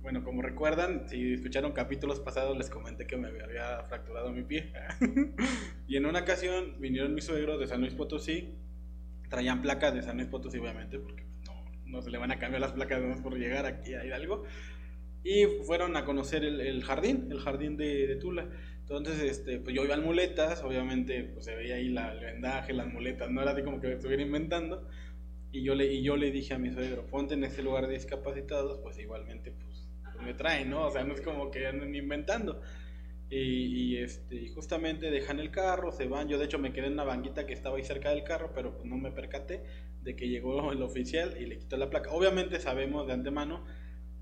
bueno 0.01 0.23
como 0.23 0.41
recuerdan 0.41 1.09
si 1.09 1.33
escucharon 1.33 1.73
capítulos 1.73 2.21
pasados 2.21 2.57
les 2.57 2.69
comenté 2.69 3.05
que 3.05 3.17
me 3.17 3.27
había 3.27 3.83
fracturado 3.89 4.31
mi 4.31 4.43
pie. 4.43 4.71
Y 5.89 5.95
en 5.95 6.05
una 6.05 6.19
ocasión 6.19 6.75
vinieron 6.79 7.13
mis 7.13 7.25
suegros 7.25 7.59
de 7.61 7.67
San 7.67 7.81
Luis 7.81 7.95
Potosí 7.95 8.57
traían 9.29 9.61
placas 9.61 9.93
de 9.93 10.01
San 10.01 10.17
Luis 10.17 10.29
Potosí, 10.29 10.57
obviamente, 10.57 10.99
porque 10.99 11.23
no, 11.45 11.63
no 11.85 12.01
se 12.01 12.09
le 12.09 12.17
van 12.17 12.31
a 12.31 12.39
cambiar 12.39 12.61
las 12.61 12.73
placas 12.73 13.01
más 13.01 13.21
por 13.21 13.37
llegar 13.37 13.65
aquí 13.65 13.93
a 13.93 14.05
Hidalgo. 14.05 14.43
Y 15.23 15.45
fueron 15.65 15.97
a 15.97 16.05
conocer 16.05 16.43
el, 16.45 16.83
jardín, 16.83 17.27
el 17.31 17.39
jardín 17.39 17.75
de, 17.75 18.15
Tula. 18.15 18.49
Entonces, 18.79 19.21
este, 19.23 19.59
pues 19.59 19.75
yo 19.75 19.83
iba 19.83 19.95
en 19.95 20.03
muletas, 20.03 20.63
obviamente, 20.63 21.23
pues 21.33 21.43
se 21.43 21.55
veía 21.55 21.75
ahí 21.75 21.89
la, 21.89 22.13
el 22.13 22.19
vendaje, 22.21 22.71
las 22.71 22.87
muletas, 22.87 23.29
no 23.29 23.41
era 23.41 23.51
así 23.51 23.61
como 23.61 23.81
que 23.81 23.91
estuviera 23.91 24.23
inventando. 24.23 24.87
Y 25.51 25.63
yo, 25.63 25.75
le, 25.75 25.91
y 25.91 26.01
yo 26.01 26.15
le 26.15 26.31
dije 26.31 26.53
a 26.53 26.57
mi 26.57 26.71
suegro, 26.71 27.05
ponte 27.07 27.33
en 27.33 27.43
este 27.43 27.61
lugar 27.61 27.87
de 27.87 27.93
discapacitados, 27.93 28.79
pues 28.79 28.97
igualmente, 28.99 29.51
pues, 29.51 29.89
pues 30.03 30.25
me 30.25 30.33
traen, 30.33 30.69
¿no? 30.69 30.85
O 30.85 30.91
sea, 30.91 31.03
no 31.03 31.13
es 31.13 31.21
como 31.21 31.51
que 31.51 31.67
anden 31.67 31.93
inventando. 31.93 32.61
Y, 33.29 33.97
este, 33.97 34.49
justamente 34.49 35.11
dejan 35.11 35.39
el 35.39 35.51
carro, 35.51 35.91
se 35.91 36.07
van. 36.07 36.29
Yo 36.29 36.37
de 36.37 36.45
hecho 36.45 36.59
me 36.59 36.71
quedé 36.71 36.87
en 36.87 36.93
una 36.93 37.03
banquita 37.03 37.45
que 37.45 37.53
estaba 37.53 37.77
ahí 37.77 37.83
cerca 37.83 38.09
del 38.09 38.23
carro, 38.23 38.51
pero 38.53 38.75
pues 38.75 38.85
no 38.85 38.97
me 38.97 39.11
percaté 39.11 39.63
de 40.01 40.15
que 40.15 40.29
llegó 40.29 40.71
el 40.71 40.81
oficial 40.81 41.35
y 41.39 41.45
le 41.45 41.57
quitó 41.57 41.77
la 41.77 41.89
placa. 41.89 42.11
Obviamente 42.11 42.59
sabemos 42.59 43.07
de 43.07 43.13
antemano 43.13 43.65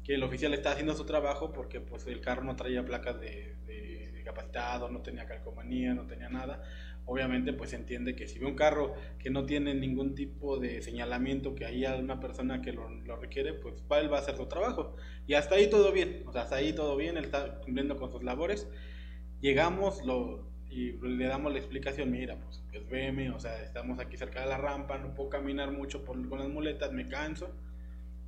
que 0.04 0.16
el 0.16 0.24
oficial 0.24 0.54
está 0.54 0.72
haciendo 0.72 0.94
su 0.96 1.06
trabajo 1.06 1.52
porque 1.52 1.82
pues 1.82 2.06
el 2.08 2.22
carro 2.22 2.44
no 2.44 2.56
traía 2.56 2.86
placas 2.86 3.20
de, 3.20 3.56
de, 3.66 4.24
capacitado, 4.24 4.90
no 4.90 5.02
tenía 5.04 5.28
calcomanía, 5.28 5.94
no 5.94 6.08
tenía 6.08 6.30
nada. 6.30 6.64
Obviamente 7.06 7.54
pues 7.54 7.74
entiende 7.74 8.16
que 8.16 8.28
si 8.28 8.40
ve 8.40 8.48
un 8.48 8.56
carro 8.56 8.96
que 9.20 9.30
no 9.30 9.46
tiene 9.46 9.76
ningún 9.76 10.16
tipo 10.16 10.58
de 10.58 10.82
señalamiento 10.82 11.54
que 11.54 11.66
haya 11.66 11.96
una 11.96 12.20
persona 12.20 12.64
que 12.64 12.74
lo, 12.74 12.90
lo 12.90 13.18
requiere, 13.18 13.54
pues 13.54 13.76
él 14.02 14.12
va 14.12 14.18
a 14.18 14.22
hacer 14.22 14.36
su 14.36 14.48
trabajo. 14.48 14.96
Y 15.28 15.36
hasta 15.36 15.56
ahí 15.56 15.70
todo 15.70 15.92
bien, 15.92 16.24
o 16.26 16.32
sea, 16.32 16.42
hasta 16.42 16.56
ahí 16.56 16.74
todo 16.74 16.98
bien, 16.98 17.18
él 17.18 17.26
está 17.26 17.62
cumpliendo 17.62 17.98
con 17.98 18.12
sus 18.12 18.24
labores 18.24 18.68
Llegamos 19.46 20.04
lo, 20.04 20.44
y 20.72 20.94
le 20.94 21.28
damos 21.28 21.54
la 21.54 21.60
explicación, 21.60 22.10
mira, 22.10 22.36
pues, 22.36 22.64
pues 22.72 22.90
veme, 22.90 23.30
o 23.30 23.40
sea, 23.40 23.62
estamos 23.62 24.00
aquí 24.00 24.18
cerca 24.18 24.42
de 24.42 24.48
la 24.48 24.58
rampa, 24.58 24.98
no 24.98 25.14
puedo 25.14 25.30
caminar 25.30 25.72
mucho 25.72 26.04
por, 26.04 26.28
con 26.28 26.40
las 26.40 26.50
muletas, 26.50 26.92
me 26.92 27.08
canso. 27.08 27.54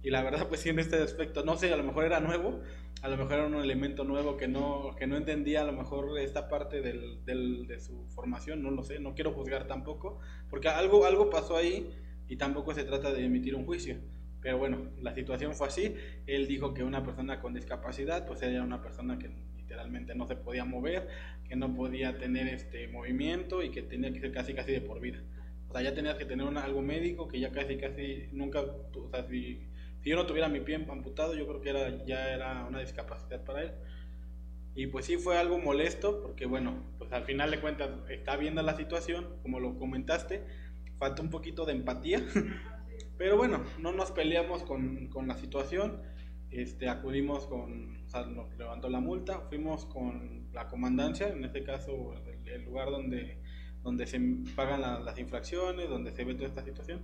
Y 0.03 0.11
la 0.11 0.21
verdad, 0.21 0.47
pues 0.47 0.61
sí, 0.61 0.69
en 0.69 0.77
este 0.77 0.97
aspecto, 0.97 1.43
no 1.43 1.57
sé, 1.57 1.73
a 1.73 1.75
lo 1.75 1.83
mejor 1.83 2.05
era 2.05 2.19
nuevo, 2.19 2.59
a 3.01 3.09
lo 3.09 3.17
mejor 3.17 3.33
era 3.33 3.47
un 3.47 3.55
elemento 3.55 4.03
nuevo 4.03 4.37
que 4.37 4.47
no, 4.47 4.95
que 4.95 5.07
no 5.07 5.17
entendía 5.17 5.61
a 5.61 5.65
lo 5.65 5.73
mejor 5.73 6.19
esta 6.19 6.47
parte 6.49 6.81
del, 6.81 7.25
del, 7.25 7.65
de 7.65 7.79
su 7.79 8.05
formación, 8.09 8.61
no 8.61 8.69
lo 8.69 8.83
sé, 8.83 8.99
no 8.99 9.15
quiero 9.15 9.31
juzgar 9.31 9.65
tampoco, 9.65 10.19
porque 10.51 10.67
algo, 10.69 11.03
algo 11.07 11.31
pasó 11.31 11.57
ahí 11.57 11.89
y 12.27 12.35
tampoco 12.35 12.75
se 12.75 12.83
trata 12.83 13.11
de 13.11 13.25
emitir 13.25 13.55
un 13.55 13.65
juicio. 13.65 13.97
Pero 14.39 14.59
bueno, 14.59 14.91
la 15.01 15.15
situación 15.15 15.55
fue 15.55 15.65
así, 15.65 15.95
él 16.27 16.47
dijo 16.47 16.75
que 16.75 16.83
una 16.83 17.03
persona 17.03 17.41
con 17.41 17.55
discapacidad, 17.55 18.27
pues 18.27 18.43
era 18.43 18.61
una 18.61 18.83
persona 18.83 19.17
que 19.17 19.31
literalmente 19.67 20.15
no 20.15 20.25
se 20.25 20.37
podía 20.37 20.63
mover, 20.63 21.09
que 21.47 21.57
no 21.57 21.75
podía 21.75 22.17
tener 22.17 22.47
este 22.47 22.87
movimiento 22.87 23.61
y 23.61 23.69
que 23.69 23.81
tenía 23.81 24.13
que 24.13 24.21
ser 24.21 24.31
casi 24.31 24.53
casi 24.53 24.71
de 24.71 24.79
por 24.79 25.01
vida. 25.01 25.19
O 25.67 25.73
sea, 25.73 25.81
ya 25.81 25.93
tenías 25.93 26.15
que 26.15 26.23
tener 26.23 26.47
algo 26.57 26.81
médico 26.81 27.27
que 27.27 27.41
ya 27.41 27.51
casi 27.51 27.75
casi 27.75 28.29
nunca, 28.31 28.61
o 28.61 29.09
sea, 29.11 29.27
si, 29.27 29.61
yo 30.05 30.15
no 30.15 30.25
tuviera 30.25 30.47
mi 30.47 30.61
pie 30.61 30.75
amputado, 30.75 31.35
yo 31.35 31.45
creo 31.45 31.59
que 31.59 32.05
ya 32.05 32.33
era 32.33 32.65
una 32.65 32.79
discapacidad 32.79 33.43
para 33.43 33.63
él. 33.63 33.71
Y 34.73 34.87
pues 34.87 35.05
sí 35.05 35.17
fue 35.17 35.37
algo 35.37 35.59
molesto, 35.59 36.21
porque 36.21 36.45
bueno, 36.45 36.85
pues 36.97 37.11
al 37.11 37.25
final 37.25 37.51
de 37.51 37.59
cuentas 37.59 37.89
está 38.09 38.37
viendo 38.37 38.61
la 38.61 38.77
situación, 38.77 39.27
como 39.41 39.59
lo 39.59 39.77
comentaste, 39.77 40.43
falta 40.97 41.21
un 41.21 41.29
poquito 41.29 41.65
de 41.65 41.73
empatía, 41.73 42.23
pero 43.17 43.35
bueno, 43.35 43.65
no 43.79 43.91
nos 43.91 44.11
peleamos 44.11 44.63
con, 44.63 45.07
con 45.07 45.27
la 45.27 45.35
situación 45.35 45.99
este, 46.51 46.87
acudimos 46.87 47.45
con, 47.47 47.96
o 48.07 48.09
sea, 48.09 48.25
nos 48.25 48.57
levantó 48.57 48.89
la 48.89 48.99
multa, 48.99 49.41
fuimos 49.49 49.85
con 49.85 50.47
la 50.53 50.67
comandancia, 50.67 51.27
en 51.27 51.43
este 51.43 51.63
caso 51.63 52.15
el, 52.45 52.63
lugar 52.63 52.89
donde, 52.89 53.37
donde 53.83 54.07
se 54.07 54.19
pagan 54.55 54.81
las 54.81 55.19
infracciones, 55.19 55.89
donde 55.89 56.11
se 56.11 56.23
ve 56.23 56.33
toda 56.33 56.47
esta 56.47 56.63
situación. 56.63 57.01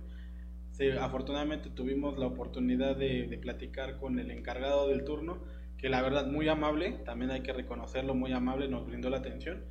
Afortunadamente 1.00 1.70
tuvimos 1.70 2.18
la 2.18 2.26
oportunidad 2.26 2.96
de, 2.96 3.28
de, 3.28 3.38
platicar 3.38 3.98
con 3.98 4.18
el 4.18 4.30
encargado 4.30 4.88
del 4.88 5.04
turno, 5.04 5.44
que 5.76 5.88
la 5.88 6.02
verdad 6.02 6.26
muy 6.26 6.48
amable, 6.48 6.92
también 7.04 7.30
hay 7.30 7.42
que 7.42 7.52
reconocerlo, 7.52 8.14
muy 8.14 8.32
amable, 8.32 8.68
nos 8.68 8.86
brindó 8.86 9.10
la 9.10 9.18
atención 9.18 9.62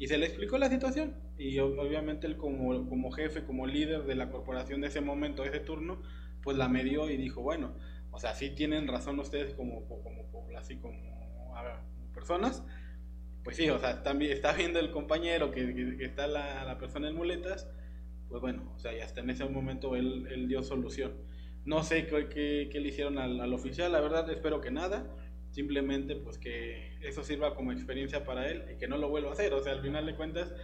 y 0.00 0.08
se 0.08 0.16
le 0.16 0.26
explicó 0.26 0.56
la 0.56 0.70
situación. 0.70 1.14
Y 1.36 1.58
obviamente 1.58 2.26
él 2.26 2.38
como, 2.38 2.88
como 2.88 3.12
jefe, 3.12 3.44
como 3.44 3.66
líder 3.66 4.04
de 4.04 4.14
la 4.14 4.30
corporación 4.30 4.80
de 4.80 4.88
ese 4.88 5.02
momento, 5.02 5.42
de 5.42 5.50
ese 5.50 5.60
turno, 5.60 6.00
pues 6.42 6.56
la 6.56 6.68
medió 6.68 7.10
y 7.10 7.18
dijo, 7.18 7.42
bueno, 7.42 7.74
o 8.10 8.18
sea, 8.18 8.34
sí 8.34 8.50
tienen 8.50 8.88
razón 8.88 9.18
ustedes 9.18 9.54
como, 9.54 9.86
como, 9.86 10.48
así 10.56 10.76
como, 10.78 10.98
personas. 12.12 12.64
Pues 13.44 13.56
sí, 13.56 13.70
o 13.70 13.78
sea, 13.78 13.90
está, 13.90 14.12
está 14.12 14.52
viendo 14.52 14.78
el 14.78 14.90
compañero 14.90 15.50
que, 15.50 15.96
está 16.00 16.26
la, 16.26 16.64
la, 16.64 16.78
persona 16.78 17.08
en 17.08 17.14
muletas. 17.14 17.68
Pues 18.28 18.40
bueno, 18.40 18.72
o 18.76 18.78
sea, 18.78 18.94
y 18.94 19.00
hasta 19.00 19.20
en 19.20 19.30
ese 19.30 19.44
momento 19.46 19.96
él, 19.96 20.26
él 20.30 20.48
dio 20.48 20.62
solución. 20.62 21.14
No 21.64 21.82
sé 21.82 22.06
qué, 22.06 22.68
qué, 22.70 22.80
le 22.80 22.88
hicieron 22.88 23.18
al, 23.18 23.40
al, 23.40 23.52
oficial, 23.52 23.92
la 23.92 24.00
verdad 24.00 24.30
espero 24.30 24.60
que 24.60 24.70
nada. 24.70 25.14
Simplemente 25.50 26.14
pues 26.14 26.38
que 26.38 26.96
eso 27.00 27.24
sirva 27.24 27.54
como 27.54 27.72
experiencia 27.72 28.24
para 28.24 28.48
él 28.48 28.64
y 28.72 28.78
que 28.78 28.86
no 28.86 28.98
lo 28.98 29.08
vuelva 29.08 29.30
a 29.30 29.32
hacer. 29.32 29.52
O 29.52 29.62
sea, 29.62 29.72
al 29.72 29.80
final 29.80 30.06
de 30.06 30.14
cuentas, 30.14 30.54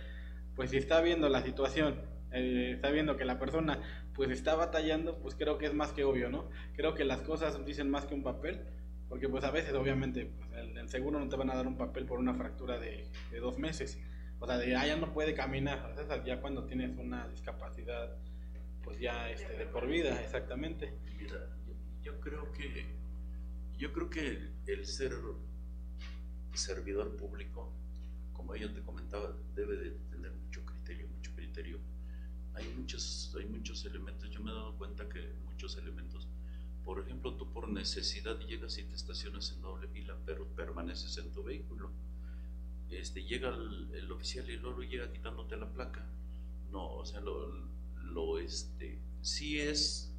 pues 0.54 0.70
si 0.70 0.76
está 0.76 1.00
viendo 1.00 1.28
la 1.28 1.42
situación 1.42 1.96
eh, 2.32 2.72
está 2.74 2.90
viendo 2.90 3.16
que 3.16 3.24
la 3.24 3.38
persona 3.38 3.80
pues 4.14 4.30
está 4.30 4.54
batallando, 4.54 5.18
pues 5.18 5.34
creo 5.34 5.58
que 5.58 5.66
es 5.66 5.74
más 5.74 5.92
que 5.92 6.04
obvio, 6.04 6.30
¿no? 6.30 6.48
Creo 6.74 6.94
que 6.94 7.04
las 7.04 7.20
cosas 7.22 7.64
dicen 7.64 7.90
más 7.90 8.06
que 8.06 8.14
un 8.14 8.22
papel, 8.22 8.60
porque 9.08 9.28
pues 9.28 9.44
a 9.44 9.50
veces 9.50 9.74
obviamente 9.74 10.26
pues, 10.26 10.50
el, 10.76 10.88
seguro 10.88 11.18
no 11.18 11.28
te 11.28 11.36
van 11.36 11.50
a 11.50 11.54
dar 11.54 11.66
un 11.66 11.76
papel 11.76 12.06
por 12.06 12.18
una 12.18 12.34
fractura 12.34 12.78
de, 12.78 13.08
dos 13.40 13.58
meses, 13.58 13.98
o 14.40 14.46
sea, 14.46 14.58
de 14.58 14.74
ah, 14.74 14.86
ya 14.86 14.96
no 14.96 15.12
puede 15.12 15.34
caminar, 15.34 15.94
ya 16.24 16.40
cuando 16.40 16.64
tienes 16.64 16.96
una 16.98 17.28
discapacidad 17.28 18.16
pues 18.82 19.00
ya 19.00 19.28
este, 19.30 19.52
de 19.52 19.66
por 19.66 19.88
vida, 19.88 20.20
exactamente. 20.22 20.94
Mira, 21.18 21.48
yo, 22.02 22.20
creo 22.20 22.52
que 22.52 22.86
yo 23.76 23.92
creo 23.92 24.08
que 24.08 24.52
el 24.66 24.86
ser 24.86 25.12
servidor 26.54 27.16
público, 27.16 27.72
como 28.32 28.54
yo 28.54 28.72
te 28.72 28.80
comentaba, 28.82 29.36
debe 29.54 29.76
de 29.76 29.90
tener 30.10 30.32
mucho 30.32 30.64
criterio, 30.64 31.08
mucho 31.08 31.34
criterio 31.34 31.80
hay 32.56 32.66
muchos, 32.76 33.34
hay 33.38 33.46
muchos 33.46 33.84
elementos. 33.84 34.30
Yo 34.30 34.40
me 34.40 34.50
he 34.50 34.54
dado 34.54 34.76
cuenta 34.76 35.08
que 35.08 35.34
muchos 35.44 35.76
elementos, 35.76 36.26
por 36.84 37.00
ejemplo, 37.00 37.34
tú 37.34 37.52
por 37.52 37.68
necesidad 37.68 38.38
llegas 38.40 38.78
y 38.78 38.84
te 38.84 38.94
estacionas 38.94 39.52
en 39.52 39.60
doble 39.60 39.88
fila, 39.88 40.16
pero 40.24 40.46
permaneces 40.48 41.18
en 41.18 41.32
tu 41.32 41.42
vehículo. 41.44 41.90
Este, 42.90 43.22
llega 43.24 43.48
el, 43.48 44.10
oficial 44.10 44.48
y 44.48 44.56
luego 44.56 44.82
llega 44.82 45.12
quitándote 45.12 45.56
la 45.56 45.70
placa. 45.70 46.06
No, 46.70 46.94
o 46.94 47.04
sea, 47.04 47.20
lo, 47.20 47.52
lo 48.02 48.38
este, 48.38 48.98
sí 49.20 49.60
es, 49.60 50.12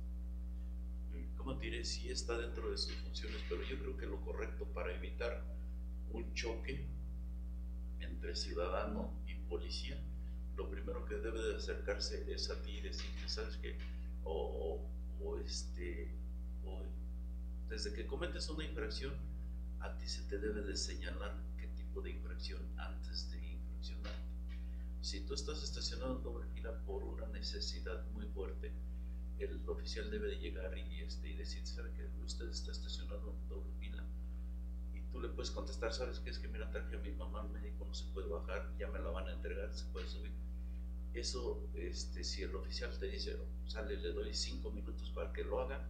¿cómo 1.37 1.55
diré? 1.55 1.83
Sí 1.85 2.09
está 2.09 2.37
dentro 2.37 2.69
de 2.69 2.77
sus 2.77 2.93
funciones, 2.97 3.41
pero 3.49 3.63
yo 3.63 3.79
creo 3.79 3.97
que 3.97 4.05
lo 4.05 4.21
correcto 4.21 4.65
para 4.65 4.93
evitar 4.93 5.43
un 6.11 6.33
choque 6.33 6.85
entre 7.99 8.35
ciudadano 8.35 9.11
y 9.27 9.35
policía 9.49 9.99
lo 10.57 10.69
primero 10.69 11.05
que 11.05 11.15
debe 11.15 11.41
de 11.41 11.55
acercarse 11.55 12.25
es 12.33 12.49
a 12.49 12.59
ti 12.63 12.71
y 12.71 12.81
decirte, 12.81 13.27
¿sabes 13.27 13.57
qué? 13.57 13.77
O, 14.23 14.81
o, 15.21 15.37
este, 15.37 16.11
o, 16.65 16.81
desde 17.69 17.93
que 17.93 18.07
cometes 18.07 18.49
una 18.49 18.65
infracción, 18.65 19.13
a 19.79 19.95
ti 19.97 20.07
se 20.07 20.23
te 20.23 20.39
debe 20.39 20.61
de 20.61 20.75
señalar 20.75 21.35
qué 21.57 21.67
tipo 21.67 22.01
de 22.01 22.09
infracción 22.09 22.61
antes 22.77 23.29
de 23.29 23.37
infraccionar. 23.37 24.15
Si 25.01 25.21
tú 25.21 25.35
estás 25.35 25.63
estacionado 25.63 26.17
en 26.17 26.23
doble 26.23 26.47
fila 26.55 26.73
por 26.85 27.03
una 27.03 27.27
necesidad 27.27 28.03
muy 28.11 28.25
fuerte, 28.25 28.71
el 29.37 29.61
oficial 29.69 30.09
debe 30.09 30.29
de 30.29 30.39
llegar 30.39 30.75
y, 30.75 31.01
este, 31.01 31.29
y 31.29 31.35
decir, 31.35 31.65
¿sabe 31.67 31.91
que 31.93 32.09
usted 32.23 32.49
está 32.49 32.71
estacionado 32.71 33.31
en 33.31 33.47
doble 33.47 33.71
fila? 33.79 34.03
Tú 35.17 35.23
le 35.23 35.29
puedes 35.29 35.49
contestar, 35.49 35.91
¿sabes 35.91 36.19
qué? 36.19 36.29
Es 36.29 36.37
que 36.37 36.47
mira, 36.47 36.69
traje 36.69 36.95
a 36.95 36.99
mi 36.99 37.11
mamá 37.11 37.41
al 37.41 37.49
médico, 37.49 37.83
no 37.85 37.93
se 37.95 38.05
puede 38.13 38.27
bajar, 38.27 38.71
ya 38.77 38.87
me 38.89 38.99
la 38.99 39.09
van 39.09 39.27
a 39.27 39.33
entregar, 39.33 39.73
se 39.73 39.85
puede 39.85 40.07
subir. 40.07 40.31
Eso, 41.11 41.67
este, 41.73 42.23
si 42.23 42.43
el 42.43 42.55
oficial 42.55 42.95
te 42.99 43.07
dice, 43.07 43.35
sale, 43.65 43.97
le 43.97 44.13
doy 44.13 44.31
cinco 44.35 44.69
minutos 44.69 45.09
para 45.09 45.33
que 45.33 45.43
lo 45.43 45.59
haga, 45.59 45.83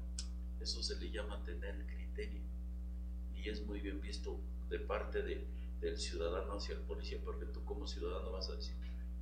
eso 0.61 0.81
se 0.81 0.95
le 0.95 1.11
llama 1.11 1.43
tener 1.43 1.85
criterio. 1.87 2.39
Y 3.35 3.49
es 3.49 3.65
muy 3.65 3.81
bien 3.81 3.99
visto 3.99 4.39
de 4.69 4.79
parte 4.79 5.21
de, 5.21 5.45
del 5.81 5.97
ciudadano 5.97 6.53
hacia 6.53 6.75
el 6.75 6.81
policía, 6.83 7.19
porque 7.25 7.47
tú 7.47 7.65
como 7.65 7.85
ciudadano 7.85 8.31
vas 8.31 8.49
a 8.49 8.55
decir, 8.55 8.77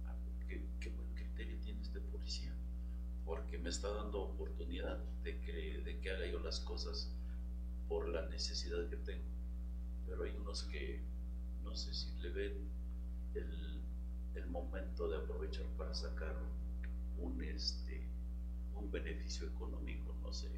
ah, 0.06 0.16
qué, 0.48 0.64
qué 0.80 0.90
buen 0.90 1.16
criterio 1.16 1.58
tiene 1.62 1.82
este 1.82 2.00
policía, 2.00 2.54
porque 3.26 3.58
me 3.58 3.70
está 3.72 3.90
dando 3.90 4.22
oportunidad 4.22 5.00
de 5.24 5.42
que, 5.42 5.82
de 5.84 6.00
que 6.00 6.12
haga 6.12 6.28
yo 6.28 6.40
las 6.42 6.60
cosas 6.60 7.12
por 7.88 8.08
la 8.08 8.30
necesidad 8.30 8.88
que 8.88 8.98
tengo. 8.98 9.36
Pero 10.08 10.24
hay 10.24 10.32
unos 10.32 10.64
que 10.64 11.02
no 11.64 11.76
sé 11.76 11.94
si 11.94 12.16
le 12.20 12.30
ven 12.30 12.70
el 13.36 13.76
el 14.36 14.48
momento 14.48 15.08
de 15.08 15.18
aprovechar 15.18 15.66
para 15.78 15.94
sacar 15.94 16.36
un, 17.18 17.42
este, 17.44 18.08
un 18.76 18.92
beneficio 18.92 19.48
económico, 19.48 20.16
no 20.22 20.34
sé. 20.34 20.50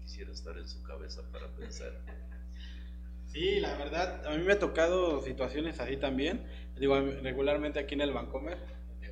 Quisiera 0.00 0.32
estar 0.32 0.56
en 0.58 0.68
su 0.68 0.82
cabeza 0.82 1.22
para 1.32 1.48
pensar. 1.48 1.92
Sí, 3.26 3.60
la 3.60 3.76
verdad, 3.76 4.26
a 4.26 4.36
mí 4.36 4.44
me 4.44 4.52
ha 4.52 4.58
tocado 4.58 5.22
situaciones 5.22 5.78
así 5.80 5.96
también. 5.96 6.44
Digo, 6.78 7.00
regularmente 7.00 7.78
aquí 7.78 7.94
en 7.94 8.00
el 8.02 8.12
Vancomer, 8.12 8.58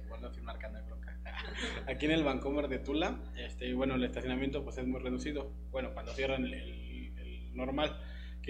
bueno, 0.08 0.32
sin 0.32 0.44
marca 0.44 0.68
no 0.68 0.82
bronca. 0.84 1.16
Aquí 1.86 2.06
en 2.06 2.12
el 2.12 2.24
Vancomer 2.24 2.68
de 2.68 2.78
Tula, 2.78 3.20
este, 3.36 3.72
bueno, 3.74 3.94
el 3.94 4.04
estacionamiento 4.04 4.64
pues 4.64 4.78
es 4.78 4.86
muy 4.86 5.00
reducido. 5.00 5.52
Bueno, 5.70 5.92
cuando 5.92 6.12
cierran 6.14 6.44
el, 6.44 6.54
el 6.54 7.54
normal 7.54 8.00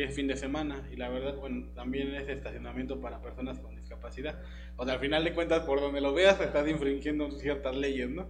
es 0.04 0.14
fin 0.14 0.26
de 0.26 0.36
semana 0.36 0.88
y 0.92 0.96
la 0.96 1.08
verdad, 1.08 1.36
bueno, 1.36 1.68
también 1.74 2.14
es 2.14 2.28
estacionamiento 2.28 3.00
para 3.00 3.20
personas 3.20 3.58
con 3.58 3.74
discapacidad. 3.74 4.40
O 4.76 4.84
sea, 4.84 4.94
al 4.94 5.00
final 5.00 5.24
de 5.24 5.34
cuentas, 5.34 5.64
por 5.64 5.80
donde 5.80 6.00
lo 6.00 6.14
veas, 6.14 6.40
estás 6.40 6.68
infringiendo 6.68 7.30
ciertas 7.32 7.76
leyes, 7.76 8.08
¿no? 8.08 8.28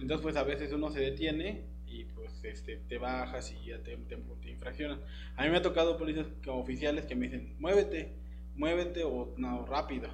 Entonces, 0.00 0.22
pues 0.22 0.36
a 0.36 0.42
veces 0.42 0.72
uno 0.72 0.90
se 0.90 1.00
detiene 1.00 1.64
y 1.86 2.04
pues 2.04 2.42
este, 2.44 2.76
te 2.88 2.98
bajas 2.98 3.52
y 3.52 3.68
ya 3.68 3.78
te, 3.78 3.96
te, 3.96 4.50
infraccionan. 4.50 5.00
A 5.36 5.44
mí 5.44 5.50
me 5.50 5.58
ha 5.58 5.62
tocado 5.62 5.96
policías 5.96 6.26
oficiales 6.48 7.06
que 7.06 7.14
me 7.14 7.26
dicen, 7.26 7.54
muévete, 7.58 8.12
muévete 8.56 9.04
o 9.04 9.34
no, 9.36 9.64
rápido. 9.66 10.08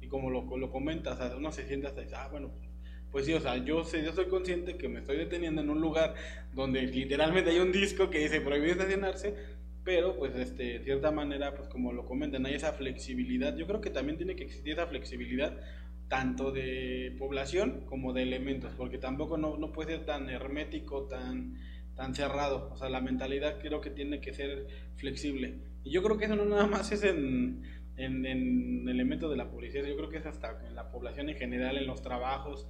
Y 0.00 0.08
como 0.08 0.30
lo, 0.30 0.56
lo 0.56 0.70
comentas, 0.70 1.20
o 1.20 1.28
sea, 1.28 1.36
uno 1.36 1.52
se 1.52 1.66
siente 1.66 1.86
hasta 1.86 2.00
dice, 2.00 2.14
ah, 2.16 2.28
bueno, 2.28 2.50
pues 3.10 3.26
sí, 3.26 3.32
o 3.32 3.40
sea, 3.40 3.56
yo 3.56 3.84
sé, 3.84 4.04
yo 4.04 4.12
soy 4.12 4.26
consciente 4.26 4.76
que 4.76 4.88
me 4.88 5.00
estoy 5.00 5.16
deteniendo 5.16 5.62
en 5.62 5.70
un 5.70 5.80
lugar 5.80 6.14
donde 6.54 6.82
literalmente 6.82 7.50
hay 7.50 7.58
un 7.60 7.72
disco 7.72 8.10
que 8.10 8.18
dice 8.18 8.40
prohibido 8.40 8.72
estacionarse, 8.72 9.34
pero 9.86 10.16
pues 10.16 10.34
este, 10.34 10.64
de 10.64 10.84
cierta 10.84 11.12
manera, 11.12 11.54
pues 11.54 11.68
como 11.68 11.92
lo 11.92 12.06
comentan, 12.06 12.44
hay 12.44 12.54
esa 12.54 12.72
flexibilidad. 12.72 13.56
Yo 13.56 13.68
creo 13.68 13.80
que 13.80 13.90
también 13.90 14.16
tiene 14.16 14.34
que 14.34 14.42
existir 14.42 14.72
esa 14.72 14.88
flexibilidad 14.88 15.56
tanto 16.08 16.50
de 16.50 17.14
población 17.20 17.84
como 17.86 18.12
de 18.12 18.24
elementos, 18.24 18.74
porque 18.76 18.98
tampoco 18.98 19.38
no, 19.38 19.56
no 19.56 19.70
puede 19.70 19.94
ser 19.94 20.04
tan 20.04 20.28
hermético, 20.28 21.04
tan, 21.06 21.60
tan 21.94 22.16
cerrado. 22.16 22.68
O 22.72 22.76
sea, 22.76 22.88
la 22.88 23.00
mentalidad 23.00 23.60
creo 23.60 23.80
que 23.80 23.90
tiene 23.90 24.20
que 24.20 24.34
ser 24.34 24.66
flexible. 24.96 25.54
Y 25.84 25.92
yo 25.92 26.02
creo 26.02 26.18
que 26.18 26.24
eso 26.24 26.34
no 26.34 26.46
nada 26.46 26.66
más 26.66 26.90
es 26.90 27.04
en, 27.04 27.62
en, 27.96 28.26
en 28.26 28.88
elementos 28.88 29.30
de 29.30 29.36
la 29.36 29.52
policía, 29.52 29.86
yo 29.86 29.96
creo 29.96 30.08
que 30.08 30.18
es 30.18 30.26
hasta 30.26 30.66
en 30.66 30.74
la 30.74 30.90
población 30.90 31.28
en 31.28 31.36
general, 31.36 31.76
en 31.76 31.86
los 31.86 32.02
trabajos, 32.02 32.66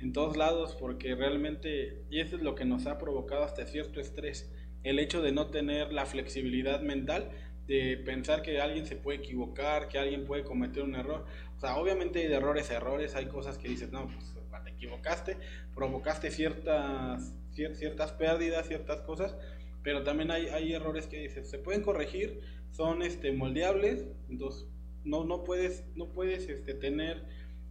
en 0.00 0.12
todos 0.12 0.36
lados, 0.36 0.76
porque 0.78 1.14
realmente, 1.14 2.04
y 2.10 2.20
eso 2.20 2.36
es 2.36 2.42
lo 2.42 2.54
que 2.54 2.66
nos 2.66 2.86
ha 2.86 2.98
provocado 2.98 3.44
hasta 3.44 3.64
cierto 3.64 4.00
estrés 4.00 4.52
el 4.84 4.98
hecho 4.98 5.22
de 5.22 5.32
no 5.32 5.48
tener 5.48 5.92
la 5.92 6.06
flexibilidad 6.06 6.80
mental 6.80 7.30
de 7.66 7.98
pensar 7.98 8.42
que 8.42 8.60
alguien 8.60 8.86
se 8.86 8.96
puede 8.96 9.18
equivocar, 9.18 9.88
que 9.88 9.98
alguien 9.98 10.24
puede 10.24 10.42
cometer 10.42 10.82
un 10.82 10.94
error. 10.94 11.26
O 11.56 11.60
sea, 11.60 11.76
obviamente 11.76 12.20
hay 12.20 12.32
errores 12.32 12.70
errores, 12.70 13.14
hay 13.14 13.26
cosas 13.26 13.58
que 13.58 13.68
dices, 13.68 13.92
no, 13.92 14.08
pues 14.08 14.34
te 14.64 14.70
equivocaste, 14.70 15.36
provocaste 15.74 16.30
ciertas, 16.30 17.34
ciertas 17.52 18.12
pérdidas, 18.12 18.66
ciertas 18.66 19.02
cosas, 19.02 19.36
pero 19.82 20.02
también 20.02 20.30
hay, 20.30 20.46
hay 20.48 20.72
errores 20.72 21.06
que 21.06 21.20
dices, 21.20 21.48
se 21.48 21.58
pueden 21.58 21.82
corregir, 21.82 22.40
son 22.70 23.02
este, 23.02 23.32
moldeables, 23.32 24.06
entonces 24.28 24.66
no, 25.04 25.24
no 25.24 25.44
puedes, 25.44 25.84
no 25.94 26.08
puedes 26.08 26.48
este, 26.48 26.74
tener 26.74 27.24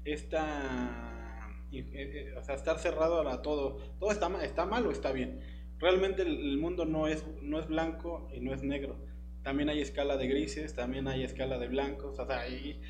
esta, 0.06 1.50
eh, 1.72 1.90
eh, 1.94 2.34
o 2.38 2.44
sea, 2.44 2.56
estar 2.56 2.80
cerrado 2.80 3.28
a 3.28 3.42
todo, 3.42 3.78
todo 4.00 4.12
está, 4.12 4.44
está 4.44 4.66
mal 4.66 4.86
o 4.86 4.92
está 4.92 5.12
bien 5.12 5.42
realmente 5.80 6.24
el 6.24 6.58
mundo 6.58 6.86
no 6.86 7.08
es, 7.08 7.26
no 7.42 7.60
es 7.60 7.68
blanco 7.68 8.30
y 8.34 8.40
no 8.40 8.54
es 8.54 8.64
negro. 8.64 8.96
También 9.44 9.70
hay 9.70 9.82
escala 9.82 10.18
de 10.18 10.28
grises, 10.28 10.76
también 10.76 11.08
hay 11.08 11.24
escala 11.24 11.58
de 11.58 11.70
blancos, 11.70 12.20
o 12.20 12.26
sea, 12.26 12.42
ahí, 12.42 12.82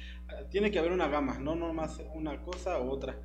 tiene 0.50 0.72
que 0.72 0.80
haber 0.80 0.92
una 0.92 1.08
gama, 1.08 1.38
no 1.38 1.56
nomás 1.56 2.02
una 2.16 2.42
cosa 2.42 2.80
u 2.80 2.90
otra. 2.90 3.20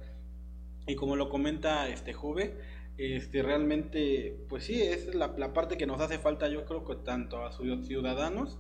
Y 0.87 0.97
como 0.97 1.17
lo 1.17 1.31
comenta 1.31 1.89
este 1.89 2.13
Juve, 2.13 2.59
este, 2.99 3.43
realmente, 3.43 4.37
pues 4.49 4.65
sí, 4.65 4.83
es 4.83 5.15
la, 5.15 5.35
parte 5.55 5.79
que 5.79 5.87
nos 5.87 6.01
hace 6.01 6.19
falta, 6.19 6.49
yo 6.49 6.67
creo 6.67 6.85
que 6.85 6.97
tanto 6.97 7.45
a 7.45 7.53
ciudadanos 7.53 8.59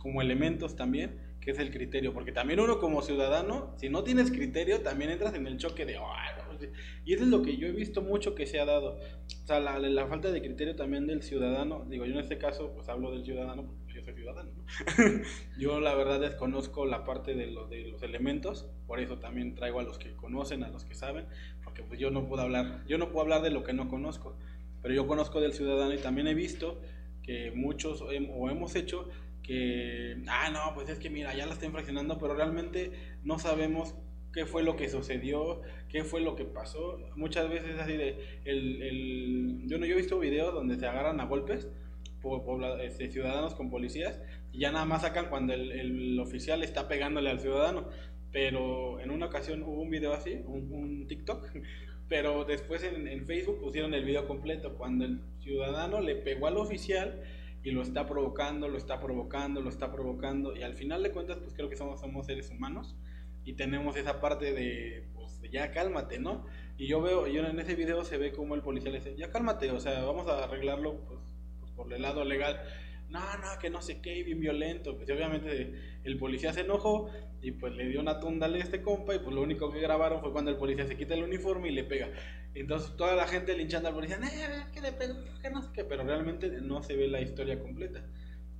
como 0.00 0.20
elementos 0.20 0.74
también, 0.74 1.36
que 1.40 1.52
es 1.52 1.58
el 1.58 1.70
criterio, 1.70 2.12
porque 2.12 2.32
también 2.32 2.60
uno 2.60 2.80
como 2.80 3.02
ciudadano, 3.02 3.74
si 3.76 3.88
no 3.88 4.02
tienes 4.02 4.30
criterio, 4.30 4.80
también 4.80 5.10
entras 5.10 5.34
en 5.34 5.46
el 5.46 5.58
choque 5.58 5.86
de, 5.86 5.96
y 7.04 7.14
eso 7.14 7.24
es 7.24 7.30
lo 7.30 7.42
que 7.42 7.56
yo 7.56 7.66
he 7.66 7.72
visto 7.72 8.02
mucho 8.02 8.34
que 8.34 8.46
se 8.46 8.60
ha 8.60 8.64
dado. 8.64 8.98
O 9.42 9.46
sea, 9.46 9.60
la, 9.60 9.78
la, 9.78 10.06
falta 10.06 10.30
de 10.30 10.40
criterio 10.40 10.76
también 10.76 11.06
del 11.06 11.22
ciudadano. 11.22 11.84
Digo, 11.88 12.04
yo 12.04 12.12
en 12.12 12.20
este 12.20 12.38
caso, 12.38 12.72
pues 12.74 12.88
hablo 12.88 13.10
del 13.10 13.24
ciudadano 13.24 13.66
porque 13.66 13.94
yo 13.94 14.02
soy 14.02 14.14
ciudadano. 14.14 14.50
yo 15.58 15.80
la 15.80 15.94
verdad 15.94 16.20
desconozco 16.20 16.86
la 16.86 17.04
parte 17.04 17.34
de, 17.34 17.46
lo, 17.46 17.66
de 17.66 17.88
los 17.88 18.02
elementos. 18.02 18.66
Por 18.86 19.00
eso 19.00 19.18
también 19.18 19.54
traigo 19.54 19.80
a 19.80 19.82
los 19.82 19.98
que 19.98 20.14
conocen, 20.14 20.64
a 20.64 20.68
los 20.68 20.84
que 20.84 20.94
saben. 20.94 21.26
Porque 21.64 21.82
pues 21.82 21.98
yo 21.98 22.10
no 22.10 22.26
puedo 22.28 22.42
hablar, 22.42 22.84
yo 22.86 22.98
no 22.98 23.08
puedo 23.10 23.22
hablar 23.22 23.42
de 23.42 23.50
lo 23.50 23.64
que 23.64 23.72
no 23.72 23.88
conozco. 23.88 24.36
Pero 24.82 24.94
yo 24.94 25.06
conozco 25.06 25.40
del 25.40 25.52
ciudadano 25.52 25.92
y 25.94 25.98
también 25.98 26.26
he 26.26 26.34
visto 26.34 26.80
que 27.22 27.50
muchos 27.50 28.00
o 28.00 28.10
hemos 28.10 28.74
hecho 28.74 29.08
que, 29.48 30.22
ah, 30.28 30.50
no, 30.50 30.74
pues 30.74 30.90
es 30.90 30.98
que 30.98 31.08
mira, 31.08 31.34
ya 31.34 31.46
la 31.46 31.54
está 31.54 31.64
infraccionando, 31.64 32.18
pero 32.18 32.34
realmente 32.34 32.92
no 33.24 33.38
sabemos 33.38 33.94
qué 34.38 34.46
fue 34.46 34.62
lo 34.62 34.76
que 34.76 34.88
sucedió, 34.88 35.62
qué 35.88 36.04
fue 36.04 36.20
lo 36.20 36.36
que 36.36 36.44
pasó. 36.44 37.00
Muchas 37.16 37.50
veces 37.50 37.76
así 37.80 37.96
de, 37.96 38.38
el, 38.44 38.82
el, 38.82 39.62
yo 39.66 39.78
no 39.78 39.84
yo 39.84 39.94
he 39.94 39.96
visto 39.96 40.16
videos 40.20 40.54
donde 40.54 40.76
se 40.76 40.86
agarran 40.86 41.18
a 41.18 41.24
golpes 41.24 41.66
por, 42.22 42.62
este, 42.80 43.10
ciudadanos 43.10 43.56
con 43.56 43.68
policías 43.68 44.20
y 44.52 44.60
ya 44.60 44.70
nada 44.70 44.84
más 44.84 45.02
sacan 45.02 45.28
cuando 45.28 45.54
el, 45.54 45.72
el, 45.72 46.20
oficial 46.20 46.62
está 46.62 46.86
pegándole 46.86 47.30
al 47.30 47.40
ciudadano. 47.40 47.88
Pero 48.30 49.00
en 49.00 49.10
una 49.10 49.26
ocasión 49.26 49.64
hubo 49.64 49.82
un 49.82 49.90
video 49.90 50.12
así, 50.12 50.40
un, 50.46 51.08
TikTok, 51.08 51.44
pero 52.08 52.44
después 52.44 52.84
en, 52.84 53.08
en, 53.08 53.26
Facebook 53.26 53.58
pusieron 53.60 53.92
el 53.92 54.04
video 54.04 54.28
completo 54.28 54.76
cuando 54.76 55.04
el 55.04 55.20
ciudadano 55.40 56.00
le 56.00 56.14
pegó 56.14 56.46
al 56.46 56.58
oficial 56.58 57.24
y 57.64 57.72
lo 57.72 57.82
está 57.82 58.06
provocando, 58.06 58.68
lo 58.68 58.78
está 58.78 59.00
provocando, 59.00 59.60
lo 59.62 59.68
está 59.68 59.90
provocando 59.90 60.54
y 60.54 60.62
al 60.62 60.76
final 60.76 61.02
de 61.02 61.10
cuentas 61.10 61.38
pues 61.38 61.54
creo 61.54 61.68
que 61.68 61.74
somos, 61.74 61.98
somos 61.98 62.26
seres 62.26 62.50
humanos 62.50 62.94
y 63.44 63.54
tenemos 63.54 63.96
esa 63.96 64.20
parte 64.20 64.52
de, 64.52 65.08
pues, 65.14 65.40
ya 65.50 65.70
cálmate, 65.72 66.18
¿no? 66.18 66.46
Y 66.76 66.86
yo 66.86 67.00
veo, 67.00 67.26
yo 67.26 67.44
en 67.44 67.58
ese 67.58 67.74
video 67.74 68.04
se 68.04 68.18
ve 68.18 68.32
como 68.32 68.54
el 68.54 68.62
policía 68.62 68.90
le 68.90 68.98
dice, 68.98 69.16
ya 69.16 69.30
cálmate, 69.30 69.70
o 69.70 69.80
sea, 69.80 70.04
vamos 70.04 70.28
a 70.28 70.44
arreglarlo 70.44 71.00
pues, 71.06 71.20
pues 71.58 71.72
por 71.72 71.92
el 71.92 72.02
lado 72.02 72.24
legal. 72.24 72.60
No, 73.08 73.20
no, 73.20 73.58
que 73.58 73.70
no 73.70 73.80
sé 73.80 74.00
qué, 74.02 74.22
bien 74.22 74.38
violento. 74.38 74.96
Pues 74.96 75.08
obviamente 75.10 75.74
el 76.04 76.18
policía 76.18 76.52
se 76.52 76.60
enojó 76.60 77.10
y 77.40 77.52
pues 77.52 77.74
le 77.74 77.88
dio 77.88 78.00
una 78.00 78.20
tunda 78.20 78.46
a 78.46 78.56
este 78.58 78.82
compa 78.82 79.14
y 79.14 79.18
pues 79.18 79.34
lo 79.34 79.42
único 79.42 79.72
que 79.72 79.80
grabaron 79.80 80.20
fue 80.20 80.32
cuando 80.32 80.50
el 80.50 80.56
policía 80.56 80.86
se 80.86 80.96
quita 80.96 81.14
el 81.14 81.22
uniforme 81.22 81.68
y 81.68 81.72
le 81.72 81.84
pega. 81.84 82.10
Entonces 82.54 82.96
toda 82.96 83.14
la 83.14 83.26
gente 83.26 83.56
linchando 83.56 83.88
al 83.88 83.94
policía, 83.94 84.18
eh, 84.22 84.66
¿qué 84.72 84.80
le 84.80 84.92
pegó? 84.92 85.14
¿Qué 85.40 85.50
no 85.50 85.62
sé 85.62 85.70
qué? 85.72 85.84
Pero 85.84 86.04
realmente 86.04 86.50
no 86.60 86.82
se 86.82 86.96
ve 86.96 87.08
la 87.08 87.20
historia 87.20 87.58
completa. 87.58 88.04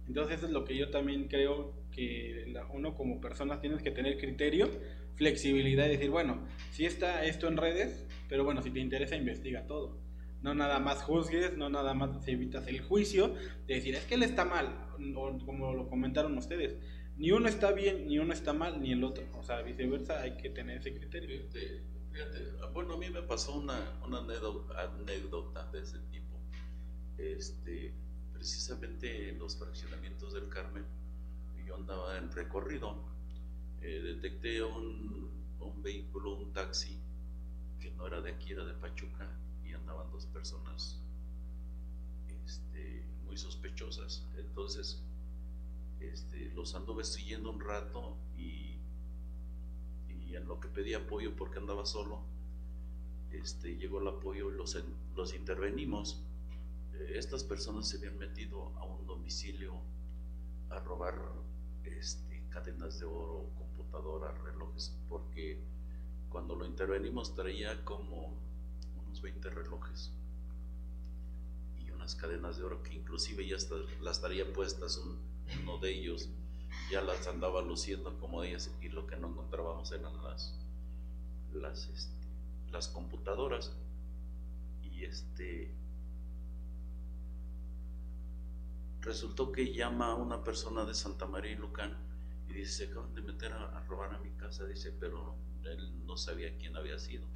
Entonces 0.08 0.38
eso 0.38 0.46
es 0.46 0.52
lo 0.52 0.64
que 0.64 0.76
yo 0.76 0.90
también 0.90 1.28
creo 1.28 1.74
que 1.92 2.52
uno 2.72 2.94
como 2.94 3.20
persona 3.20 3.60
tienes 3.60 3.82
que 3.82 3.90
tener 3.90 4.18
criterio, 4.18 4.68
flexibilidad 5.16 5.86
y 5.86 5.90
decir, 5.90 6.10
bueno, 6.10 6.46
si 6.70 6.86
está 6.86 7.24
esto 7.24 7.46
en 7.46 7.58
redes, 7.58 8.06
pero 8.28 8.42
bueno, 8.42 8.62
si 8.62 8.70
te 8.70 8.80
interesa 8.80 9.16
investiga 9.16 9.66
todo. 9.66 10.00
No 10.40 10.54
nada 10.54 10.78
más 10.78 11.02
juzgues, 11.02 11.56
no 11.56 11.68
nada 11.68 11.92
más 11.92 12.26
evitas 12.26 12.66
el 12.68 12.80
juicio 12.80 13.34
de 13.66 13.74
decir, 13.74 13.96
es 13.96 14.04
que 14.04 14.14
él 14.14 14.22
está 14.22 14.44
mal, 14.44 14.86
o 15.14 15.38
como 15.44 15.74
lo 15.74 15.88
comentaron 15.88 16.38
ustedes, 16.38 16.78
ni 17.16 17.32
uno 17.32 17.48
está 17.48 17.72
bien, 17.72 18.06
ni 18.06 18.18
uno 18.18 18.32
está 18.32 18.52
mal, 18.52 18.80
ni 18.80 18.92
el 18.92 19.04
otro. 19.04 19.24
O 19.36 19.42
sea, 19.42 19.60
viceversa, 19.62 20.22
hay 20.22 20.36
que 20.36 20.50
tener 20.50 20.78
ese 20.78 20.94
criterio. 20.94 21.28
Fíjate, 21.28 21.82
fíjate, 22.12 22.38
bueno, 22.72 22.94
a 22.94 22.96
mí 22.96 23.10
me 23.10 23.22
pasó 23.22 23.58
una, 23.58 23.98
una 24.06 24.20
anécdota 24.20 25.70
de 25.72 25.80
ese 25.80 25.98
tipo. 26.10 26.40
Este, 27.18 27.92
precisamente 28.38 29.30
en 29.30 29.38
los 29.40 29.56
fraccionamientos 29.56 30.32
del 30.32 30.48
Carmen, 30.48 30.84
yo 31.66 31.74
andaba 31.74 32.16
en 32.16 32.30
recorrido, 32.30 32.96
eh, 33.82 34.00
detecté 34.00 34.62
un, 34.62 35.28
un 35.60 35.82
vehículo, 35.82 36.36
un 36.36 36.52
taxi, 36.52 36.96
que 37.80 37.90
no 37.90 38.06
era 38.06 38.20
de 38.20 38.30
aquí, 38.30 38.52
era 38.52 38.64
de 38.64 38.74
Pachuca, 38.74 39.28
y 39.66 39.72
andaban 39.72 40.10
dos 40.12 40.26
personas 40.26 41.00
este, 42.44 43.02
muy 43.26 43.36
sospechosas. 43.36 44.24
Entonces, 44.36 45.02
este, 46.00 46.52
los 46.54 46.74
anduve 46.74 47.04
siguiendo 47.04 47.50
un 47.50 47.60
rato 47.60 48.16
y, 48.38 48.76
en 50.30 50.46
lo 50.46 50.60
que 50.60 50.68
pedí 50.68 50.94
apoyo 50.94 51.34
porque 51.34 51.58
andaba 51.58 51.84
solo, 51.84 52.20
este, 53.32 53.76
llegó 53.76 54.00
el 54.00 54.06
apoyo 54.06 54.52
y 54.52 54.56
los, 54.56 54.80
los 55.16 55.34
intervenimos. 55.34 56.22
Estas 57.14 57.44
personas 57.44 57.88
se 57.88 57.96
habían 57.98 58.18
metido 58.18 58.72
a 58.78 58.84
un 58.84 59.06
domicilio 59.06 59.80
a 60.70 60.78
robar 60.80 61.14
este, 61.84 62.44
cadenas 62.50 62.98
de 62.98 63.06
oro, 63.06 63.50
computadoras, 63.56 64.36
relojes, 64.42 64.96
porque 65.08 65.60
cuando 66.28 66.54
lo 66.54 66.66
intervenimos 66.66 67.34
traía 67.34 67.84
como 67.84 68.34
unos 69.06 69.22
20 69.22 69.48
relojes 69.50 70.12
y 71.78 71.90
unas 71.90 72.14
cadenas 72.14 72.58
de 72.58 72.64
oro 72.64 72.82
que 72.82 72.94
inclusive 72.94 73.46
ya 73.46 73.56
las 74.02 74.20
traía 74.20 74.52
puestas 74.52 74.98
un- 74.98 75.18
uno 75.62 75.78
de 75.78 75.90
ellos 75.92 76.28
ya 76.90 77.00
las 77.00 77.26
andaba 77.26 77.62
luciendo 77.62 78.18
como 78.18 78.42
ellas 78.42 78.70
y 78.82 78.88
lo 78.90 79.06
que 79.06 79.16
no 79.16 79.28
encontrábamos 79.28 79.90
eran 79.92 80.22
las 80.22 80.54
las 81.54 81.88
este, 81.88 82.12
las 82.70 82.88
computadoras 82.88 83.72
y 84.82 85.04
este 85.04 85.72
resultó 89.08 89.50
que 89.50 89.72
llama 89.72 90.12
a 90.12 90.14
una 90.14 90.44
persona 90.44 90.84
de 90.84 90.92
Santa 90.92 91.26
María 91.26 91.52
y 91.52 91.56
Lucán 91.56 91.96
y 92.46 92.52
dice 92.52 92.72
se 92.72 92.90
acaban 92.90 93.14
de 93.14 93.22
meter 93.22 93.52
a, 93.52 93.78
a 93.78 93.80
robar 93.86 94.14
a 94.14 94.18
mi 94.18 94.30
casa 94.32 94.66
dice 94.66 94.92
pero 95.00 95.34
él 95.64 96.06
no 96.06 96.18
sabía 96.18 96.54
quién 96.58 96.76
había 96.76 96.98
sido 96.98 97.26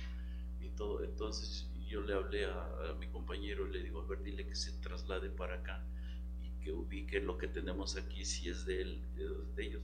y 0.60 0.68
todo 0.68 1.02
entonces 1.02 1.66
yo 1.88 2.02
le 2.02 2.12
hablé 2.12 2.44
a, 2.44 2.90
a 2.90 2.94
mi 3.00 3.06
compañero 3.06 3.66
y 3.66 3.72
le 3.72 3.82
digo 3.82 4.02
a 4.02 4.06
ver 4.06 4.22
dile 4.22 4.46
que 4.46 4.54
se 4.54 4.72
traslade 4.80 5.30
para 5.30 5.54
acá 5.60 5.82
y 6.42 6.62
que 6.62 6.72
ubique 6.72 7.20
lo 7.20 7.38
que 7.38 7.48
tenemos 7.48 7.96
aquí 7.96 8.26
si 8.26 8.50
es 8.50 8.66
de 8.66 8.82
él 8.82 9.00
de 9.56 9.64
ellos 9.64 9.82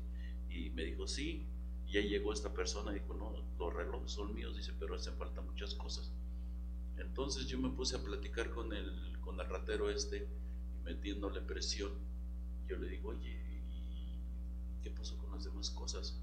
y 0.51 0.69
me 0.71 0.85
dijo 0.85 1.07
sí 1.07 1.47
ya 1.89 2.03
llegó 2.03 2.35
esta 2.35 2.53
persona 2.53 2.93
dijo 2.93 3.15
no 3.15 3.33
los 3.59 3.75
relojes 3.75 4.13
son 4.13 4.35
míos 4.35 4.55
dice 4.55 4.75
pero 4.79 4.95
hacen 4.95 5.17
falta 5.17 5.41
muchas 5.41 5.75
cosas 5.75 6.13
entonces 6.99 7.47
yo 7.47 7.59
me 7.59 7.71
puse 7.71 7.97
a 7.97 8.03
platicar 8.05 8.51
con 8.51 8.75
el 8.75 9.19
con 9.23 9.41
el 9.41 9.49
ratero 9.49 9.89
este 9.89 10.29
metiéndole 10.89 11.41
presión 11.43 11.93
yo 12.67 12.79
le 12.79 12.89
digo 12.89 13.11
oye 13.11 13.39
¿y 13.71 14.83
qué 14.83 14.91
pasó 14.91 15.17
con 15.19 15.31
las 15.33 15.45
demás 15.45 15.71
cosas? 15.71 16.19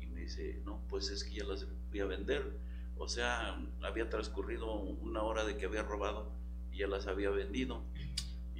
y 0.00 0.06
me 0.06 0.22
dice 0.22 0.60
no 0.64 0.82
pues 0.88 1.10
es 1.10 1.22
que 1.22 1.36
ya 1.36 1.44
las 1.44 1.66
voy 1.90 2.00
a 2.00 2.06
vender 2.06 2.58
o 2.98 3.08
sea 3.08 3.56
había 3.82 4.10
transcurrido 4.10 4.74
una 4.74 5.22
hora 5.22 5.44
de 5.44 5.56
que 5.56 5.66
había 5.66 5.82
robado 5.82 6.32
y 6.72 6.78
ya 6.78 6.88
las 6.88 7.06
había 7.06 7.30
vendido 7.30 7.84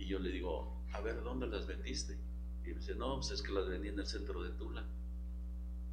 y 0.01 0.07
yo 0.07 0.19
le 0.19 0.31
digo, 0.31 0.83
a 0.93 1.01
ver, 1.03 1.23
¿dónde 1.23 1.47
las 1.47 1.67
vendiste? 1.67 2.19
Y 2.65 2.69
me 2.69 2.77
dice, 2.77 2.95
no, 2.95 3.17
pues 3.17 3.33
es 3.33 3.43
que 3.43 3.53
las 3.53 3.69
vendí 3.69 3.89
en 3.89 3.99
el 3.99 4.07
centro 4.07 4.43
de 4.43 4.51
Tula. 4.51 4.85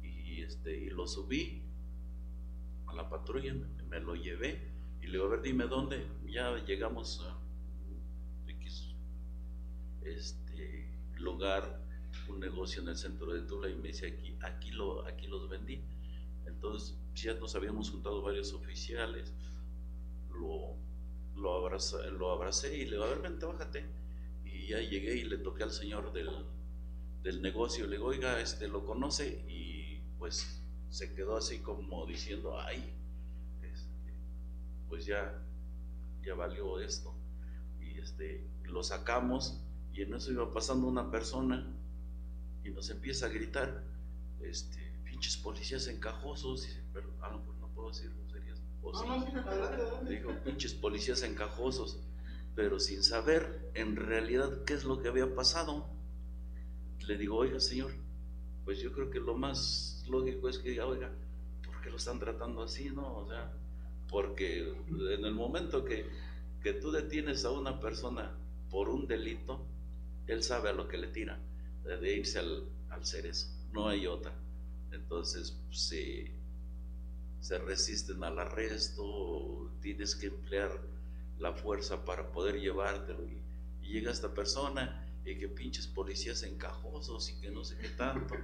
Y, 0.02 0.40
este, 0.40 0.76
y 0.76 0.88
lo 0.88 1.06
subí 1.06 1.62
a 2.86 2.94
la 2.94 3.08
patrulla, 3.10 3.54
me 3.88 4.00
lo 4.00 4.14
llevé 4.14 4.66
y 5.02 5.06
le 5.06 5.12
digo, 5.12 5.26
a 5.26 5.28
ver, 5.28 5.42
dime 5.42 5.66
dónde. 5.66 6.06
Ya 6.26 6.56
llegamos 6.64 7.22
este, 10.04 10.88
lugar, 11.18 11.80
un 12.28 12.40
negocio 12.40 12.82
en 12.82 12.88
el 12.88 12.96
centro 12.96 13.32
de 13.32 13.42
Tula 13.42 13.68
y 13.68 13.74
me 13.76 13.88
dice, 13.88 14.06
aquí, 14.08 14.36
aquí, 14.42 14.70
lo, 14.70 15.06
aquí 15.06 15.26
los 15.26 15.48
vendí. 15.48 15.80
Entonces 16.46 16.96
ya 17.14 17.34
nos 17.34 17.54
habíamos 17.54 17.90
juntado 17.90 18.22
varios 18.22 18.52
oficiales, 18.52 19.32
lo, 20.30 20.76
lo, 21.36 21.54
abraza- 21.54 22.04
lo 22.10 22.30
abracé 22.32 22.76
y 22.76 22.84
le 22.84 22.92
digo, 22.92 23.04
a 23.04 23.08
ver, 23.08 23.20
vente, 23.22 23.46
bájate. 23.46 23.84
Y 24.44 24.68
ya 24.68 24.80
llegué 24.80 25.16
y 25.16 25.24
le 25.24 25.38
toqué 25.38 25.62
al 25.64 25.72
señor 25.72 26.12
del, 26.12 26.30
del 27.22 27.42
negocio, 27.42 27.86
le 27.86 27.96
digo, 27.96 28.06
oiga, 28.08 28.40
este, 28.40 28.68
lo 28.68 28.84
conoce 28.84 29.44
y 29.48 30.00
pues 30.18 30.62
se 30.90 31.14
quedó 31.14 31.36
así 31.36 31.58
como 31.58 32.06
diciendo, 32.06 32.58
ay, 32.60 32.78
este, 33.62 34.12
pues 34.88 35.04
ya, 35.06 35.42
ya 36.24 36.34
valió 36.34 36.80
esto. 36.80 37.14
Y 37.80 37.98
este, 37.98 38.44
lo 38.64 38.82
sacamos 38.82 39.60
y 39.98 40.02
en 40.02 40.14
eso 40.14 40.30
iba 40.30 40.52
pasando 40.52 40.86
una 40.86 41.10
persona 41.10 41.66
y 42.62 42.70
nos 42.70 42.88
empieza 42.88 43.26
a 43.26 43.30
gritar, 43.30 43.82
este, 44.40 44.78
pinches 45.04 45.36
policías 45.36 45.88
encajosos, 45.88 46.68
y, 46.68 46.80
pero 46.92 47.12
a 47.20 47.30
lo 47.30 47.40
mejor 47.40 47.56
no 47.56 47.68
puedo 47.74 47.88
decir 47.88 48.14
groserías. 48.14 48.62
o 48.80 48.96
sí. 48.96 49.04
Dijo, 50.08 50.30
pinches 50.44 50.74
policías 50.74 51.24
encajosos, 51.24 51.98
pero 52.54 52.78
sin 52.78 53.02
saber 53.02 53.72
en 53.74 53.96
realidad 53.96 54.62
qué 54.64 54.74
es 54.74 54.84
lo 54.84 55.02
que 55.02 55.08
había 55.08 55.34
pasado. 55.34 55.88
Le 57.04 57.18
digo, 57.18 57.36
oiga, 57.36 57.58
señor, 57.58 57.90
pues 58.64 58.78
yo 58.78 58.92
creo 58.92 59.10
que 59.10 59.18
lo 59.18 59.36
más 59.36 60.04
lógico 60.08 60.48
es 60.48 60.58
que 60.58 60.70
diga, 60.70 60.86
oiga, 60.86 61.10
¿por 61.64 61.80
qué 61.80 61.90
lo 61.90 61.96
están 61.96 62.20
tratando 62.20 62.62
así, 62.62 62.88
no? 62.90 63.16
O 63.16 63.26
sea, 63.26 63.52
porque 64.08 64.60
en 64.60 65.24
el 65.24 65.34
momento 65.34 65.84
que, 65.84 66.08
que 66.62 66.74
tú 66.74 66.92
detienes 66.92 67.44
a 67.44 67.50
una 67.50 67.80
persona 67.80 68.38
por 68.70 68.88
un 68.90 69.08
delito, 69.08 69.66
él 70.28 70.42
sabe 70.42 70.68
a 70.68 70.72
lo 70.72 70.86
que 70.88 70.98
le 70.98 71.08
tira, 71.08 71.38
de 71.84 72.14
irse 72.14 72.38
al, 72.38 72.68
al 72.90 73.04
cerezo, 73.04 73.48
no 73.72 73.88
hay 73.88 74.06
otra. 74.06 74.32
Entonces, 74.92 75.58
se, 75.70 76.32
se 77.40 77.58
resisten 77.58 78.22
al 78.22 78.38
arresto, 78.38 79.70
tienes 79.80 80.14
que 80.14 80.26
emplear 80.26 80.70
la 81.38 81.52
fuerza 81.52 82.04
para 82.04 82.30
poder 82.30 82.60
llevártelo. 82.60 83.24
Y, 83.24 83.42
y 83.82 83.92
llega 83.92 84.10
esta 84.10 84.32
persona 84.34 85.06
y 85.24 85.36
que 85.36 85.48
pinches 85.48 85.86
policías 85.86 86.42
encajosos 86.42 87.30
y 87.30 87.40
que 87.40 87.50
no 87.50 87.64
sé 87.64 87.76
qué 87.78 87.88
tanto. 87.90 88.34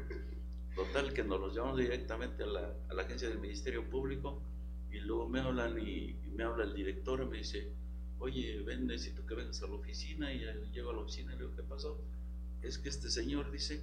Total, 0.75 1.13
que 1.13 1.23
nos 1.23 1.41
los 1.41 1.55
llevamos 1.55 1.79
directamente 1.79 2.43
a 2.43 2.47
la, 2.47 2.75
a 2.89 2.95
la 2.95 3.03
agencia 3.03 3.29
del 3.29 3.39
Ministerio 3.39 3.89
Público 3.89 4.43
y 4.91 5.01
luego 5.01 5.29
me 5.29 5.41
hablan 5.41 5.79
y, 5.79 6.17
y 6.25 6.31
me 6.35 6.45
habla 6.45 6.65
el 6.65 6.75
director 6.75 7.23
y 7.23 7.27
me 7.27 7.39
dice, 7.39 7.73
oye, 8.25 8.61
ven, 8.63 8.87
necesito 8.87 9.27
que 9.27 9.35
vengas 9.35 9.63
a 9.63 9.67
la 9.67 9.75
oficina 9.75 10.33
y 10.33 10.39
llego 10.73 10.91
a 10.91 10.95
la 10.95 11.01
oficina 11.01 11.33
y 11.35 11.37
le 11.37 11.43
digo, 11.45 11.57
¿qué 11.57 11.63
pasó? 11.63 12.01
Es 12.63 12.79
que 12.79 12.89
este 12.89 13.11
señor 13.11 13.51
dice, 13.53 13.83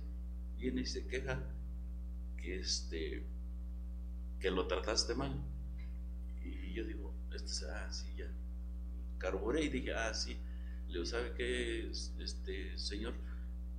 viene 0.60 0.82
y 0.82 0.86
se 0.86 1.06
queja 1.08 1.44
que 2.38 2.60
este 2.60 3.24
que 4.39 4.50
lo 4.52 4.66
trataste 4.68 5.14
mal. 5.16 5.34
Y 6.44 6.74
yo 6.74 6.84
digo, 6.86 7.14
este, 7.34 7.52
es- 7.52 7.64
ah, 7.64 7.92
sí, 7.92 8.08
ya. 8.18 8.28
Carburé 9.20 9.64
y 9.66 9.70
dije, 9.70 9.94
ah, 9.94 10.14
sí. 10.14 10.36
Le 10.88 10.94
digo, 10.94 11.06
¿sabe 11.06 11.34
qué, 11.38 11.89
este, 12.20 12.78
señor? 12.78 13.14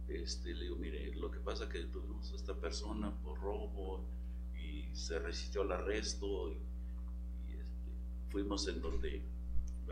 Este, 0.08 0.54
le 0.54 0.64
digo, 0.64 0.76
mire, 0.76 1.14
lo 1.16 1.30
que 1.30 1.40
pasa 1.40 1.68
que 1.68 1.80
tuvimos 1.84 2.32
a 2.32 2.36
esta 2.36 2.54
persona 2.54 3.10
por 3.22 3.40
robo 3.40 4.04
y 4.56 4.94
se 4.94 5.18
resistió 5.18 5.62
al 5.62 5.72
arresto 5.72 6.50
y, 6.50 6.54
y, 7.52 7.54
este, 7.54 7.90
fuimos 8.30 8.68
en 8.68 8.80
donde 8.80 9.22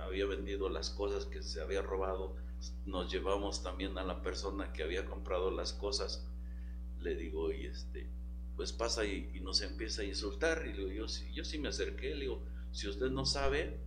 había 0.00 0.26
vendido 0.26 0.68
las 0.68 0.90
cosas 0.90 1.26
que 1.26 1.42
se 1.42 1.60
había 1.60 1.82
robado, 1.82 2.36
nos 2.86 3.10
llevamos 3.10 3.62
también 3.62 3.96
a 3.98 4.04
la 4.04 4.22
persona 4.22 4.72
que 4.72 4.82
había 4.82 5.04
comprado 5.06 5.50
las 5.50 5.72
cosas, 5.72 6.26
le 7.00 7.14
digo, 7.16 7.52
y 7.52 7.66
este, 7.66 8.06
pues 8.56 8.72
pasa 8.72 9.04
y, 9.04 9.30
y 9.34 9.40
nos 9.40 9.62
empieza 9.62 10.02
a 10.02 10.04
insultar, 10.04 10.66
y 10.66 10.72
le 10.74 10.78
digo, 10.78 10.90
yo, 10.92 11.08
sí- 11.08 11.32
yo 11.32 11.44
sí 11.44 11.58
me 11.58 11.68
acerqué, 11.68 12.14
le 12.14 12.22
digo, 12.22 12.42
si 12.72 12.88
usted 12.88 13.10
no 13.10 13.24
sabe, 13.24 13.78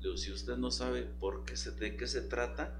le 0.00 0.04
digo, 0.04 0.16
si 0.16 0.32
usted 0.32 0.56
no 0.56 0.70
sabe 0.70 1.02
por 1.02 1.44
qué 1.44 1.56
se, 1.56 1.72
de 1.72 1.96
qué 1.96 2.06
se 2.06 2.22
trata, 2.22 2.74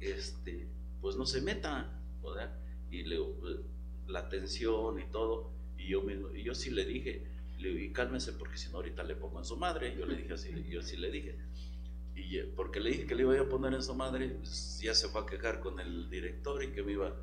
este, 0.00 0.66
pues 1.00 1.16
no 1.16 1.26
se 1.26 1.40
meta, 1.40 1.90
¿verdad? 2.22 2.52
Y 2.90 3.02
le 3.04 3.16
digo, 3.16 3.34
pues, 3.40 3.56
la 4.08 4.20
atención 4.20 5.00
y 5.00 5.04
todo, 5.10 5.50
y 5.78 5.88
yo, 5.88 6.02
mismo- 6.02 6.34
y 6.34 6.42
yo 6.42 6.54
sí 6.54 6.70
le 6.70 6.84
dije, 6.84 7.26
le 7.58 7.68
digo, 7.68 7.80
y 7.80 7.92
cálmese 7.92 8.32
porque 8.32 8.58
si 8.58 8.68
no 8.70 8.76
ahorita 8.76 9.02
le 9.04 9.14
pongo 9.14 9.38
en 9.38 9.44
su 9.44 9.56
madre, 9.56 9.96
yo 9.96 10.04
le 10.06 10.16
dije 10.16 10.34
así, 10.34 10.50
yo 10.68 10.82
sí 10.82 10.96
le 10.96 11.10
dije, 11.10 11.38
y 12.14 12.38
porque 12.56 12.80
le 12.80 12.90
dije 12.90 13.06
que 13.06 13.14
le 13.14 13.22
iba 13.22 13.40
a 13.40 13.48
poner 13.48 13.74
en 13.74 13.82
su 13.82 13.94
madre, 13.94 14.28
pues, 14.28 14.80
ya 14.82 14.94
se 14.94 15.08
fue 15.08 15.22
a 15.22 15.26
quejar 15.26 15.60
con 15.60 15.80
el 15.80 16.10
director 16.10 16.62
y 16.62 16.68
que 16.68 16.82
me 16.82 16.92
iba 16.92 17.14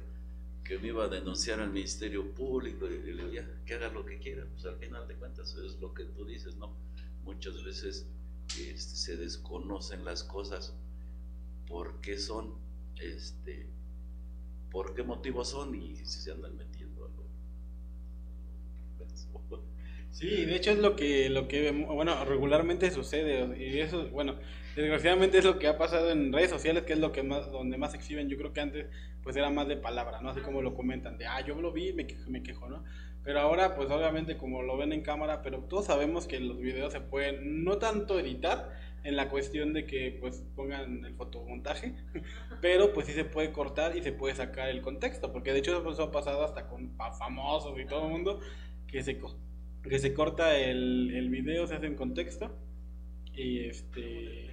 que 0.64 0.78
me 0.78 0.90
iba 0.90 1.06
a 1.06 1.08
denunciar 1.08 1.60
al 1.60 1.72
Ministerio 1.72 2.32
Público 2.36 2.86
y, 2.86 3.00
le 3.00 3.24
digo, 3.24 3.30
ya, 3.30 3.44
que 3.66 3.74
haga 3.74 3.90
lo 3.90 4.06
que 4.06 4.20
quiera, 4.20 4.46
pues 4.54 4.66
al 4.66 4.78
final 4.78 5.08
de 5.08 5.16
cuentas 5.16 5.56
es 5.56 5.80
lo 5.80 5.96
que 5.96 6.04
tú 6.04 6.26
dices, 6.26 6.58
¿no? 6.58 6.76
Muchas 7.24 7.64
veces 7.64 8.06
este, 8.50 8.96
se 8.96 9.18
desconocen 9.18 10.06
las 10.06 10.24
cosas, 10.24 10.76
por 11.68 12.02
qué 12.02 12.20
son, 12.20 12.54
este, 13.02 13.66
por 14.70 14.94
qué 14.94 15.02
motivos 15.02 15.50
son 15.50 15.74
y 15.74 15.96
se 16.06 16.32
andan 16.32 16.56
metiendo 16.56 17.06
a. 17.06 17.10
Sí, 20.12 20.28
de 20.28 20.56
hecho 20.56 20.72
es 20.72 20.80
lo 20.80 20.96
que, 20.96 21.30
lo 21.30 21.48
que, 21.48 21.72
bueno, 21.72 22.26
regularmente 22.26 22.92
sucede, 22.92 23.58
y 23.58 23.80
eso, 23.80 24.10
bueno, 24.10 24.36
desgraciadamente 24.76 25.38
es 25.39 25.45
lo 25.45 25.59
que 25.59 25.67
ha 25.67 25.78
pasado 25.78 26.11
en 26.11 26.34
redes 26.34 26.49
sociales, 26.49 26.84
que 26.84 26.93
es 26.93 26.99
lo 26.99 27.11
que 27.11 27.24
más, 27.24 27.51
donde 27.51 27.78
más 27.78 27.93
exhiben, 27.93 28.30
yo 28.30 28.38
creo 28.38 28.53
que 28.53 28.61
antes, 28.61 28.88
pues 29.24 29.36
era 29.36 29.49
más 29.49 29.67
de 29.67 29.78
palabra, 29.78 30.22
¿no? 30.22 30.30
Así 30.30 30.41
como 30.41 30.61
lo 30.61 30.74
comentan, 30.74 31.17
de, 31.17 31.26
ah, 31.26 31.41
yo 31.45 31.55
lo 31.55 31.72
vi, 31.72 31.93
me 31.93 32.07
me 32.28 32.43
quejo, 32.43 32.70
¿no? 32.70 32.84
Pero 33.24 33.41
ahora, 33.41 33.76
pues 33.76 33.89
obviamente 33.91 34.38
como 34.38 34.61
lo 34.61 34.78
ven 34.78 34.93
en 34.93 35.01
cámara, 35.01 35.41
pero 35.41 35.59
todos 35.59 35.86
sabemos 35.86 36.28
que 36.28 36.39
los 36.39 36.59
videos 36.59 36.93
se 36.93 37.01
pueden, 37.01 37.63
no 37.63 37.78
tanto 37.78 38.20
editar, 38.20 38.70
en 39.03 39.15
la 39.15 39.30
cuestión 39.30 39.74
de 39.74 39.86
que 39.86 40.17
pues 40.20 40.43
pongan 40.55 41.05
el 41.05 41.15
fotomontaje, 41.15 41.95
pero 42.61 42.93
pues 42.93 43.07
sí 43.07 43.13
se 43.13 43.26
puede 43.26 43.51
cortar 43.51 43.95
y 43.95 44.03
se 44.03 44.11
puede 44.11 44.36
sacar 44.36 44.70
el 44.70 44.82
contexto, 44.82 45.32
porque 45.32 45.53
de 45.53 45.59
hecho 45.59 45.89
eso 45.89 46.03
ha 46.03 46.11
pasado 46.11 46.43
hasta 46.43 46.67
con 46.67 46.95
famosos 47.17 47.80
y 47.80 47.86
todo 47.86 48.05
el 48.05 48.11
mundo, 48.11 48.39
que 48.88 49.03
se, 49.03 49.20
que 49.84 49.99
se 49.99 50.13
corta 50.13 50.57
el, 50.57 51.13
el 51.15 51.30
video, 51.30 51.67
se 51.67 51.76
hace 51.76 51.86
en 51.86 51.95
contexto 51.95 52.57
y 53.34 53.65
este 53.65 54.49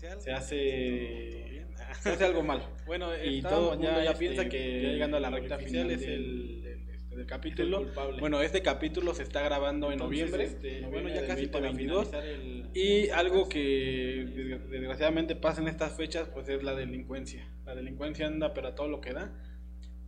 comercial. 0.00 0.20
Se 0.20 0.32
hace 0.32 1.66
se 2.00 2.10
hace 2.10 2.24
algo 2.24 2.42
mal. 2.42 2.62
Bueno 2.86 3.10
y 3.22 3.42
todo 3.42 3.72
el 3.72 3.78
mundo 3.78 4.02
ya, 4.02 4.10
este, 4.10 4.18
piensa 4.18 4.48
que 4.48 4.80
llegando 4.80 5.16
a 5.16 5.20
la 5.20 5.30
recta 5.30 5.58
final 5.58 5.90
es 5.90 6.02
el, 6.02 6.64
este, 6.66 7.16
del 7.16 7.26
capítulo. 7.26 7.86
bueno 8.18 8.40
este 8.42 8.62
capítulo 8.62 9.14
se 9.14 9.22
está 9.22 9.42
grabando 9.42 9.92
en 9.92 9.98
noviembre, 9.98 10.44
este, 10.44 10.82
bueno 10.82 11.08
ya 11.08 11.26
casi 11.26 11.46
para 11.46 11.68
el... 11.70 12.68
y 12.74 13.10
algo 13.10 13.48
que 13.48 14.58
desgraciadamente 14.70 15.36
pasa 15.36 15.60
en 15.60 15.68
estas 15.68 15.96
fechas 15.96 16.28
pues 16.28 16.48
es 16.48 16.62
la 16.62 16.74
delincuencia. 16.74 17.48
La 17.64 17.74
delincuencia 17.74 18.26
anda 18.26 18.54
pero 18.54 18.68
a 18.68 18.74
todo 18.74 18.88
lo 18.88 19.00
que 19.00 19.12
da. 19.12 19.32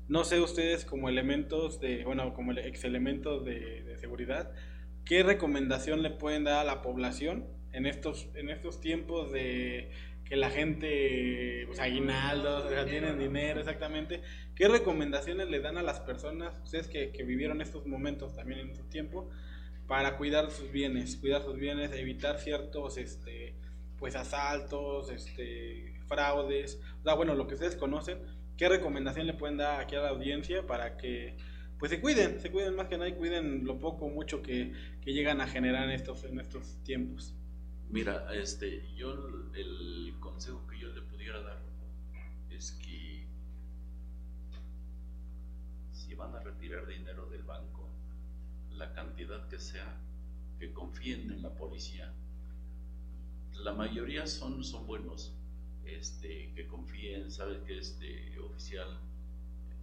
No 0.09 0.25
sé 0.25 0.41
ustedes 0.41 0.85
como 0.85 1.09
elementos 1.09 1.81
de 1.81 2.05
bueno 2.05 2.33
como 2.35 2.53
ex 2.53 2.85
elementos 2.85 3.45
de, 3.45 3.83
de 3.83 3.99
seguridad 3.99 4.53
qué 5.05 5.23
recomendación 5.23 6.03
le 6.03 6.11
pueden 6.11 6.45
dar 6.45 6.61
a 6.61 6.65
la 6.65 6.83
población 6.83 7.47
en 7.73 7.87
estos, 7.87 8.29
en 8.35 8.51
estos 8.51 8.81
tiempos 8.81 9.33
de 9.33 9.91
que 10.25 10.37
la 10.37 10.51
gente, 10.51 11.65
pues 11.67 11.79
aguinaldos, 11.81 12.65
o 12.65 12.69
sea, 12.71 12.87
tienen 12.87 13.19
dinero, 13.19 13.61
exactamente. 13.61 14.23
¿Qué 14.55 14.69
recomendaciones 14.69 15.49
le 15.51 15.61
dan 15.61 15.77
a 15.77 15.83
las 15.83 16.01
personas, 16.01 16.59
ustedes 16.63 16.89
que, 16.89 17.11
que 17.11 17.25
vivieron 17.25 17.61
estos 17.61 17.87
momentos 17.87 18.35
también 18.35 18.61
en 18.61 18.75
su 18.75 18.85
tiempo, 18.85 19.29
para 19.87 20.17
cuidar 20.17 20.51
sus 20.51 20.71
bienes, 20.71 21.17
cuidar 21.17 21.43
sus 21.43 21.57
bienes, 21.57 21.93
evitar 21.93 22.39
ciertos, 22.39 22.97
este, 22.97 23.55
pues 23.99 24.17
asaltos, 24.17 25.11
este, 25.11 26.01
fraudes, 26.07 26.81
o 27.01 27.03
sea, 27.03 27.15
bueno, 27.15 27.35
lo 27.35 27.47
que 27.47 27.55
ustedes 27.55 27.77
conocen, 27.77 28.19
¿qué 28.57 28.69
recomendación 28.69 29.27
le 29.27 29.35
pueden 29.35 29.59
dar 29.59 29.81
aquí 29.81 29.97
a 29.97 30.01
la 30.01 30.09
audiencia 30.11 30.67
para 30.67 30.97
que 30.97 31.37
pues 31.79 31.91
se 31.91 32.01
cuiden, 32.01 32.41
se 32.41 32.51
cuiden 32.51 32.77
más 32.77 32.87
que 32.87 32.97
nada 32.97 33.09
y 33.09 33.15
cuiden 33.15 33.65
lo 33.65 33.79
poco 33.81 34.07
o 34.07 34.09
mucho 34.09 34.41
que, 34.41 34.73
que 35.03 35.13
llegan 35.13 35.41
a 35.41 35.49
generar 35.49 35.85
en 35.85 35.91
estos, 35.91 36.25
en 36.25 36.39
estos 36.39 36.83
tiempos? 36.85 37.35
Mira, 37.93 38.27
este, 38.33 38.91
yo 38.97 39.13
el, 39.53 40.15
consejo 40.19 40.67
que 40.67 40.79
yo 40.79 40.89
le 40.95 41.03
pudiera 41.03 41.43
dar 41.43 41.61
es 42.49 42.73
que 42.73 43.27
si 45.93 46.15
van 46.15 46.35
a 46.35 46.41
retirar 46.41 46.87
dinero 46.87 47.27
del 47.27 47.43
banco, 47.43 47.91
la 48.79 48.95
cantidad 48.95 49.47
que 49.47 49.59
sea, 49.59 49.95
que 50.59 50.73
confíen 50.73 51.33
en 51.33 51.43
la 51.43 51.51
policía. 51.51 52.11
La 53.57 53.75
mayoría 53.75 54.27
son, 54.27 54.65
son 54.65 54.87
buenos, 54.87 55.35
este, 55.85 56.51
que 56.55 56.67
confíen, 56.67 57.31
sabes 57.31 57.59
que 57.65 57.79
este 57.79 58.39
oficial, 58.39 58.89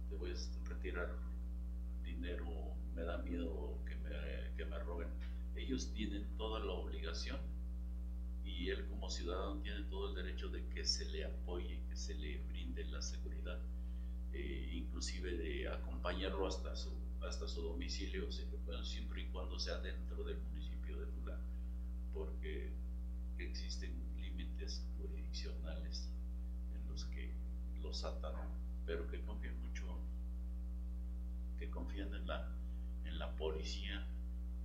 te 0.08 0.16
voy 0.16 0.32
a 0.32 0.68
retirar 0.68 1.14
dinero, 2.02 2.74
me 2.96 3.02
da 3.02 3.18
miedo 3.18 3.78
que 3.86 3.94
me, 3.94 4.56
que 4.56 4.64
me 4.64 4.80
roben. 4.80 5.08
Ellos 5.54 5.92
tienen 5.94 6.26
toda 6.36 6.58
la 6.58 6.72
obligación 6.72 7.38
y 8.60 8.68
él 8.68 8.86
como 8.88 9.08
ciudadano 9.08 9.58
tiene 9.62 9.84
todo 9.84 10.10
el 10.10 10.14
derecho 10.14 10.50
de 10.50 10.66
que 10.68 10.84
se 10.84 11.06
le 11.06 11.24
apoye, 11.24 11.80
que 11.88 11.96
se 11.96 12.14
le 12.14 12.42
brinde 12.46 12.84
la 12.84 13.00
seguridad, 13.00 13.58
eh, 14.34 14.72
inclusive 14.74 15.32
de 15.34 15.66
acompañarlo 15.66 16.46
hasta 16.46 16.76
su, 16.76 16.90
hasta 17.26 17.48
su 17.48 17.62
domicilio, 17.62 18.30
siempre 18.82 19.22
y 19.22 19.26
cuando 19.28 19.58
sea 19.58 19.78
dentro 19.78 20.22
del 20.24 20.36
municipio 20.50 20.98
de 20.98 21.06
Tula, 21.06 21.38
porque 22.12 22.70
existen 23.38 23.94
límites 24.20 24.84
jurisdiccionales 24.98 26.10
en 26.74 26.86
los 26.90 27.06
que 27.06 27.32
los 27.80 28.04
atan, 28.04 28.34
pero 28.84 29.08
que 29.08 29.22
confían 29.22 29.58
mucho, 29.62 29.86
que 31.58 31.70
confían 31.70 32.14
en 32.14 32.26
la, 32.26 32.46
en 33.06 33.18
la 33.18 33.34
policía, 33.36 34.06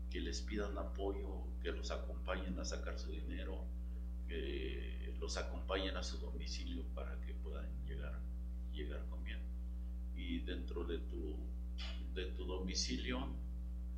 que 0.10 0.20
les 0.20 0.42
pidan 0.42 0.78
apoyo, 0.78 1.46
que 1.64 1.72
los 1.72 1.92
acompañen 1.92 2.60
a 2.60 2.66
sacar 2.66 3.00
su 3.00 3.10
dinero, 3.10 3.66
que 4.28 5.16
los 5.20 5.38
acompañen 5.38 5.96
a 5.98 6.04
su 6.04 6.18
domicilio 6.18 6.84
para 6.94 7.20
que 7.22 7.34
puedan 7.34 7.66
llegar, 7.86 8.20
llegar 8.74 9.06
con 9.10 9.24
bien. 9.24 9.40
Y 10.16 10.40
dentro 10.40 10.84
de 10.84 11.00
tu, 11.00 11.36
de 12.14 12.26
tu 12.32 12.46
domicilio, 12.46 13.28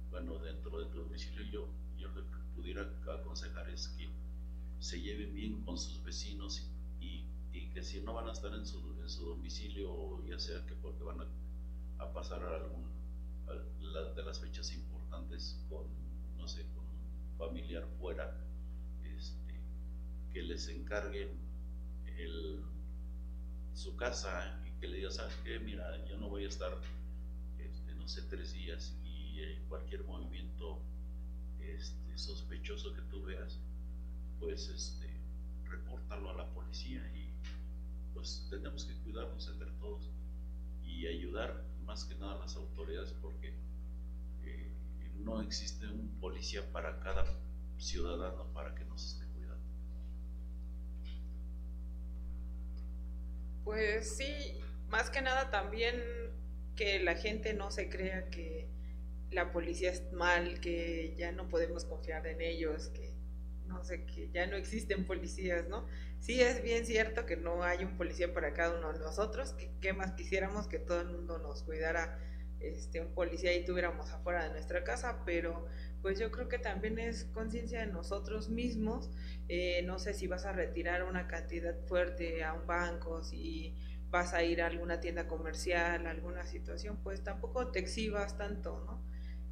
bueno, 0.10 0.38
dentro 0.40 0.80
de 0.80 0.86
tu 0.88 1.00
domicilio 1.04 1.44
yo, 1.52 1.68
yo 1.98 2.08
lo 2.10 2.24
que 2.32 2.38
pudiera 2.56 2.82
aconsejar 3.14 3.70
es 3.70 3.88
que 3.90 4.10
se 4.80 5.02
lleven 5.02 5.34
bien 5.34 5.62
con 5.64 5.78
sus 5.78 6.04
vecinos 6.04 6.70
y, 7.00 7.26
y 7.52 7.70
que 7.70 7.84
si 7.84 8.02
no 8.02 8.14
van 8.14 8.28
a 8.28 8.32
estar 8.32 8.54
en 8.54 8.66
su, 8.66 8.80
en 9.02 9.10
su 9.10 9.26
domicilio, 9.26 10.26
ya 10.26 10.40
sea 10.40 10.66
que 10.66 10.76
porque 10.76 11.04
van 11.04 11.22
a, 11.22 12.04
a 12.04 12.14
pasar 12.14 12.44
algún 12.44 12.88
de 14.16 14.24
las 14.24 14.40
fechas 14.40 14.74
importantes 14.74 15.64
con, 15.70 15.86
no 16.38 16.48
sé, 16.48 16.66
con 16.76 16.84
un 16.84 17.38
familiar 17.38 17.88
fuera, 18.00 18.36
que 20.38 20.44
les 20.44 20.68
encarguen 20.68 21.30
su 23.74 23.96
casa 23.96 24.62
y 24.68 24.80
que 24.80 24.88
le 24.88 24.98
digan, 24.98 25.12
¿sabes 25.12 25.36
qué? 25.44 25.58
Mira, 25.58 26.06
yo 26.06 26.16
no 26.18 26.30
voy 26.30 26.46
a 26.46 26.48
estar, 26.48 26.78
este, 27.58 27.96
no 27.96 28.08
sé, 28.08 28.22
tres 28.30 28.54
días 28.54 28.96
y 29.04 29.40
eh, 29.40 29.64
cualquier 29.68 30.04
movimiento 30.04 30.80
este, 31.60 32.16
sospechoso 32.20 32.94
que 32.94 33.02
tú 33.10 33.24
veas, 33.24 33.60
pues 34.40 34.68
este, 34.70 35.10
a 36.10 36.18
la 36.18 36.54
policía 36.54 37.02
y 37.16 37.32
pues 38.14 38.46
tenemos 38.52 38.86
que 38.86 38.94
cuidarnos 39.02 39.48
entre 39.48 39.72
todos 39.80 40.08
y 40.84 41.08
ayudar 41.08 41.66
más 41.84 42.06
que 42.06 42.14
nada 42.14 42.34
a 42.34 42.40
las 42.40 42.56
autoridades 42.56 43.12
porque 43.24 43.56
eh, 44.44 44.72
no 45.16 45.42
existe 45.42 45.88
un 45.88 46.20
policía 46.20 46.72
para 46.72 47.00
cada 47.00 47.26
ciudadano 47.80 48.46
para 48.54 48.76
que 48.76 48.86
nos 48.86 49.04
esté 49.04 49.27
Pues 53.68 54.16
sí, 54.16 54.62
más 54.88 55.10
que 55.10 55.22
nada 55.22 55.52
también 55.52 56.02
que 56.78 57.00
la 57.04 57.16
gente 57.16 57.54
no 57.54 57.70
se 57.70 57.90
crea 57.90 58.30
que 58.30 58.70
la 59.30 59.52
policía 59.52 59.92
es 59.92 60.10
mal, 60.14 60.62
que 60.62 61.14
ya 61.18 61.34
no 61.34 61.50
podemos 61.50 61.84
confiar 61.84 62.26
en 62.28 62.40
ellos, 62.40 62.88
que 62.96 63.12
no 63.66 63.84
sé, 63.84 64.06
que 64.06 64.30
ya 64.32 64.48
no 64.48 64.56
existen 64.56 65.06
policías, 65.06 65.68
¿no? 65.68 65.86
Sí 66.18 66.40
es 66.40 66.64
bien 66.64 66.86
cierto 66.86 67.26
que 67.26 67.36
no 67.36 67.62
hay 67.62 67.84
un 67.84 67.98
policía 67.98 68.34
para 68.34 68.54
cada 68.54 68.78
uno 68.80 68.94
de 68.94 69.00
nosotros, 69.00 69.52
que 69.52 69.70
qué 69.82 69.92
más 69.92 70.14
quisiéramos 70.14 70.70
que 70.70 70.80
todo 70.80 71.02
el 71.02 71.10
mundo 71.10 71.38
nos 71.38 71.64
cuidara 71.64 72.18
este 72.62 73.02
un 73.02 73.14
policía 73.14 73.54
y 73.54 73.66
tuviéramos 73.66 74.10
afuera 74.12 74.46
de 74.46 74.52
nuestra 74.52 74.86
casa, 74.86 75.24
pero 75.26 75.68
pues 76.08 76.20
yo 76.20 76.32
creo 76.32 76.48
que 76.48 76.58
también 76.58 77.00
es 77.00 77.26
conciencia 77.34 77.82
de 77.82 77.88
nosotros 77.88 78.48
mismos. 78.48 79.12
Eh, 79.50 79.82
no 79.84 80.00
sé 80.00 80.14
si 80.14 80.26
vas 80.26 80.46
a 80.46 80.54
retirar 80.54 81.04
una 81.04 81.28
cantidad 81.28 81.76
fuerte 81.86 82.46
a 82.46 82.54
un 82.54 82.66
banco, 82.66 83.26
si 83.26 83.76
vas 84.10 84.34
a 84.34 84.42
ir 84.42 84.62
a 84.62 84.68
alguna 84.68 85.02
tienda 85.02 85.28
comercial, 85.28 86.08
alguna 86.08 86.46
situación, 86.46 86.98
pues 87.04 87.26
tampoco 87.26 87.74
te 87.74 87.80
exhibas 87.80 88.38
tanto, 88.38 88.86
¿no? 88.86 89.04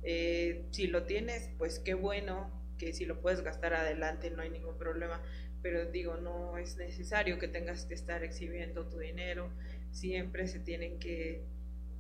Eh, 0.01 0.69
si 0.71 0.87
lo 0.87 1.03
tienes, 1.03 1.49
pues 1.57 1.79
qué 1.79 1.93
bueno, 1.93 2.49
que 2.77 2.93
si 2.93 3.03
lo 3.03 3.19
puedes 3.19 3.41
gastar 3.41 3.73
adelante 3.73 4.31
no 4.31 4.41
hay 4.41 4.49
ningún 4.49 4.77
problema, 4.77 5.21
pero 5.61 5.91
digo, 5.91 6.15
no 6.15 6.57
es 6.57 6.77
necesario 6.77 7.37
que 7.37 7.49
tengas 7.49 7.85
que 7.85 7.95
estar 7.95 8.23
exhibiendo 8.23 8.87
tu 8.87 8.97
dinero, 8.97 9.51
siempre 9.91 10.47
se 10.47 10.61
tienen 10.61 10.99
que 10.99 11.43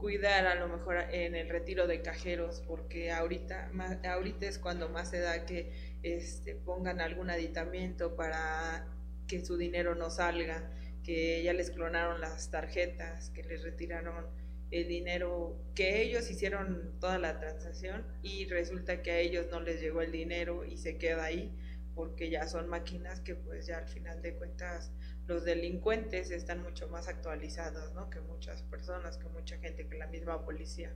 cuidar 0.05 0.45
a 0.45 0.53
lo 0.53 0.67
mejor 0.67 0.97
en 1.09 1.33
el 1.33 1.49
retiro 1.49 1.87
de 1.87 2.03
cajeros, 2.03 2.61
porque 2.67 3.09
ahorita, 3.09 3.71
ahorita 4.03 4.45
es 4.45 4.59
cuando 4.59 4.87
más 4.87 5.09
se 5.09 5.17
da 5.17 5.47
que 5.47 5.97
este, 6.03 6.53
pongan 6.53 7.01
algún 7.01 7.31
aditamiento 7.31 8.15
para 8.15 8.85
que 9.27 9.43
su 9.43 9.57
dinero 9.57 9.95
no 9.95 10.11
salga, 10.11 10.69
que 11.03 11.41
ya 11.41 11.53
les 11.53 11.71
clonaron 11.71 12.21
las 12.21 12.51
tarjetas, 12.51 13.31
que 13.31 13.41
les 13.45 13.63
retiraron 13.63 14.27
el 14.69 14.87
dinero, 14.87 15.59
que 15.73 16.03
ellos 16.03 16.29
hicieron 16.29 16.99
toda 16.99 17.17
la 17.17 17.39
transacción 17.39 18.05
y 18.21 18.45
resulta 18.45 19.01
que 19.01 19.09
a 19.09 19.17
ellos 19.17 19.47
no 19.49 19.59
les 19.59 19.81
llegó 19.81 20.03
el 20.03 20.11
dinero 20.11 20.65
y 20.65 20.77
se 20.77 20.99
queda 20.99 21.23
ahí 21.23 21.51
porque 21.95 22.29
ya 22.29 22.45
son 22.45 22.67
máquinas 22.67 23.21
que 23.21 23.33
pues 23.33 23.65
ya 23.65 23.79
al 23.79 23.87
final 23.87 24.21
de 24.21 24.35
cuentas 24.35 24.91
los 25.27 25.43
delincuentes 25.43 26.31
están 26.31 26.61
mucho 26.61 26.87
más 26.87 27.07
actualizados, 27.07 27.93
¿no? 27.93 28.09
Que 28.09 28.21
muchas 28.21 28.61
personas, 28.63 29.17
que 29.17 29.27
mucha 29.29 29.57
gente, 29.57 29.87
que 29.87 29.97
la 29.97 30.07
misma 30.07 30.45
policía. 30.45 30.93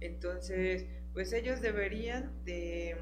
Entonces, 0.00 0.86
pues 1.12 1.32
ellos 1.32 1.60
deberían 1.60 2.44
de, 2.44 2.96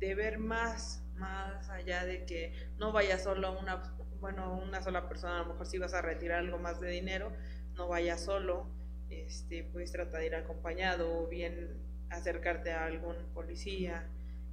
ver 0.00 0.38
más, 0.38 1.02
más 1.14 1.70
allá 1.70 2.04
de 2.04 2.26
que 2.26 2.52
no 2.78 2.92
vaya 2.92 3.18
solo 3.18 3.58
una, 3.58 3.96
bueno, 4.20 4.60
una 4.62 4.82
sola 4.82 5.08
persona, 5.08 5.40
a 5.40 5.42
lo 5.44 5.52
mejor 5.52 5.66
si 5.66 5.78
vas 5.78 5.94
a 5.94 6.02
retirar 6.02 6.40
algo 6.40 6.58
más 6.58 6.78
de 6.80 6.90
dinero, 6.90 7.32
no 7.74 7.88
vaya 7.88 8.18
solo, 8.18 8.68
este, 9.08 9.64
puedes 9.64 9.92
tratar 9.92 10.20
de 10.20 10.26
ir 10.26 10.34
acompañado 10.34 11.20
o 11.20 11.26
bien 11.26 11.80
acercarte 12.10 12.72
a 12.72 12.84
algún 12.84 13.16
policía, 13.32 14.06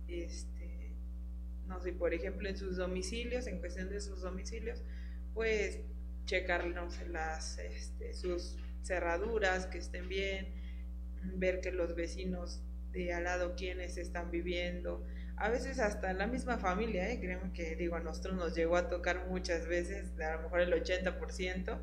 este, 0.07 0.95
no 1.67 1.81
sé, 1.81 1.91
por 1.91 2.13
ejemplo, 2.13 2.47
en 2.47 2.55
sus 2.55 2.77
domicilios, 2.77 3.47
en 3.47 3.59
cuestión 3.59 3.89
de 3.89 3.99
sus 3.99 4.21
domicilios, 4.21 4.81
pues 5.33 5.79
checar 6.25 6.65
las, 7.09 7.57
este, 7.59 8.13
sus 8.13 8.57
cerraduras, 8.83 9.67
que 9.67 9.77
estén 9.77 10.07
bien, 10.07 10.47
ver 11.35 11.61
que 11.61 11.71
los 11.71 11.95
vecinos 11.95 12.61
de 12.91 13.13
al 13.13 13.23
lado 13.23 13.55
quienes 13.55 13.97
están 13.97 14.31
viviendo, 14.31 15.05
a 15.41 15.49
veces 15.49 15.79
hasta 15.79 16.13
la 16.13 16.27
misma 16.27 16.57
familia, 16.59 17.09
¿eh? 17.09 17.19
Que 17.53 17.75
digo, 17.75 17.95
a 17.95 17.99
nosotros 17.99 18.35
nos 18.35 18.55
llegó 18.55 18.75
a 18.75 18.89
tocar 18.89 19.27
muchas 19.27 19.67
veces, 19.67 20.19
a 20.19 20.35
lo 20.35 20.43
mejor 20.43 20.61
el 20.61 20.73
80%, 20.73 21.79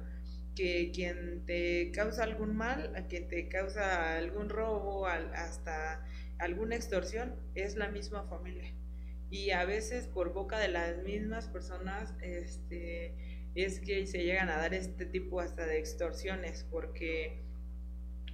que 0.54 0.90
quien 0.92 1.44
te 1.44 1.90
causa 1.92 2.22
algún 2.22 2.56
mal, 2.56 3.06
quien 3.08 3.28
te 3.28 3.48
causa 3.48 4.16
algún 4.16 4.48
robo, 4.48 5.06
hasta 5.06 6.04
alguna 6.38 6.76
extorsión, 6.76 7.34
es 7.54 7.76
la 7.76 7.88
misma 7.88 8.24
familia. 8.28 8.72
Y 9.30 9.50
a 9.50 9.64
veces 9.64 10.06
por 10.06 10.32
boca 10.32 10.58
de 10.58 10.68
las 10.68 10.98
mismas 11.02 11.48
personas, 11.48 12.14
este, 12.22 13.14
es 13.54 13.80
que 13.80 14.06
se 14.06 14.24
llegan 14.24 14.48
a 14.48 14.56
dar 14.56 14.74
este 14.74 15.06
tipo 15.06 15.40
hasta 15.40 15.66
de 15.66 15.78
extorsiones, 15.78 16.66
porque 16.70 17.42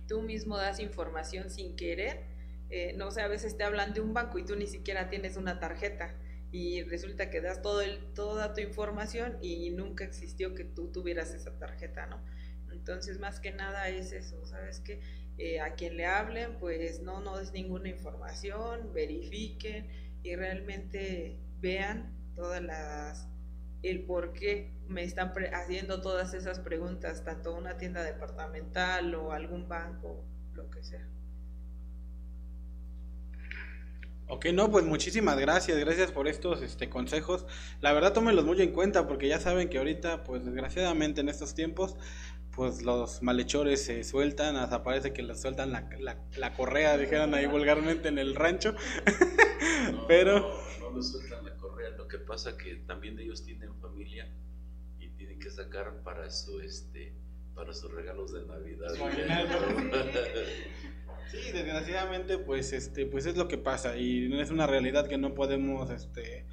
tú 0.07 0.23
mismo 0.23 0.57
das 0.57 0.81
información 0.81 1.51
sin 1.51 1.77
querer 1.77 2.35
eh, 2.77 2.93
no 2.97 3.13
sé, 3.13 3.21
a 3.23 3.29
veces 3.29 3.57
te 3.57 3.63
hablan 3.63 3.95
de 3.95 4.01
un 4.01 4.15
banco 4.15 4.37
y 4.37 4.45
tú 4.45 4.57
ni 4.57 4.67
siquiera 4.67 5.09
tienes 5.09 5.37
una 5.37 5.61
tarjeta 5.61 6.13
y 6.51 6.83
resulta 6.83 7.31
que 7.31 7.41
das 7.41 7.63
todo 7.63 7.83
el, 7.83 8.13
toda 8.15 8.53
tu 8.53 8.63
información 8.63 9.39
y 9.41 9.71
nunca 9.71 10.05
existió 10.05 10.55
que 10.57 10.65
tú 10.65 10.91
tuvieras 10.91 11.33
esa 11.35 11.57
tarjeta, 11.59 12.07
¿no? 12.07 12.21
Entonces, 12.73 13.21
más 13.21 13.39
que 13.39 13.53
nada 13.53 13.89
es 13.89 14.11
eso, 14.11 14.45
¿sabes 14.47 14.81
qué? 14.81 15.01
Eh, 15.39 15.61
a 15.61 15.75
quien 15.75 15.97
le 15.97 16.07
hablen, 16.07 16.59
pues 16.59 17.01
no, 17.01 17.21
no 17.21 17.39
des 17.39 17.53
ninguna 17.53 17.89
información, 17.89 18.93
verifiquen 18.93 19.87
y 20.25 20.35
realmente 20.35 21.39
vean 21.61 22.13
todas 22.35 22.61
las, 22.61 23.29
el 23.83 24.03
por 24.05 24.33
qué 24.33 24.74
me 24.89 25.03
están 25.03 25.33
haciendo 25.53 26.01
todas 26.01 26.35
esas 26.35 26.61
preguntas, 26.61 27.25
tanto 27.25 27.55
una 27.55 27.77
tienda 27.77 28.03
departamental 28.03 29.15
o 29.15 29.33
algún 29.33 29.69
banco, 29.69 30.25
lo 30.55 30.71
que 30.71 30.83
sea. 30.83 31.07
Ok, 34.27 34.47
no, 34.55 34.71
pues 34.71 34.85
muchísimas 34.87 35.39
gracias, 35.39 35.79
gracias 35.79 36.11
por 36.11 36.29
estos 36.29 36.63
este, 36.63 36.89
consejos. 36.89 37.47
La 37.81 37.93
verdad 37.93 38.15
tómenlos 38.15 38.45
muy 38.45 38.61
en 38.63 38.73
cuenta 38.73 39.07
porque 39.07 39.29
ya 39.29 39.39
saben 39.39 39.69
que 39.69 39.79
ahorita, 39.79 40.25
pues 40.25 40.45
desgraciadamente 40.45 41.21
en 41.21 41.29
estos 41.29 41.55
tiempos, 41.55 41.97
pues 42.57 42.83
los 42.83 43.23
malhechores 43.23 43.85
se 43.85 44.03
sueltan, 44.03 44.57
hasta 44.57 44.83
parece 44.83 45.13
que 45.13 45.23
les 45.23 45.41
sueltan 45.43 45.73
la, 45.73 45.89
la, 46.39 46.55
correa, 46.55 46.97
dijeron 46.97 47.35
ahí 47.35 47.47
vulgarmente 47.47 48.09
en 48.09 48.19
el 48.19 48.35
rancho. 48.35 48.75
Pero... 50.09 50.41
No, 50.81 50.91
no 50.91 50.97
les 50.97 51.11
sueltan 51.11 51.45
la 51.45 51.57
correa, 51.57 51.91
lo 51.91 52.09
que 52.09 52.19
pasa 52.19 52.57
que 52.57 52.77
también 52.87 53.19
ellos 53.19 53.45
tienen 53.45 53.75
familia 53.81 54.27
tienen 55.35 55.39
que 55.39 55.51
sacar 55.51 56.03
para 56.03 56.31
su, 56.31 56.61
este, 56.61 57.13
para 57.55 57.73
sus 57.73 57.93
regalos 57.93 58.33
de 58.33 58.47
Navidad. 58.47 58.95
Sí, 61.31 61.51
desgraciadamente, 61.53 62.39
pues, 62.39 62.73
este, 62.73 63.07
pues 63.07 63.27
es 63.27 63.37
lo 63.37 63.49
que 63.49 63.59
pasa 63.59 63.97
y 63.97 64.33
es 64.39 64.51
una 64.51 64.69
realidad 64.69 65.09
que 65.09 65.19
no 65.19 65.35
podemos, 65.35 65.91
este, 65.91 66.47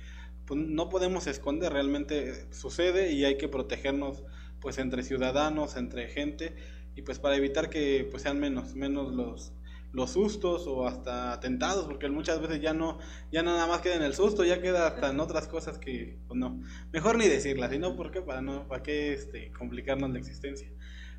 pues, 0.48 0.60
no 0.60 0.90
podemos 0.90 1.28
esconder. 1.28 1.72
Realmente 1.72 2.52
sucede 2.52 3.12
y 3.12 3.24
hay 3.26 3.38
que 3.38 3.48
protegernos, 3.48 4.24
pues, 4.60 4.80
entre 4.80 5.04
ciudadanos, 5.04 5.76
entre 5.76 6.08
gente 6.08 6.56
y 6.96 7.04
pues 7.04 7.20
para 7.20 7.36
evitar 7.36 7.70
que, 7.70 8.08
pues, 8.10 8.24
sean 8.24 8.40
menos, 8.40 8.74
menos 8.74 9.14
los, 9.14 9.54
los 9.94 10.12
sustos 10.12 10.68
o 10.68 10.88
hasta 10.88 11.34
atentados, 11.34 11.86
porque 11.86 12.10
muchas 12.10 12.42
veces 12.42 12.62
ya 12.62 12.74
no, 12.74 13.00
ya 13.32 13.44
nada 13.44 13.68
más 13.68 13.82
queda 13.82 13.96
en 13.96 14.04
el 14.04 14.14
susto, 14.14 14.46
ya 14.46 14.62
queda 14.62 14.88
hasta 14.88 15.10
en 15.10 15.20
otras 15.20 15.48
cosas 15.48 15.78
que, 15.78 16.18
pues 16.28 16.40
no, 16.40 16.62
mejor 16.92 17.18
ni 17.18 17.28
decirlas, 17.28 17.72
sino 17.72 17.96
porque 17.96 18.22
para 18.22 18.42
no, 18.42 18.68
para 18.68 18.84
qué 18.84 19.14
este, 19.14 19.52
complicarnos 19.52 20.10
la 20.12 20.20
existencia. 20.20 20.70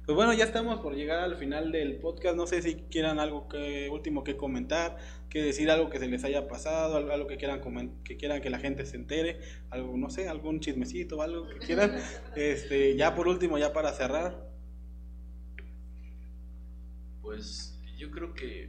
Pues 0.04 0.16
bueno, 0.16 0.32
ya 0.32 0.44
estamos 0.44 0.80
por 0.80 0.96
llegar 0.96 1.20
al 1.20 1.36
final 1.36 1.70
del 1.70 2.00
podcast. 2.00 2.34
No 2.34 2.48
sé 2.48 2.60
si 2.60 2.74
quieran 2.90 3.20
algo 3.20 3.48
que 3.48 3.88
último 3.88 4.24
que 4.24 4.36
comentar, 4.36 4.96
que 5.30 5.40
decir 5.40 5.70
algo 5.70 5.90
que 5.90 6.00
se 6.00 6.08
les 6.08 6.24
haya 6.24 6.48
pasado, 6.48 6.96
algo 6.96 7.28
que 7.28 7.36
quieran 7.36 7.60
que 8.02 8.16
quieran 8.16 8.40
que 8.40 8.50
la 8.50 8.58
gente 8.58 8.84
se 8.84 8.96
entere, 8.96 9.38
algo 9.70 9.96
no 9.96 10.10
sé, 10.10 10.28
algún 10.28 10.58
chismecito, 10.58 11.22
algo 11.22 11.48
que 11.48 11.58
quieran. 11.58 11.92
Este, 12.34 12.96
ya 12.96 13.14
por 13.14 13.28
último, 13.28 13.58
ya 13.58 13.72
para 13.72 13.92
cerrar. 13.92 14.50
Pues 17.20 17.71
yo 18.02 18.10
creo 18.10 18.34
que 18.34 18.68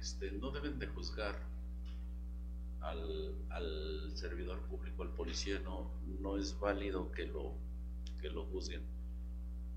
este, 0.00 0.32
no 0.32 0.50
deben 0.50 0.80
de 0.80 0.88
juzgar 0.88 1.38
al, 2.80 4.10
servidor 4.16 4.60
público, 4.62 5.04
al 5.04 5.10
policía, 5.10 5.60
no, 5.60 5.88
no 6.20 6.36
es 6.36 6.58
válido 6.58 7.12
que 7.12 7.26
lo, 7.26 7.52
que 8.20 8.28
lo 8.28 8.44
juzguen 8.46 8.82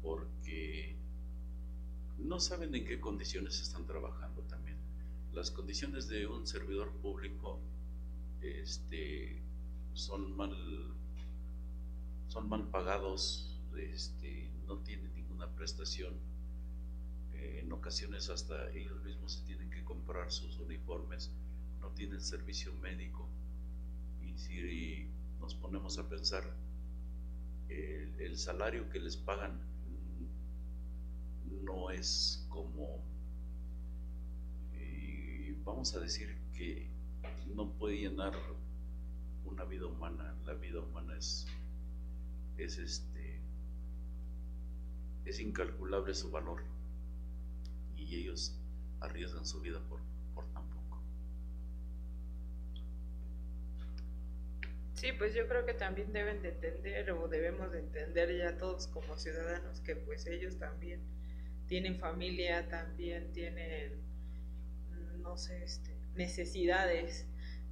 porque 0.01 0.95
no 2.17 2.39
saben 2.39 2.73
en 2.73 2.83
qué 2.83 2.99
condiciones 2.99 3.61
están 3.61 3.85
trabajando 3.85 4.41
también. 4.43 4.77
Las 5.33 5.51
condiciones 5.51 6.07
de 6.07 6.25
un 6.25 6.47
servidor 6.47 6.91
público 6.93 7.59
este, 8.41 9.39
son 9.93 10.35
mal 10.35 10.55
son 12.29 12.49
mal 12.49 12.67
pagados, 12.69 13.55
este, 13.77 14.49
no 14.67 14.77
tienen 14.79 15.13
ninguna 15.15 15.47
prestación. 15.49 16.13
Eh, 17.39 17.61
en 17.63 17.71
ocasiones 17.71 18.29
hasta 18.29 18.71
ellos 18.71 19.03
mismos 19.03 19.33
se 19.33 19.45
tienen 19.45 19.69
que 19.69 19.83
comprar 19.83 20.31
sus 20.31 20.57
uniformes, 20.59 21.31
no 21.81 21.89
tienen 21.89 22.21
servicio 22.21 22.73
médico. 22.73 23.27
Y 24.23 24.37
si 24.37 25.09
nos 25.39 25.55
ponemos 25.55 25.97
a 25.97 26.07
pensar, 26.07 26.43
el 27.69 28.37
salario 28.37 28.89
que 28.89 28.99
les 28.99 29.17
pagan 29.17 29.59
no 31.63 31.91
es 31.91 32.45
como, 32.49 33.01
eh, 34.75 35.55
vamos 35.65 35.93
a 35.95 35.99
decir 35.99 36.37
que 36.53 36.87
no 37.55 37.69
puede 37.73 37.97
llenar 37.97 38.33
una 39.45 39.63
vida 39.65 39.85
humana, 39.85 40.35
la 40.45 40.53
vida 40.53 40.79
humana 40.79 41.15
es, 41.17 41.45
es 42.57 42.77
este, 42.77 43.39
es 45.25 45.39
incalculable 45.39 46.13
su 46.13 46.31
valor 46.31 46.61
y 47.97 48.15
ellos 48.15 48.55
arriesgan 48.99 49.45
su 49.45 49.59
vida 49.61 49.79
por, 49.89 49.99
por 50.33 50.45
tan 50.53 50.67
poco. 50.69 51.03
Sí, 54.93 55.11
pues 55.17 55.33
yo 55.35 55.47
creo 55.47 55.65
que 55.65 55.73
también 55.73 56.11
deben 56.13 56.41
de 56.41 56.49
entender 56.49 57.11
o 57.11 57.27
debemos 57.27 57.71
de 57.71 57.79
entender 57.79 58.35
ya 58.37 58.57
todos 58.57 58.87
como 58.87 59.17
ciudadanos 59.17 59.79
que 59.81 59.95
pues 59.95 60.25
ellos 60.25 60.57
también 60.57 61.01
tienen 61.67 61.99
familia, 61.99 62.67
también 62.67 63.31
tienen, 63.33 64.01
no 65.21 65.37
sé, 65.37 65.63
este, 65.63 65.95
necesidades. 66.15 67.27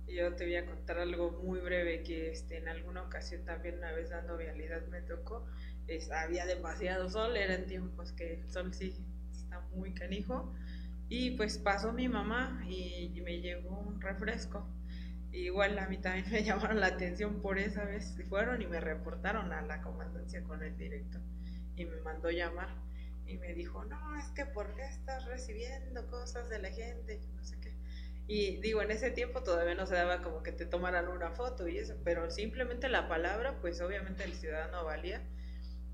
Yo 0.07 0.35
te 0.35 0.45
voy 0.45 0.55
a 0.57 0.65
contar 0.67 0.99
algo 0.99 1.31
muy 1.31 1.59
breve 1.61 2.03
que 2.03 2.29
este, 2.29 2.57
en 2.57 2.67
alguna 2.67 3.01
ocasión 3.01 3.43
también 3.43 3.79
una 3.79 3.91
vez 3.93 4.11
dando 4.11 4.37
vialidad 4.37 4.85
me 4.87 5.01
tocó, 5.01 5.47
es, 5.87 6.11
había 6.11 6.45
demasiado 6.45 7.09
sol, 7.09 7.35
eran 7.37 7.65
tiempos 7.65 8.11
que 8.11 8.35
el 8.35 8.51
sol 8.51 8.71
sí 8.73 8.95
muy 9.73 9.93
canijo 9.93 10.53
y 11.09 11.31
pues 11.31 11.57
pasó 11.57 11.93
mi 11.93 12.07
mamá 12.07 12.63
y 12.67 13.21
me 13.21 13.41
llegó 13.41 13.79
un 13.79 14.01
refresco. 14.01 14.67
Igual 15.31 15.77
a 15.79 15.87
mí 15.87 15.97
también 15.97 16.25
me 16.31 16.43
llamaron 16.43 16.79
la 16.79 16.87
atención 16.87 17.41
por 17.41 17.59
esa 17.59 17.83
vez, 17.83 18.15
fueron 18.29 18.61
y 18.61 18.67
me 18.67 18.79
reportaron 18.79 19.51
a 19.51 19.61
la 19.61 19.81
comandancia 19.81 20.43
con 20.43 20.63
el 20.63 20.77
directo 20.77 21.19
y 21.75 21.85
me 21.85 21.97
mandó 22.01 22.29
llamar 22.31 22.69
y 23.27 23.37
me 23.37 23.53
dijo, 23.53 23.83
no, 23.85 24.17
es 24.17 24.25
que 24.29 24.45
¿por 24.45 24.75
qué 24.75 24.85
estás 24.85 25.25
recibiendo 25.25 26.07
cosas 26.07 26.49
de 26.49 26.59
la 26.59 26.69
gente? 26.69 27.21
No 27.35 27.43
sé 27.43 27.59
qué. 27.59 27.75
Y 28.27 28.57
digo, 28.61 28.81
en 28.81 28.91
ese 28.91 29.11
tiempo 29.11 29.43
todavía 29.43 29.75
no 29.75 29.85
se 29.85 29.95
daba 29.95 30.21
como 30.21 30.41
que 30.41 30.51
te 30.51 30.65
tomaran 30.65 31.07
una 31.09 31.31
foto 31.31 31.67
y 31.67 31.77
eso, 31.77 31.95
pero 32.03 32.31
simplemente 32.31 32.87
la 32.87 33.07
palabra, 33.07 33.59
pues 33.61 33.81
obviamente 33.81 34.23
el 34.23 34.33
ciudadano 34.33 34.85
valía 34.85 35.21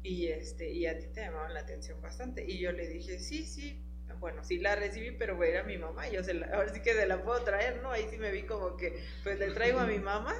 y, 0.04 0.28
este, 0.28 0.70
y 0.72 0.88
a 0.88 0.97
ti 0.97 1.08
te 1.08 1.22
llamaban 1.22 1.54
la 1.54 1.62
atención 1.62 2.02
bastante. 2.02 2.43
Y 2.45 2.60
yo 2.60 2.72
le 2.72 2.88
dije, 2.88 3.20
sí, 3.20 3.45
sí, 3.45 3.84
bueno, 4.20 4.43
sí 4.43 4.60
la 4.60 4.76
recibí, 4.76 5.12
pero 5.12 5.41
era 5.43 5.64
mi 5.64 5.78
mamá, 5.78 6.08
yo 6.10 6.24
se 6.24 6.34
la, 6.34 6.47
ahora 6.47 6.74
sí 6.74 6.82
que 6.82 6.93
se 6.93 7.08
la 7.08 7.24
puedo 7.24 7.43
traer, 7.43 7.82
¿no? 7.82 7.91
Ahí 7.91 8.08
sí 8.10 8.18
me 8.18 8.32
vi 8.32 8.43
como 8.43 8.78
que, 8.78 9.04
pues 9.24 9.39
le 9.39 9.52
traigo 9.52 9.80
a 9.80 9.88
mi 9.88 9.99
mamá, 9.99 10.36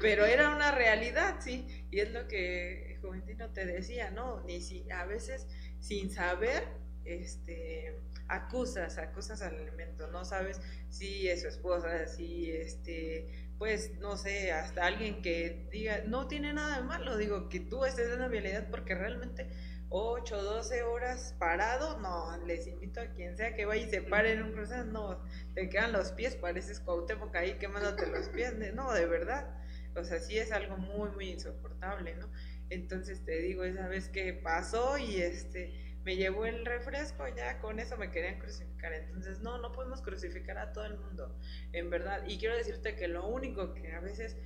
pero 0.00 0.24
era 0.24 0.54
una 0.54 0.70
realidad, 0.70 1.36
sí, 1.40 1.66
y 1.90 2.00
es 2.00 2.12
lo 2.12 2.28
que 2.28 2.98
Juventino 3.02 3.50
te 3.50 3.66
decía, 3.66 4.10
¿no? 4.10 4.42
Ni 4.44 4.60
si 4.60 4.88
a 4.90 5.04
veces 5.04 5.46
sin 5.80 6.10
saber 6.10 6.64
este, 7.04 7.98
acusas, 8.28 8.98
acusas 8.98 9.42
al 9.42 9.56
elemento, 9.56 10.06
no 10.08 10.24
sabes 10.24 10.60
si 10.88 11.28
es 11.28 11.42
su 11.42 11.48
esposa, 11.48 12.06
si 12.06 12.50
este, 12.50 13.43
pues 13.58 13.98
no 14.00 14.16
sé, 14.16 14.52
hasta 14.52 14.86
alguien 14.86 15.22
que 15.22 15.68
diga, 15.70 16.02
no 16.06 16.26
tiene 16.26 16.52
nada 16.52 16.78
de 16.78 16.82
malo, 16.84 17.16
digo, 17.16 17.48
que 17.48 17.60
tú 17.60 17.84
estés 17.84 18.12
en 18.12 18.20
la 18.20 18.28
vialidad 18.28 18.68
porque 18.70 18.94
realmente 18.94 19.48
8, 19.90 20.42
12 20.42 20.82
horas 20.82 21.34
parado, 21.38 22.00
no, 22.00 22.36
les 22.46 22.66
invito 22.66 23.00
a 23.00 23.06
quien 23.12 23.36
sea 23.36 23.54
que 23.54 23.64
vaya 23.64 23.86
y 23.86 23.90
se 23.90 24.02
pare 24.02 24.32
en 24.32 24.42
un 24.42 24.52
crucero, 24.52 24.84
no, 24.84 25.22
te 25.54 25.68
quedan 25.68 25.92
los 25.92 26.12
pies, 26.12 26.36
pareces 26.36 26.80
Cuauhtémoc 26.80 27.34
ahí 27.36 27.54
quemándote 27.58 28.06
los 28.08 28.28
pies, 28.28 28.54
no, 28.74 28.92
de 28.92 29.06
verdad, 29.06 29.56
o 29.94 30.02
sea, 30.02 30.18
sí 30.18 30.36
es 30.36 30.50
algo 30.50 30.76
muy, 30.76 31.10
muy 31.10 31.30
insoportable, 31.30 32.14
¿no? 32.16 32.28
Entonces 32.70 33.24
te 33.24 33.38
digo, 33.38 33.62
esa 33.62 33.86
vez 33.86 34.08
que 34.08 34.32
pasó 34.32 34.98
y 34.98 35.20
este 35.20 35.83
me 36.04 36.16
llevó 36.16 36.44
el 36.46 36.64
refresco, 36.66 37.24
ya 37.34 37.58
con 37.60 37.80
eso 37.80 37.96
me 37.96 38.10
querían 38.10 38.38
crucificar. 38.38 38.92
Entonces, 38.92 39.40
no, 39.40 39.58
no 39.58 39.72
podemos 39.72 40.02
crucificar 40.02 40.58
a 40.58 40.72
todo 40.72 40.84
el 40.84 40.98
mundo, 40.98 41.38
en 41.72 41.90
verdad. 41.90 42.22
Y 42.26 42.38
quiero 42.38 42.56
decirte 42.56 42.94
que 42.94 43.08
lo 43.08 43.26
único 43.26 43.74
que 43.74 43.92
a 43.92 44.00
veces 44.00 44.36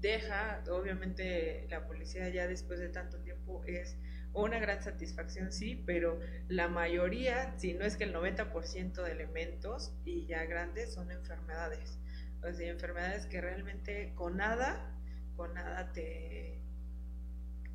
deja, 0.00 0.62
obviamente 0.70 1.66
la 1.70 1.86
policía 1.86 2.28
ya 2.28 2.48
después 2.48 2.80
de 2.80 2.88
tanto 2.88 3.18
tiempo 3.18 3.62
es 3.64 3.96
una 4.34 4.58
gran 4.58 4.82
satisfacción, 4.82 5.52
sí, 5.52 5.82
pero 5.86 6.18
la 6.48 6.68
mayoría, 6.68 7.54
si 7.58 7.74
no 7.74 7.84
es 7.84 7.96
que 7.96 8.04
el 8.04 8.14
90% 8.14 9.02
de 9.02 9.12
elementos 9.12 9.92
y 10.04 10.26
ya 10.26 10.44
grandes 10.44 10.94
son 10.94 11.10
enfermedades. 11.10 11.98
O 12.42 12.52
sea, 12.52 12.70
enfermedades 12.70 13.26
que 13.26 13.40
realmente 13.40 14.12
con 14.16 14.36
nada, 14.36 14.90
con 15.36 15.54
nada 15.54 15.92
te, 15.92 16.58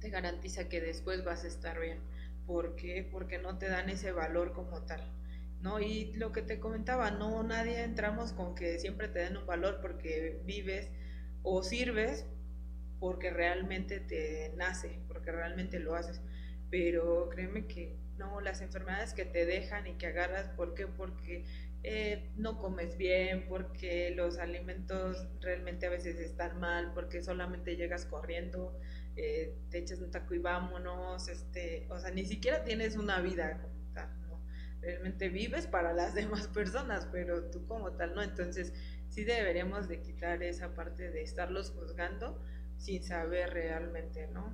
te 0.01 0.09
garantiza 0.09 0.67
que 0.67 0.81
después 0.81 1.23
vas 1.23 1.43
a 1.43 1.47
estar 1.47 1.79
bien. 1.79 1.99
¿Por 2.47 2.75
qué? 2.75 3.07
Porque 3.11 3.37
no 3.37 3.59
te 3.59 3.67
dan 3.67 3.89
ese 3.89 4.11
valor 4.11 4.53
como 4.53 4.83
tal. 4.85 5.13
¿no? 5.61 5.79
Y 5.79 6.13
lo 6.13 6.31
que 6.31 6.41
te 6.41 6.59
comentaba, 6.59 7.11
no 7.11 7.43
nadie 7.43 7.83
entramos 7.83 8.33
con 8.33 8.55
que 8.55 8.79
siempre 8.79 9.07
te 9.07 9.19
den 9.19 9.37
un 9.37 9.45
valor 9.45 9.79
porque 9.81 10.41
vives 10.45 10.89
o 11.43 11.63
sirves 11.63 12.25
porque 12.99 13.29
realmente 13.29 13.99
te 13.99 14.53
nace, 14.55 14.99
porque 15.07 15.31
realmente 15.31 15.79
lo 15.79 15.95
haces. 15.95 16.21
Pero 16.69 17.29
créeme 17.29 17.67
que 17.67 17.95
no, 18.17 18.41
las 18.41 18.61
enfermedades 18.61 19.13
que 19.13 19.25
te 19.25 19.45
dejan 19.45 19.87
y 19.87 19.93
que 19.93 20.07
agarras, 20.07 20.49
¿por 20.49 20.73
qué? 20.73 20.87
Porque 20.87 21.45
eh, 21.83 22.31
no 22.35 22.57
comes 22.57 22.97
bien, 22.97 23.45
porque 23.47 24.11
los 24.11 24.37
alimentos 24.39 25.27
realmente 25.39 25.85
a 25.85 25.89
veces 25.89 26.19
están 26.19 26.59
mal, 26.59 26.91
porque 26.93 27.23
solamente 27.23 27.75
llegas 27.75 28.05
corriendo, 28.05 28.77
eh, 29.18 29.57
te 29.72 29.80
echas 29.80 29.99
un 29.99 30.11
taco 30.11 30.36
y 30.36 30.38
vámonos, 30.38 31.28
este, 31.28 31.88
o 31.89 31.99
sea, 31.99 32.11
ni 32.11 32.24
siquiera 32.24 32.63
tienes 32.63 32.95
una 32.95 33.20
vida 33.20 33.59
como 33.59 33.91
tal, 33.93 34.09
¿no? 34.22 34.39
Realmente 34.80 35.30
vives 35.30 35.65
para 35.65 35.91
las 35.91 36.13
demás 36.15 36.47
personas, 36.47 37.07
pero 37.11 37.49
tú 37.49 37.65
como 37.65 37.91
tal, 37.93 38.13
¿no? 38.13 38.22
Entonces, 38.22 38.74
sí 39.09 39.24
deberíamos 39.24 39.88
de 39.88 40.01
quitar 40.01 40.43
esa 40.43 40.76
parte 40.76 41.09
de 41.09 41.24
estarlos 41.24 41.72
juzgando 41.72 42.39
sin 42.78 43.03
saber 43.03 43.49
realmente, 43.49 44.28
¿no? 44.28 44.53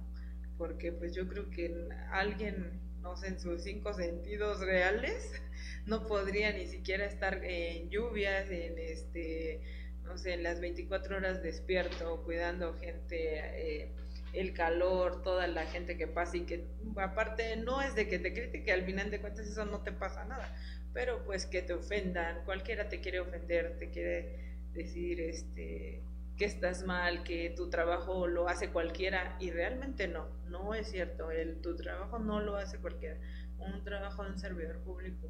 Porque 0.57 0.93
pues 0.93 1.13
yo 1.13 1.27
creo 1.27 1.49
que 1.49 1.89
alguien, 2.11 2.79
no 3.01 3.17
sé, 3.17 3.27
en 3.27 3.41
sus 3.41 3.63
cinco 3.63 3.93
sentidos 3.93 4.61
reales, 4.61 5.29
no 5.85 6.07
podría 6.07 6.53
ni 6.53 6.67
siquiera 6.67 7.05
estar 7.05 7.43
en 7.43 7.89
lluvias, 7.89 8.49
en 8.49 8.79
este, 8.79 9.61
no 10.03 10.17
sé, 10.17 10.35
en 10.35 10.43
las 10.43 10.61
24 10.61 11.17
horas 11.17 11.43
despierto, 11.43 12.23
cuidando 12.23 12.75
gente, 12.75 13.39
eh, 13.39 13.91
el 14.33 14.53
calor, 14.53 15.21
toda 15.21 15.47
la 15.47 15.65
gente 15.65 15.97
que 15.97 16.07
pasa 16.07 16.37
y 16.37 16.41
que 16.41 16.67
aparte 16.97 17.55
no 17.57 17.81
es 17.81 17.95
de 17.95 18.07
que 18.07 18.19
te 18.19 18.33
critique, 18.33 18.71
al 18.71 18.83
final 18.83 19.11
de 19.11 19.21
cuentas 19.21 19.47
eso 19.47 19.65
no 19.65 19.81
te 19.81 19.91
pasa 19.91 20.25
nada, 20.25 20.55
pero 20.93 21.23
pues 21.25 21.45
que 21.45 21.61
te 21.61 21.73
ofendan, 21.73 22.43
cualquiera 22.45 22.89
te 22.89 22.99
quiere 22.99 23.19
ofender, 23.19 23.77
te 23.77 23.89
quiere 23.89 24.57
decir 24.73 25.19
este 25.21 26.03
que 26.37 26.45
estás 26.45 26.83
mal, 26.83 27.23
que 27.23 27.51
tu 27.51 27.69
trabajo 27.69 28.25
lo 28.25 28.49
hace 28.49 28.69
cualquiera 28.69 29.37
y 29.39 29.51
realmente 29.51 30.07
no, 30.07 30.27
no 30.49 30.73
es 30.73 30.89
cierto, 30.89 31.29
el, 31.29 31.61
tu 31.61 31.75
trabajo 31.75 32.17
no 32.17 32.41
lo 32.41 32.55
hace 32.55 32.79
cualquiera, 32.79 33.19
un 33.59 33.83
trabajo 33.83 34.23
de 34.23 34.31
un 34.31 34.39
servidor 34.39 34.79
público 34.79 35.29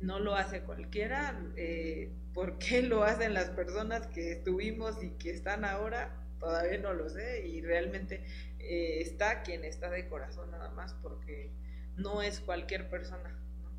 no 0.00 0.18
lo 0.18 0.34
hace 0.34 0.62
cualquiera, 0.62 1.40
eh, 1.56 2.12
¿por 2.32 2.58
qué 2.58 2.82
lo 2.82 3.02
hacen 3.04 3.34
las 3.34 3.50
personas 3.50 4.06
que 4.08 4.32
estuvimos 4.32 5.02
y 5.02 5.10
que 5.10 5.30
están 5.30 5.64
ahora? 5.64 6.14
Todavía 6.38 6.78
no 6.78 6.92
lo 6.92 7.08
sé 7.08 7.46
y 7.46 7.60
realmente 7.60 8.24
eh, 8.58 9.00
está 9.00 9.42
quien 9.42 9.64
está 9.64 9.90
de 9.90 10.08
corazón 10.08 10.50
nada 10.50 10.70
más 10.70 10.94
porque 10.94 11.50
no 11.96 12.22
es 12.22 12.40
cualquier 12.40 12.88
persona. 12.88 13.30
¿no? 13.62 13.70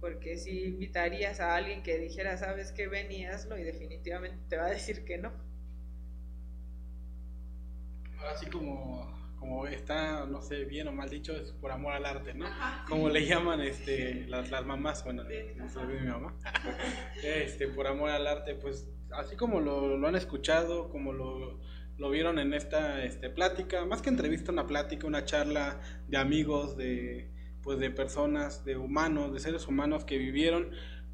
Porque 0.00 0.36
si 0.36 0.64
invitarías 0.64 1.40
a 1.40 1.54
alguien 1.54 1.82
que 1.82 1.98
dijera, 1.98 2.36
sabes 2.36 2.72
que 2.72 2.88
ven 2.88 3.10
y 3.10 3.26
hazlo 3.26 3.58
y 3.58 3.62
definitivamente 3.62 4.38
te 4.48 4.56
va 4.56 4.66
a 4.66 4.70
decir 4.70 5.04
que 5.04 5.18
no. 5.18 5.32
Así 8.30 8.46
como 8.46 9.12
como 9.42 9.66
está, 9.66 10.24
no 10.24 10.40
sé, 10.40 10.64
bien 10.64 10.86
o 10.86 10.92
mal 10.92 11.10
dicho, 11.10 11.32
es 11.32 11.50
por 11.50 11.72
amor 11.72 11.94
al 11.94 12.06
arte, 12.06 12.32
¿no? 12.32 12.46
Como 12.88 13.08
le 13.08 13.26
llaman 13.26 13.60
este, 13.60 14.24
las, 14.28 14.52
las 14.52 14.64
mamás, 14.64 15.02
bueno, 15.02 15.24
no 15.24 15.68
sé, 15.68 15.80
mi 15.84 16.06
mamá, 16.06 16.32
este, 17.24 17.66
por 17.66 17.88
amor 17.88 18.10
al 18.10 18.28
arte, 18.28 18.54
pues 18.54 18.88
así 19.10 19.34
como 19.34 19.58
lo, 19.58 19.96
lo 19.96 20.06
han 20.06 20.14
escuchado, 20.14 20.90
como 20.90 21.12
lo, 21.12 21.58
lo 21.98 22.10
vieron 22.10 22.38
en 22.38 22.54
esta 22.54 23.04
este, 23.04 23.30
plática, 23.30 23.84
más 23.84 24.02
que 24.02 24.08
entrevista, 24.08 24.52
una 24.52 24.66
plática, 24.66 25.06
una 25.06 25.24
charla 25.24 25.80
de 26.08 26.16
amigos, 26.16 26.76
de, 26.76 27.30
pues, 27.62 27.78
de 27.78 27.90
personas, 27.90 28.64
de 28.64 28.76
humanos, 28.76 29.32
de 29.32 29.40
seres 29.40 29.66
humanos 29.66 30.04
que 30.04 30.18
vivieron 30.18 30.70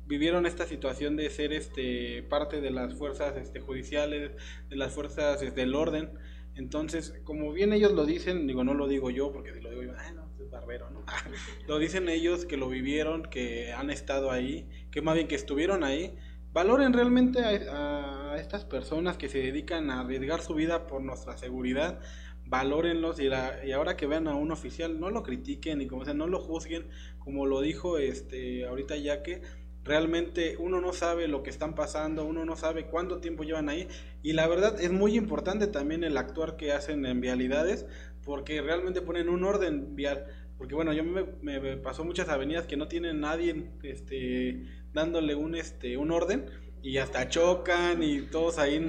vivieron 0.09 0.47
esta 0.47 0.67
situación 0.67 1.17
de 1.17 1.29
ser 1.29 1.53
este 1.53 2.23
parte 2.23 2.61
de 2.63 2.71
las 2.71 2.95
fuerzas 2.95 3.37
este, 3.37 3.61
judiciales, 3.61 4.33
de 4.71 4.77
las 4.77 4.93
fuerzas 4.95 5.43
este, 5.43 5.61
del 5.61 5.75
orden. 5.75 6.11
Entonces, 6.55 7.15
como 7.23 7.53
bien 7.53 7.73
ellos 7.73 7.93
lo 7.93 8.05
dicen, 8.07 8.47
digo, 8.47 8.65
no 8.65 8.75
lo 8.75 8.89
digo 8.89 9.11
yo, 9.11 9.31
porque 9.31 9.53
si 9.53 9.61
lo 9.61 9.71
digo 9.71 9.83
yo, 9.83 9.93
ay, 9.97 10.15
no, 10.15 10.29
es 10.43 10.51
barbero, 10.51 10.91
¿no? 10.91 11.05
lo 11.69 11.79
dicen 11.79 12.09
ellos 12.09 12.47
que 12.47 12.57
lo 12.57 12.69
vivieron, 12.69 13.25
que 13.25 13.73
han 13.73 13.91
estado 13.91 14.33
ahí, 14.33 14.69
que 14.91 15.03
más 15.03 15.15
bien 15.15 15.29
que 15.29 15.37
estuvieron 15.37 15.85
ahí, 15.85 16.17
valoren 16.53 16.93
realmente 16.95 17.41
a, 17.71 18.28
estas 18.41 18.65
personas 18.65 19.17
que 19.17 19.29
se 19.29 19.39
dedican 19.39 19.91
a 19.91 20.01
arriesgar 20.01 20.41
su 20.41 20.55
vida 20.55 20.87
por 20.87 21.03
nuestra 21.03 21.37
seguridad, 21.37 22.01
valórenlos 22.49 23.21
y, 23.21 23.27
y, 23.27 23.73
ahora 23.73 23.97
que 23.97 24.07
vean 24.07 24.27
a 24.27 24.35
un 24.35 24.51
oficial 24.51 24.99
no 24.99 25.11
lo 25.11 25.23
critiquen 25.23 25.81
y 25.81 25.87
como 25.87 26.05
sea, 26.05 26.15
no 26.15 26.27
lo 26.27 26.41
juzguen 26.41 26.89
como 27.19 27.45
lo 27.47 27.61
dijo 27.61 27.99
este 27.99 28.67
ahorita 28.67 28.97
ya 28.97 29.23
que 29.23 29.43
realmente 29.85 30.57
uno 30.59 30.81
no 30.81 30.93
sabe 30.93 31.29
lo 31.29 31.43
que 31.43 31.51
están 31.51 31.75
pasando, 31.75 32.25
uno 32.25 32.45
no 32.45 32.57
sabe 32.57 32.87
cuánto 32.87 33.21
tiempo 33.21 33.43
llevan 33.43 33.69
ahí 33.69 33.87
y 34.23 34.33
la 34.33 34.47
verdad 34.47 34.81
es 34.81 34.91
muy 34.91 35.15
importante 35.17 35.67
también 35.67 36.05
el 36.05 36.17
actuar 36.17 36.57
que 36.57 36.73
hacen 36.73 37.05
en 37.05 37.21
vialidades 37.21 37.87
porque 38.25 38.63
realmente 38.63 39.03
ponen 39.03 39.29
un 39.29 39.45
orden 39.45 39.95
vial 39.95 40.25
porque 40.57 40.75
bueno, 40.75 40.93
yo 40.93 41.05
me, 41.05 41.25
me 41.43 41.77
pasó 41.77 42.05
muchas 42.05 42.29
avenidas 42.29 42.67
que 42.67 42.77
no 42.77 42.89
tienen 42.89 43.21
nadie 43.21 43.71
este 43.83 44.65
dándole 44.93 45.35
un, 45.35 45.55
este, 45.55 45.97
un 45.97 46.11
orden 46.11 46.47
y 46.83 46.99
hasta 46.99 47.29
chocan 47.29 48.03
y 48.03 48.23
todos 48.23 48.59
ahí, 48.59 48.81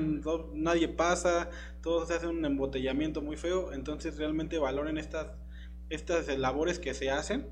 nadie 0.53 0.87
pasa, 0.87 1.49
todos 1.81 2.07
se 2.07 2.15
hace 2.15 2.27
un 2.27 2.45
embotellamiento 2.45 3.21
muy 3.21 3.37
feo, 3.37 3.73
entonces 3.73 4.17
realmente 4.17 4.57
valoren 4.57 4.97
estas, 4.97 5.27
estas 5.89 6.27
labores 6.37 6.79
que 6.79 6.93
se 6.93 7.09
hacen 7.09 7.47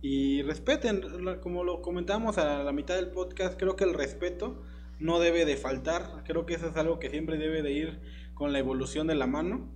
y 0.00 0.42
respeten, 0.42 1.02
como 1.40 1.64
lo 1.64 1.80
comentamos 1.80 2.38
a 2.38 2.62
la 2.62 2.72
mitad 2.72 2.96
del 2.96 3.08
podcast, 3.08 3.58
creo 3.58 3.76
que 3.76 3.84
el 3.84 3.94
respeto 3.94 4.62
no 4.98 5.18
debe 5.18 5.44
de 5.44 5.56
faltar, 5.56 6.22
creo 6.24 6.46
que 6.46 6.54
eso 6.54 6.68
es 6.68 6.76
algo 6.76 6.98
que 6.98 7.10
siempre 7.10 7.38
debe 7.38 7.62
de 7.62 7.72
ir 7.72 8.00
con 8.34 8.52
la 8.52 8.58
evolución 8.58 9.06
de 9.06 9.14
la 9.14 9.26
mano. 9.26 9.70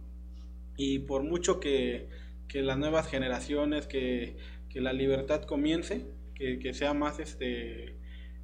Y 0.77 1.01
por 1.01 1.23
mucho 1.23 1.61
que, 1.61 2.09
que 2.47 2.63
las 2.63 2.79
nuevas 2.79 3.09
generaciones, 3.09 3.87
que, 3.87 4.37
que 4.69 4.81
la 4.81 4.93
libertad 4.93 5.43
comience, 5.43 6.07
que, 6.35 6.59
que 6.59 6.75
sea 6.75 6.95
más 6.95 7.19
este 7.19 7.98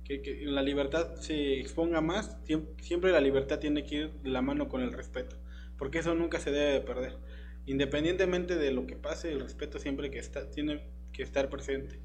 que, 0.04 0.42
la 0.44 0.62
libertad 0.62 1.16
se 1.16 1.60
exponga 1.60 2.00
más, 2.00 2.36
siempre, 2.80 3.10
la 3.10 3.20
libertad 3.20 3.58
tiene 3.58 3.84
que 3.84 3.94
ir 3.94 4.12
de 4.22 4.30
la 4.30 4.42
mano 4.42 4.68
con 4.68 4.82
el 4.82 4.92
respeto, 4.92 5.36
porque 5.78 5.98
eso 5.98 6.14
nunca 6.14 6.38
se 6.38 6.52
debe 6.52 6.72
de 6.72 6.80
perder. 6.80 7.16
Independientemente 7.66 8.56
de 8.56 8.70
lo 8.72 8.86
que 8.86 8.96
pase, 8.96 9.32
el 9.32 9.40
respeto 9.40 9.78
siempre 9.78 10.10
que 10.10 10.18
está, 10.18 10.50
tiene 10.50 10.84
que 11.12 11.22
estar 11.22 11.48
presente. 11.48 11.98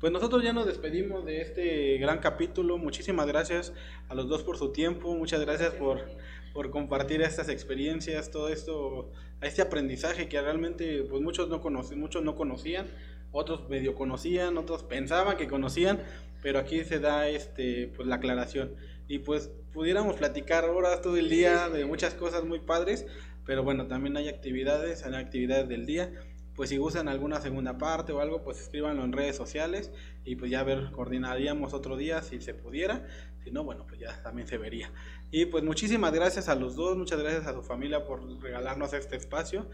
Pues 0.00 0.12
nosotros 0.12 0.42
ya 0.42 0.52
nos 0.52 0.66
despedimos 0.66 1.24
de 1.24 1.40
este 1.40 1.98
gran 1.98 2.18
capítulo. 2.18 2.76
Muchísimas 2.76 3.26
gracias 3.26 3.72
a 4.08 4.14
los 4.14 4.28
dos 4.28 4.42
por 4.42 4.58
su 4.58 4.72
tiempo. 4.72 5.14
Muchas 5.14 5.40
gracias 5.40 5.72
por, 5.72 6.04
por 6.52 6.70
compartir 6.70 7.22
estas 7.22 7.48
experiencias, 7.48 8.30
todo 8.30 8.48
esto, 8.48 9.12
a 9.40 9.46
este 9.46 9.62
aprendizaje 9.62 10.28
que 10.28 10.40
realmente 10.40 11.02
pues 11.02 11.22
muchos 11.22 11.48
no 11.48 11.60
conocen, 11.60 11.98
muchos 11.98 12.22
no 12.22 12.36
conocían, 12.36 12.86
otros 13.34 13.68
medio 13.68 13.94
conocían, 13.94 14.56
otros 14.56 14.82
pensaban 14.82 15.36
que 15.36 15.48
conocían, 15.48 16.00
pero 16.42 16.58
aquí 16.58 16.84
se 16.84 17.00
da 17.00 17.28
este 17.28 17.92
pues 17.94 18.08
la 18.08 18.16
aclaración 18.16 18.74
y 19.08 19.18
pues 19.18 19.50
pudiéramos 19.72 20.16
platicar 20.16 20.64
horas 20.70 21.02
todo 21.02 21.16
el 21.16 21.28
día 21.28 21.68
de 21.68 21.84
muchas 21.84 22.14
cosas 22.14 22.44
muy 22.44 22.60
padres, 22.60 23.06
pero 23.44 23.62
bueno, 23.62 23.86
también 23.86 24.16
hay 24.16 24.28
actividades, 24.28 25.04
hay 25.04 25.14
actividades 25.14 25.68
del 25.68 25.84
día 25.84 26.10
pues 26.54 26.70
si 26.70 26.76
gustan 26.76 27.08
alguna 27.08 27.40
segunda 27.40 27.78
parte 27.78 28.12
o 28.12 28.20
algo, 28.20 28.42
pues 28.44 28.60
escríbanlo 28.60 29.04
en 29.04 29.12
redes 29.12 29.36
sociales 29.36 29.90
y 30.24 30.36
pues 30.36 30.50
ya 30.50 30.62
ver, 30.62 30.92
coordinaríamos 30.92 31.74
otro 31.74 31.96
día 31.96 32.22
si 32.22 32.40
se 32.40 32.54
pudiera. 32.54 33.06
Si 33.42 33.50
no, 33.50 33.64
bueno, 33.64 33.84
pues 33.86 34.00
ya 34.00 34.22
también 34.22 34.46
se 34.46 34.56
vería. 34.56 34.92
Y 35.30 35.46
pues 35.46 35.64
muchísimas 35.64 36.12
gracias 36.12 36.48
a 36.48 36.54
los 36.54 36.76
dos, 36.76 36.96
muchas 36.96 37.20
gracias 37.20 37.46
a 37.46 37.52
su 37.52 37.62
familia 37.62 38.06
por 38.06 38.40
regalarnos 38.40 38.92
este 38.92 39.16
espacio. 39.16 39.68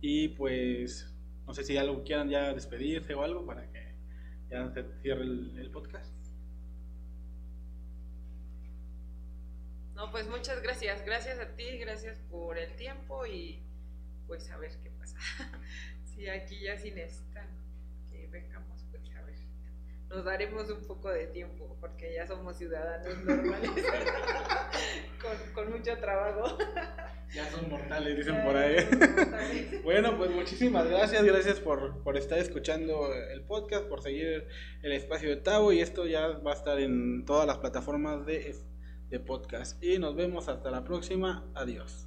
Y 0.00 0.28
pues 0.28 1.14
no 1.46 1.54
sé 1.54 1.64
si 1.64 1.76
algo 1.76 2.02
quieran 2.02 2.28
ya 2.28 2.52
despedirse 2.52 3.14
o 3.14 3.22
algo 3.22 3.46
para 3.46 3.70
que 3.70 3.94
ya 4.50 4.70
se 4.72 4.84
cierre 5.02 5.22
el, 5.22 5.70
podcast. 5.72 6.12
No, 9.94 10.10
pues 10.10 10.28
muchas 10.28 10.62
gracias. 10.62 11.04
Gracias 11.04 11.38
a 11.38 11.54
ti, 11.56 11.78
gracias 11.78 12.18
por 12.30 12.58
el 12.58 12.74
tiempo 12.76 13.26
y 13.26 13.62
pues 14.26 14.50
a 14.50 14.58
ver 14.58 14.72
qué 14.82 14.90
pasa. 14.90 15.18
si 16.04 16.28
aquí 16.28 16.60
ya 16.60 16.76
sin 16.76 16.96
necesitan 16.96 17.48
que 18.10 18.26
vengamos. 18.26 18.75
Nos 20.08 20.24
daremos 20.24 20.70
un 20.70 20.86
poco 20.86 21.10
de 21.10 21.26
tiempo 21.26 21.76
porque 21.80 22.14
ya 22.14 22.26
somos 22.26 22.56
ciudadanos 22.56 23.24
normales 23.24 23.70
con, 25.20 25.52
con 25.52 25.72
mucho 25.72 25.96
trabajo. 25.98 26.58
Ya 27.34 27.50
son 27.50 27.68
mortales, 27.68 28.16
dicen 28.16 28.42
por 28.44 28.56
ahí. 28.56 28.76
bueno, 29.84 30.16
pues 30.16 30.30
muchísimas 30.30 30.88
gracias, 30.88 31.24
gracias 31.24 31.60
por, 31.60 32.02
por, 32.02 32.16
estar 32.16 32.38
escuchando 32.38 33.12
el 33.12 33.42
podcast, 33.42 33.86
por 33.86 34.00
seguir 34.00 34.46
el 34.82 34.92
espacio 34.92 35.28
de 35.30 35.36
Tavo 35.36 35.72
y 35.72 35.80
esto 35.80 36.06
ya 36.06 36.28
va 36.28 36.52
a 36.52 36.54
estar 36.54 36.78
en 36.78 37.24
todas 37.24 37.46
las 37.46 37.58
plataformas 37.58 38.24
de, 38.26 38.54
de 39.08 39.20
podcast. 39.20 39.82
Y 39.82 39.98
nos 39.98 40.14
vemos 40.14 40.48
hasta 40.48 40.70
la 40.70 40.84
próxima, 40.84 41.44
adiós. 41.54 42.05